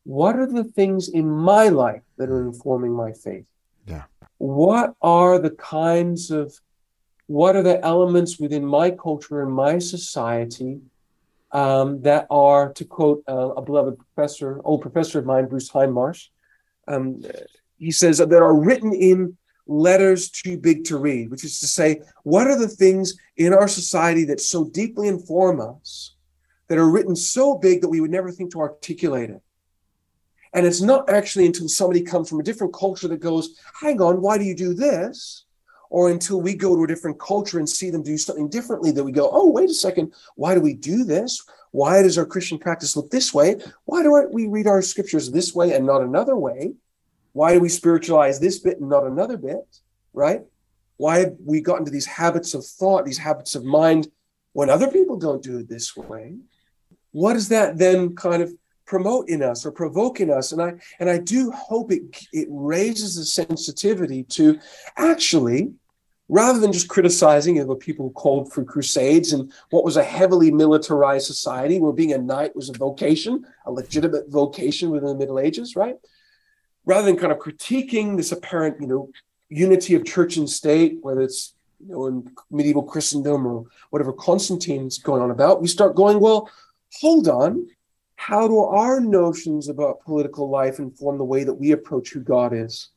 What 0.05 0.37
are 0.37 0.47
the 0.47 0.64
things 0.64 1.09
in 1.09 1.29
my 1.29 1.68
life 1.68 2.03
that 2.18 2.29
are 2.29 2.43
informing 2.43 2.93
my 2.93 3.12
faith? 3.12 3.47
Yeah. 3.87 4.05
What 4.39 4.95
are 5.03 5.39
the 5.39 5.51
kinds 5.51 6.31
of, 6.31 6.61
what 7.27 7.57
are 7.57 7.62
the 7.62 7.85
elements 7.85 8.39
within 8.39 8.64
my 8.64 8.91
culture 8.91 9.43
and 9.43 9.53
my 9.53 9.79
society 9.79 10.81
um, 11.53 12.03
that 12.03 12.27
are, 12.31 12.72
to 12.74 12.85
quote 12.85 13.22
uh, 13.29 13.51
a 13.51 13.62
beloved 13.62 13.99
professor, 13.99 14.61
old 14.64 14.83
professor 14.83 15.18
of 15.18 15.27
mine, 15.27 15.47
Bruce 15.47 15.70
Hindmarsh, 15.70 16.29
um, 16.89 17.22
he 17.79 17.91
says 17.91 18.18
that 18.18 18.33
are 18.33 18.55
written 18.55 18.93
in 18.93 19.37
letters 19.66 20.31
too 20.31 20.57
big 20.57 20.85
to 20.85 20.97
read, 20.97 21.31
which 21.31 21.45
is 21.45 21.59
to 21.61 21.66
say, 21.66 22.01
what 22.22 22.47
are 22.47 22.59
the 22.59 22.68
things 22.68 23.18
in 23.37 23.53
our 23.53 23.66
society 23.66 24.24
that 24.24 24.41
so 24.41 24.64
deeply 24.64 25.09
inform 25.09 25.61
us 25.61 26.14
that 26.68 26.79
are 26.79 26.91
written 26.91 27.16
so 27.16 27.57
big 27.59 27.81
that 27.81 27.89
we 27.89 28.01
would 28.01 28.11
never 28.11 28.31
think 28.31 28.53
to 28.53 28.61
articulate 28.61 29.31
it? 29.31 29.43
And 30.53 30.64
it's 30.64 30.81
not 30.81 31.11
actually 31.11 31.47
until 31.47 31.68
somebody 31.68 32.03
comes 32.03 32.29
from 32.29 32.41
a 32.41 32.45
different 32.45 32.72
culture 32.72 33.09
that 33.09 33.20
goes, 33.20 33.59
hang 33.81 34.01
on, 34.01 34.22
why 34.22 34.39
do 34.39 34.45
you 34.45 34.55
do 34.55 34.72
this? 34.72 35.46
Or 35.91 36.11
until 36.11 36.41
we 36.41 36.55
go 36.55 36.76
to 36.76 36.84
a 36.84 36.87
different 36.87 37.18
culture 37.18 37.59
and 37.59 37.68
see 37.68 37.91
them 37.91 38.03
do 38.03 38.18
something 38.18 38.49
differently 38.49 38.91
that 38.93 39.05
we 39.05 39.12
go, 39.12 39.28
oh, 39.32 39.51
wait 39.51 39.70
a 39.70 39.74
second, 39.74 40.12
why 40.34 40.55
do 40.55 40.61
we 40.61 40.74
do 40.74 41.05
this? 41.05 41.45
Why 41.70 42.03
does 42.03 42.18
our 42.18 42.26
Christian 42.26 42.59
practice 42.59 42.97
look 42.97 43.11
this 43.11 43.34
way? 43.34 43.57
Why 43.84 44.03
do 44.03 44.28
we 44.32 44.47
read 44.47 44.66
our 44.66 44.82
scriptures 44.82 45.30
this 45.30 45.55
way 45.55 45.72
and 45.72 45.87
not 45.87 46.03
another 46.03 46.37
way? 46.37 46.74
Why 47.32 47.53
do 47.53 47.61
we 47.61 47.68
spiritualize 47.68 48.41
this 48.41 48.59
bit 48.59 48.80
and 48.80 48.89
not 48.89 49.05
another 49.05 49.37
bit? 49.37 49.80
Right? 50.12 50.43
Why 50.97 51.18
have 51.18 51.37
we 51.45 51.61
gotten 51.61 51.84
to 51.84 51.91
these 51.91 52.07
habits 52.07 52.55
of 52.55 52.64
thought, 52.64 53.05
these 53.05 53.18
habits 53.18 53.55
of 53.55 53.64
mind 53.64 54.09
when 54.55 54.70
other 54.70 54.89
people 54.89 55.18
don't 55.18 55.43
do 55.43 55.59
it 55.59 55.68
this 55.68 55.95
way? 55.95 56.37
What 57.12 57.34
does 57.34 57.49
that 57.51 57.76
then 57.76 58.14
kind 58.14 58.43
of 58.43 58.55
promote 58.87 59.28
in 59.28 59.43
us 59.43 59.66
or 59.66 59.70
provoke 59.70 60.20
in 60.20 60.30
us? 60.30 60.53
And 60.53 60.62
I 60.62 60.74
and 60.99 61.11
I 61.11 61.18
do 61.18 61.51
hope 61.51 61.93
it 61.93 62.03
it 62.32 62.49
raises 62.51 63.16
the 63.16 63.24
sensitivity 63.24 64.22
to 64.24 64.59
actually 64.97 65.72
rather 66.28 66.59
than 66.59 66.72
just 66.72 66.89
criticizing 66.89 67.64
what 67.68 67.78
people 67.78 68.07
who 68.07 68.12
called 68.12 68.53
for 68.53 68.64
crusades 68.64 69.32
and 69.32 69.53
what 69.70 69.84
was 69.84 69.97
a 69.97 70.03
heavily 70.03 70.51
militarized 70.51 71.24
society 71.24 71.78
where 71.78 71.93
being 71.93 72.12
a 72.12 72.18
knight 72.18 72.57
was 72.57 72.68
a 72.68 72.72
vocation, 72.72 73.47
a 73.64 73.70
legitimate 73.70 74.28
vocation 74.28 74.91
within 74.91 75.11
the 75.11 75.14
Middle 75.14 75.39
Ages, 75.39 75.76
right? 75.76 75.97
rather 76.87 77.05
than 77.05 77.16
kind 77.16 77.32
of 77.32 77.39
critiquing 77.39 78.16
this 78.16 78.32
apparent, 78.32 78.80
you 78.80 78.87
know, 78.87 79.11
unity 79.51 79.95
of 79.95 80.05
church 80.05 80.37
and 80.37 80.49
state, 80.49 80.99
whether 81.03 81.20
it's 81.20 81.55
you 81.84 81.93
know 81.93 82.07
in 82.07 82.30
medieval 82.51 82.82
Christendom 82.82 83.47
or 83.47 83.64
whatever 83.91 84.12
Constantine's 84.12 84.99
going 84.99 85.20
on 85.20 85.30
about, 85.30 85.61
we 85.61 85.68
start 85.68 85.95
going, 85.95 86.20
well, 86.20 86.49
hold 87.01 87.28
on, 87.28 87.66
how 88.17 88.49
do 88.49 88.59
our 88.59 89.01
notions 89.01 89.69
about 89.69 90.01
political 90.01 90.51
life 90.51 90.79
inform 90.79 91.19
the 91.19 91.25
way 91.25 91.45
that 91.45 91.55
we 91.55 91.73
approach 91.73 92.11
who 92.11 92.21
God 92.21 92.53
is? 92.53 92.89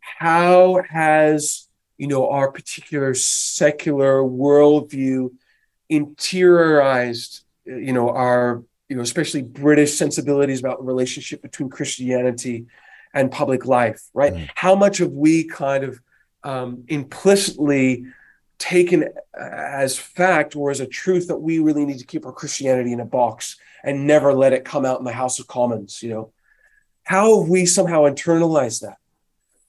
How 0.00 0.82
has 0.88 1.68
you 1.98 2.08
know 2.08 2.28
our 2.28 2.50
particular 2.50 3.14
secular 3.14 4.22
worldview 4.22 5.30
interiorized 5.90 7.42
you 7.64 7.92
know 7.92 8.08
our 8.10 8.64
you 8.88 8.96
know 8.96 9.02
especially 9.02 9.42
British 9.42 9.94
sensibilities 9.94 10.60
about 10.60 10.78
the 10.78 10.84
relationship 10.84 11.42
between 11.42 11.68
Christianity 11.68 12.66
and 13.14 13.30
public 13.30 13.66
life, 13.66 14.02
right? 14.14 14.32
Mm. 14.32 14.48
How 14.54 14.74
much 14.74 14.98
have 14.98 15.12
we 15.12 15.44
kind 15.44 15.84
of 15.84 16.00
um, 16.44 16.84
implicitly 16.88 18.06
taken 18.62 19.08
as 19.36 19.98
fact 19.98 20.54
or 20.54 20.70
as 20.70 20.78
a 20.78 20.86
truth 20.86 21.26
that 21.26 21.36
we 21.36 21.58
really 21.58 21.84
need 21.84 21.98
to 21.98 22.06
keep 22.06 22.24
our 22.24 22.32
Christianity 22.32 22.92
in 22.92 23.00
a 23.00 23.04
box 23.04 23.56
and 23.82 24.06
never 24.06 24.32
let 24.32 24.52
it 24.52 24.64
come 24.64 24.84
out 24.84 25.00
in 25.00 25.04
the 25.04 25.12
House 25.12 25.40
of 25.40 25.48
Commons, 25.48 26.00
you 26.02 26.10
know? 26.10 26.32
How 27.02 27.40
have 27.40 27.48
we 27.48 27.66
somehow 27.66 28.02
internalized 28.02 28.82
that? 28.82 28.98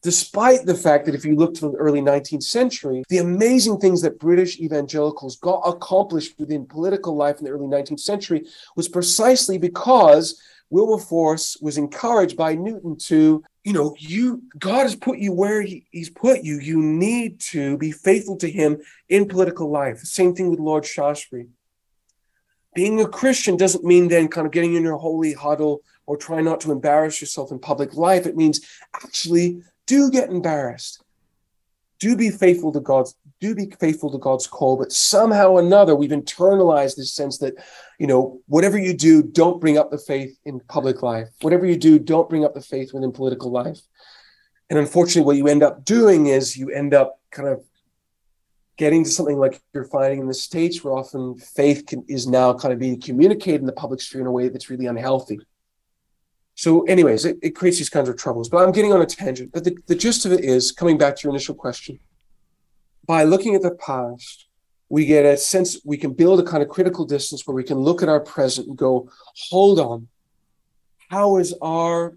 Despite 0.04 0.66
the 0.66 0.76
fact 0.76 1.06
that 1.06 1.16
if 1.16 1.26
you 1.26 1.36
look 1.36 1.56
to 1.56 1.72
the 1.72 1.78
early 1.78 2.02
19th 2.02 2.44
century, 2.44 3.04
the 3.10 3.18
amazing 3.18 3.80
things 3.80 4.04
that 4.04 4.20
British 4.20 4.60
evangelicals 4.60 5.38
got 5.38 5.62
accomplished 5.66 6.38
within 6.38 6.68
political 6.68 7.16
life 7.16 7.40
in 7.40 7.46
the 7.46 7.52
early 7.52 7.66
19th 7.66 8.02
century 8.02 8.46
was 8.76 8.88
precisely 8.88 9.58
because 9.58 10.40
Wilberforce 10.74 11.56
was 11.62 11.78
encouraged 11.78 12.36
by 12.36 12.56
Newton 12.56 12.98
to, 12.98 13.44
you 13.64 13.74
know, 13.74 13.96
you 14.00 14.42
God 14.58 14.82
has 14.82 14.96
put 14.96 15.20
you 15.20 15.32
where 15.32 15.62
he, 15.62 15.86
He's 15.92 16.10
put 16.10 16.44
you. 16.44 16.60
You 16.60 16.82
need 16.82 17.40
to 17.52 17.78
be 17.78 17.92
faithful 17.92 18.38
to 18.38 18.50
Him 18.50 18.80
in 19.08 19.28
political 19.28 19.70
life. 19.70 20.00
Same 20.00 20.34
thing 20.34 20.50
with 20.50 20.60
Lord 20.60 20.84
Shaftesbury. 20.84 21.50
Being 22.74 23.00
a 23.00 23.08
Christian 23.08 23.56
doesn't 23.56 23.84
mean 23.84 24.08
then 24.08 24.30
kind 24.30 24.48
of 24.48 24.52
getting 24.52 24.74
in 24.74 24.82
your 24.82 24.98
holy 24.98 25.34
huddle 25.34 25.84
or 26.08 26.18
try 26.18 26.42
not 26.42 26.60
to 26.62 26.72
embarrass 26.72 27.22
yourself 27.22 27.52
in 27.52 27.60
public 27.60 27.94
life. 27.94 28.26
It 28.26 28.36
means 28.36 28.60
actually 28.96 29.62
do 29.86 30.10
get 30.10 30.32
embarrassed. 30.32 31.04
Do 32.00 32.18
be 32.18 32.32
faithful 32.32 32.72
to 32.72 32.80
God's 32.80 33.16
do 33.44 33.54
be 33.54 33.70
faithful 33.80 34.10
to 34.10 34.18
God's 34.18 34.48
call, 34.48 34.78
but 34.78 34.94
somehow 34.94 35.50
or 35.50 35.60
another 35.60 35.96
we've 35.96 36.12
internalized 36.12 36.96
this 36.96 37.14
sense 37.14 37.38
that, 37.40 37.56
you 38.04 38.08
know, 38.08 38.42
whatever 38.48 38.78
you 38.78 38.94
do, 38.94 39.24
don't 39.24 39.62
bring 39.62 39.78
up 39.78 39.90
the 39.90 39.98
faith 39.98 40.38
in 40.44 40.60
public 40.68 41.02
life. 41.02 41.30
Whatever 41.40 41.66
you 41.66 41.78
do, 41.78 41.98
don't 41.98 42.30
bring 42.30 42.44
up 42.44 42.54
the 42.54 42.60
faith 42.60 42.94
within 42.94 43.14
political 43.14 43.50
life. 43.50 43.80
And 44.70 44.78
unfortunately, 44.78 45.22
what 45.22 45.38
you 45.38 45.48
end 45.48 45.64
up 45.64 45.86
doing 45.86 46.28
is 46.28 46.58
you 46.58 46.70
end 46.70 46.94
up 46.94 47.22
kind 47.32 47.48
of 47.48 47.64
getting 48.76 49.06
to 49.06 49.10
something 49.10 49.38
like 49.38 49.62
you're 49.74 49.86
finding 49.86 50.20
in 50.20 50.28
the 50.28 50.34
states, 50.34 50.84
where 50.84 50.94
often 50.94 51.38
faith 51.38 51.86
can, 51.86 52.04
is 52.10 52.28
now 52.28 52.54
kind 52.54 52.74
of 52.74 52.80
being 52.80 53.00
communicated 53.00 53.62
in 53.62 53.68
the 53.68 53.72
public 53.72 54.02
sphere 54.02 54.20
in 54.20 54.28
a 54.28 54.32
way 54.34 54.50
that's 54.50 54.70
really 54.70 54.88
unhealthy. 54.88 55.40
So, 56.56 56.82
anyways, 56.82 57.24
it, 57.24 57.38
it 57.42 57.52
creates 57.52 57.78
these 57.78 57.90
kinds 57.90 58.10
of 58.10 58.18
troubles. 58.18 58.50
But 58.50 58.66
I'm 58.66 58.74
getting 58.74 58.92
on 58.92 59.02
a 59.02 59.06
tangent. 59.06 59.54
But 59.54 59.64
the, 59.64 59.78
the 59.88 59.96
gist 59.96 60.26
of 60.26 60.34
it 60.34 60.44
is 60.44 60.74
coming 60.74 60.98
back 60.98 61.16
to 61.16 61.24
your 61.24 61.32
initial 61.32 61.56
question 61.56 62.00
by 63.06 63.24
looking 63.24 63.56
at 63.56 63.62
the 63.62 63.76
past, 63.76 64.50
we 64.94 65.08
get 65.08 65.26
a 65.26 65.36
sense, 65.36 65.84
we 65.84 65.98
can 65.98 66.14
build 66.14 66.40
a 66.40 66.44
kind 66.44 66.62
of 66.62 66.70
critical 66.70 67.04
distance 67.04 67.48
where 67.48 67.56
we 67.56 67.64
can 67.64 67.80
look 67.80 68.04
at 68.04 68.10
our 68.10 68.20
present 68.20 68.68
and 68.68 68.78
go, 68.78 69.10
hold 69.50 69.80
on, 69.80 70.08
how 71.10 71.38
is 71.38 71.52
our, 71.64 72.16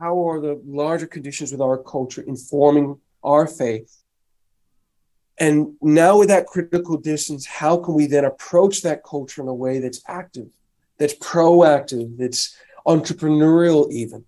how 0.00 0.28
are 0.28 0.40
the 0.40 0.60
larger 0.66 1.06
conditions 1.06 1.52
with 1.52 1.60
our 1.60 1.78
culture 1.78 2.22
informing 2.22 2.98
our 3.22 3.46
faith? 3.46 4.02
And 5.38 5.76
now, 5.80 6.18
with 6.18 6.26
that 6.26 6.48
critical 6.48 6.96
distance, 6.96 7.46
how 7.46 7.76
can 7.76 7.94
we 7.94 8.06
then 8.06 8.24
approach 8.24 8.82
that 8.82 9.04
culture 9.04 9.40
in 9.40 9.46
a 9.46 9.54
way 9.54 9.78
that's 9.78 10.02
active, 10.08 10.48
that's 10.98 11.14
proactive, 11.14 12.18
that's 12.18 12.56
entrepreneurial, 12.84 13.92
even, 13.92 14.24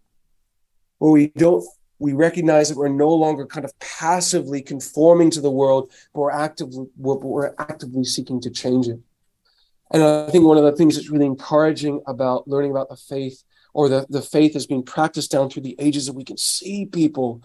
where 0.98 1.10
we 1.10 1.26
don't 1.26 1.64
we 2.04 2.12
recognize 2.12 2.68
that 2.68 2.76
we're 2.76 2.88
no 2.88 3.08
longer 3.08 3.46
kind 3.46 3.64
of 3.64 3.72
passively 3.80 4.60
conforming 4.60 5.30
to 5.30 5.40
the 5.40 5.50
world, 5.50 5.90
but 6.12 6.20
we're 6.20 6.30
actively 6.30 6.86
we're, 6.98 7.16
we're 7.16 7.54
actively 7.58 8.04
seeking 8.04 8.42
to 8.42 8.50
change 8.50 8.88
it. 8.88 9.00
And 9.90 10.02
I 10.02 10.30
think 10.30 10.44
one 10.44 10.58
of 10.58 10.64
the 10.64 10.72
things 10.72 10.96
that's 10.96 11.08
really 11.08 11.24
encouraging 11.24 12.02
about 12.06 12.46
learning 12.46 12.72
about 12.72 12.90
the 12.90 12.96
faith 12.96 13.42
or 13.72 13.88
the, 13.88 14.04
the 14.10 14.20
faith 14.20 14.54
is 14.54 14.66
being 14.66 14.82
practiced 14.82 15.30
down 15.30 15.48
through 15.48 15.62
the 15.62 15.76
ages 15.78 16.04
that 16.04 16.12
we 16.12 16.24
can 16.24 16.36
see 16.36 16.84
people 16.84 17.42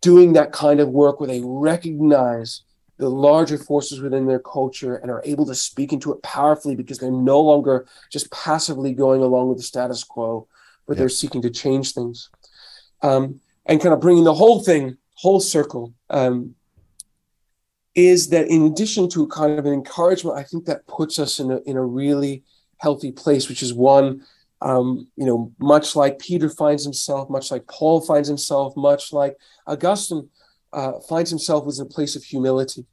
doing 0.00 0.32
that 0.32 0.52
kind 0.52 0.80
of 0.80 0.88
work 0.88 1.20
where 1.20 1.26
they 1.26 1.42
recognize 1.44 2.62
the 2.96 3.10
larger 3.10 3.58
forces 3.58 4.00
within 4.00 4.26
their 4.26 4.38
culture 4.38 4.96
and 4.96 5.10
are 5.10 5.22
able 5.26 5.44
to 5.44 5.54
speak 5.54 5.92
into 5.92 6.12
it 6.12 6.22
powerfully 6.22 6.74
because 6.74 6.98
they're 6.98 7.10
no 7.10 7.42
longer 7.42 7.86
just 8.10 8.30
passively 8.32 8.94
going 8.94 9.20
along 9.20 9.50
with 9.50 9.58
the 9.58 9.64
status 9.64 10.02
quo, 10.02 10.48
but 10.86 10.94
yeah. 10.94 11.00
they're 11.00 11.08
seeking 11.10 11.42
to 11.42 11.50
change 11.50 11.92
things. 11.92 12.30
Um, 13.02 13.40
and 13.68 13.80
kind 13.80 13.92
of 13.92 14.00
bringing 14.00 14.24
the 14.24 14.34
whole 14.34 14.62
thing 14.64 14.96
whole 15.14 15.40
circle 15.40 15.94
um, 16.10 16.54
is 17.94 18.28
that 18.28 18.48
in 18.48 18.64
addition 18.66 19.08
to 19.10 19.26
kind 19.28 19.58
of 19.58 19.66
an 19.66 19.72
encouragement, 19.72 20.38
I 20.38 20.44
think 20.44 20.64
that 20.66 20.86
puts 20.86 21.18
us 21.18 21.40
in 21.40 21.50
a, 21.50 21.58
in 21.62 21.76
a 21.76 21.84
really 21.84 22.44
healthy 22.78 23.10
place, 23.10 23.48
which 23.48 23.62
is 23.62 23.74
one, 23.74 24.22
um, 24.62 25.08
you 25.16 25.26
know, 25.26 25.52
much 25.58 25.96
like 25.96 26.20
Peter 26.20 26.48
finds 26.48 26.84
himself, 26.84 27.28
much 27.28 27.50
like 27.50 27.66
Paul 27.66 28.00
finds 28.00 28.28
himself, 28.28 28.76
much 28.76 29.12
like 29.12 29.36
Augustine 29.66 30.28
uh, 30.72 30.92
finds 31.08 31.30
himself 31.30 31.66
was 31.66 31.80
a 31.80 31.86
place 31.86 32.14
of 32.14 32.22
humility. 32.22 32.86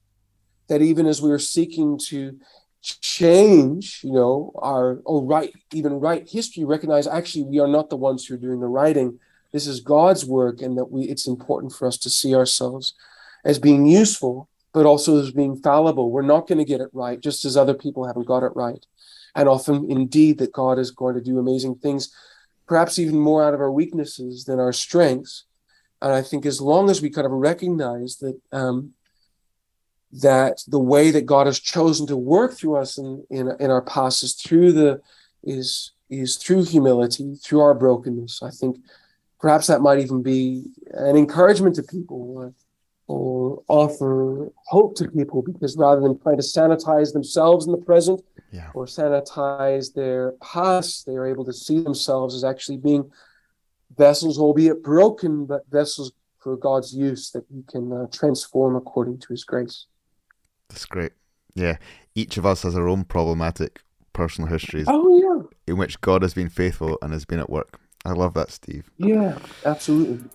That 0.67 0.81
even 0.81 1.05
as 1.05 1.21
we 1.21 1.31
are 1.31 1.39
seeking 1.39 1.99
to 2.07 2.39
change, 2.81 4.01
you 4.03 4.13
know, 4.13 4.51
our 4.55 5.01
or 5.05 5.23
write 5.23 5.53
even 5.73 5.99
write 5.99 6.27
history, 6.27 6.63
recognize 6.63 7.05
actually 7.05 7.43
we 7.43 7.59
are 7.59 7.67
not 7.67 7.91
the 7.91 7.97
ones 7.97 8.25
who 8.25 8.33
are 8.33 8.39
doing 8.39 8.59
the 8.59 8.67
writing, 8.67 9.19
this 9.55 9.67
is 9.67 9.79
God's 9.79 10.25
work, 10.25 10.61
and 10.61 10.77
that 10.77 10.91
we 10.91 11.03
it's 11.03 11.27
important 11.27 11.71
for 11.71 11.87
us 11.87 11.97
to 11.99 12.09
see 12.09 12.35
ourselves 12.35 12.93
as 13.45 13.57
being 13.57 13.85
useful, 13.85 14.49
but 14.73 14.85
also 14.85 15.17
as 15.17 15.31
being 15.31 15.55
fallible. 15.55 16.11
We're 16.11 16.23
not 16.23 16.45
going 16.45 16.57
to 16.57 16.65
get 16.65 16.81
it 16.81 16.89
right, 16.91 17.21
just 17.21 17.45
as 17.45 17.55
other 17.55 17.73
people 17.73 18.05
haven't 18.05 18.27
got 18.27 18.43
it 18.43 18.51
right. 18.53 18.85
And 19.33 19.47
often, 19.47 19.89
indeed, 19.89 20.39
that 20.39 20.51
God 20.51 20.77
is 20.77 20.91
going 20.91 21.15
to 21.15 21.21
do 21.21 21.39
amazing 21.39 21.75
things, 21.75 22.13
perhaps 22.67 22.99
even 22.99 23.17
more 23.17 23.45
out 23.45 23.53
of 23.53 23.61
our 23.61 23.71
weaknesses 23.71 24.43
than 24.43 24.59
our 24.59 24.73
strengths. 24.73 25.45
And 26.01 26.11
I 26.11 26.21
think 26.21 26.45
as 26.45 26.59
long 26.59 26.89
as 26.89 27.01
we 27.01 27.09
kind 27.09 27.25
of 27.25 27.31
recognize 27.31 28.17
that 28.17 28.37
um, 28.51 28.91
that 30.11 30.63
the 30.67 30.79
way 30.79 31.11
that 31.11 31.25
God 31.25 31.47
has 31.47 31.61
chosen 31.61 32.07
to 32.07 32.17
work 32.17 32.51
through 32.55 32.75
us 32.75 32.97
in, 32.97 33.25
in, 33.29 33.53
in 33.61 33.71
our 33.71 33.81
past 33.81 34.21
is 34.21 34.33
through 34.33 34.73
the 34.73 35.01
is 35.43 35.93
is 36.09 36.35
through 36.35 36.65
humility, 36.65 37.35
through 37.35 37.61
our 37.61 37.73
brokenness. 37.73 38.43
I 38.43 38.49
think 38.49 38.79
perhaps 39.39 39.67
that 39.67 39.81
might 39.81 39.99
even 39.99 40.21
be 40.23 40.63
an 40.93 41.15
encouragement 41.15 41.75
to 41.75 41.83
people 41.83 42.51
or, 43.07 43.63
offer 43.67 44.51
hope 44.65 44.95
to 44.95 45.07
people 45.11 45.41
because 45.43 45.75
rather 45.77 46.01
than 46.01 46.17
trying 46.19 46.37
to 46.37 46.43
sanitize 46.43 47.13
themselves 47.13 47.65
in 47.67 47.71
the 47.71 47.77
present 47.77 48.19
Yeah. 48.51 48.69
or 48.73 48.85
sanitize 48.85 49.93
their 49.93 50.31
past, 50.41 51.05
they 51.05 51.13
are 51.13 51.27
able 51.27 51.45
to 51.45 51.53
see 51.53 51.79
themselves 51.79 52.33
as 52.33 52.43
actually 52.43 52.77
being 52.77 53.11
vessels, 53.95 54.39
albeit 54.39 54.81
broken, 54.83 55.45
but 55.45 55.61
vessels 55.69 56.11
for 56.39 56.57
God's 56.57 56.95
use 56.95 57.29
that 57.31 57.45
He 57.53 57.63
can 57.69 57.91
uh, 57.93 58.07
transform 58.11 58.75
according 58.75 59.19
to 59.19 59.27
His 59.29 59.43
grace. 59.43 59.85
That's 60.69 60.85
great. 60.85 61.11
Yeah. 61.53 61.77
Each 62.15 62.37
of 62.37 62.45
us 62.45 62.63
has 62.63 62.75
our 62.75 62.87
own 62.87 63.03
problematic 63.03 63.81
personal 64.13 64.49
histories 64.49 64.85
Oh, 64.89 65.47
in 65.67 65.77
which 65.77 66.01
God 66.01 66.21
has 66.23 66.33
been 66.33 66.49
faithful 66.49 66.97
and 67.03 67.13
has 67.13 67.25
been 67.25 67.39
at 67.39 67.49
work. 67.49 67.79
I 68.05 68.11
love 68.11 68.33
that, 68.35 68.51
Steve. 68.51 68.91
yeah. 68.97 69.39
Absolutely. 69.65 70.29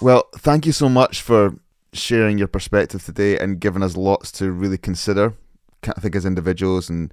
Well, 0.00 0.28
thank 0.36 0.66
you 0.66 0.72
so 0.72 0.88
much 0.88 1.22
for 1.22 1.54
sharing 1.92 2.36
your 2.36 2.48
perspective 2.48 3.04
today 3.04 3.38
and 3.38 3.60
giving 3.60 3.84
us 3.84 3.96
lots 3.96 4.32
to 4.32 4.50
really 4.50 4.78
consider. 4.78 5.34
I 5.86 6.00
think 6.00 6.16
as 6.16 6.24
individuals 6.24 6.90
and 6.90 7.12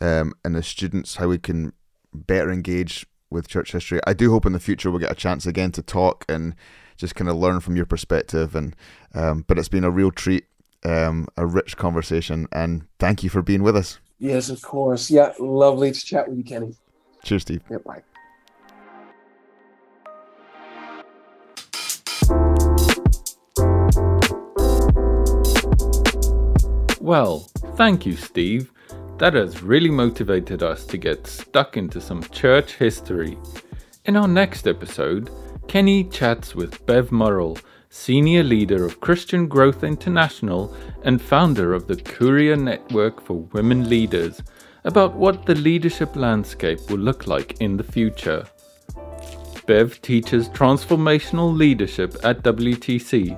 um, 0.00 0.32
and 0.44 0.56
as 0.56 0.66
students, 0.66 1.16
how 1.16 1.28
we 1.28 1.38
can 1.38 1.72
better 2.14 2.50
engage 2.50 3.06
with 3.28 3.48
church 3.48 3.72
history. 3.72 4.00
I 4.06 4.14
do 4.14 4.30
hope 4.30 4.46
in 4.46 4.52
the 4.52 4.60
future 4.60 4.90
we'll 4.90 5.00
get 5.00 5.12
a 5.12 5.16
chance 5.16 5.46
again 5.46 5.72
to 5.72 5.82
talk 5.82 6.24
and 6.28 6.54
just 6.96 7.14
kind 7.14 7.28
of 7.28 7.36
learn 7.36 7.60
from 7.60 7.76
your 7.76 7.86
perspective. 7.86 8.54
And 8.54 8.74
um, 9.14 9.44
but 9.46 9.58
it's 9.58 9.68
been 9.68 9.84
a 9.84 9.90
real 9.90 10.10
treat, 10.10 10.46
um, 10.84 11.28
a 11.36 11.46
rich 11.46 11.76
conversation, 11.76 12.48
and 12.52 12.86
thank 12.98 13.22
you 13.22 13.30
for 13.30 13.42
being 13.42 13.62
with 13.62 13.76
us. 13.76 13.98
Yes, 14.18 14.50
of 14.50 14.62
course. 14.62 15.10
Yeah, 15.10 15.32
lovely 15.38 15.92
to 15.92 16.04
chat 16.04 16.28
with 16.28 16.38
you, 16.38 16.44
Kenny. 16.44 16.74
Cheers, 17.24 17.42
Steve. 17.42 17.62
Yeah, 17.70 17.78
bye. 17.78 18.02
Well, 27.00 27.40
thank 27.76 28.06
you, 28.06 28.14
Steve. 28.14 28.70
That 29.18 29.34
has 29.34 29.62
really 29.62 29.90
motivated 29.90 30.62
us 30.62 30.86
to 30.86 30.96
get 30.96 31.26
stuck 31.26 31.76
into 31.76 32.00
some 32.00 32.22
church 32.22 32.74
history. 32.76 33.38
In 34.04 34.16
our 34.16 34.28
next 34.28 34.66
episode, 34.66 35.30
Kenny 35.66 36.04
chats 36.04 36.54
with 36.54 36.84
Bev 36.86 37.10
Murrell, 37.10 37.58
senior 37.92 38.44
leader 38.44 38.84
of 38.84 39.00
Christian 39.00 39.48
Growth 39.48 39.82
International 39.82 40.72
and 41.02 41.20
founder 41.20 41.74
of 41.74 41.88
the 41.88 41.96
Kyria 41.96 42.56
Network 42.56 43.20
for 43.20 43.42
Women 43.52 43.90
Leaders, 43.90 44.40
about 44.84 45.16
what 45.16 45.44
the 45.44 45.56
leadership 45.56 46.14
landscape 46.14 46.78
will 46.88 47.00
look 47.00 47.26
like 47.26 47.60
in 47.60 47.76
the 47.76 47.82
future. 47.82 48.46
Bev 49.66 50.00
teaches 50.02 50.48
transformational 50.50 51.54
leadership 51.54 52.14
at 52.22 52.44
WTC, 52.44 53.36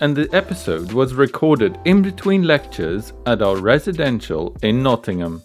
and 0.00 0.14
the 0.14 0.32
episode 0.32 0.92
was 0.92 1.14
recorded 1.14 1.76
in 1.84 2.00
between 2.00 2.44
lectures 2.44 3.12
at 3.26 3.42
our 3.42 3.56
residential 3.56 4.56
in 4.62 4.84
Nottingham. 4.84 5.42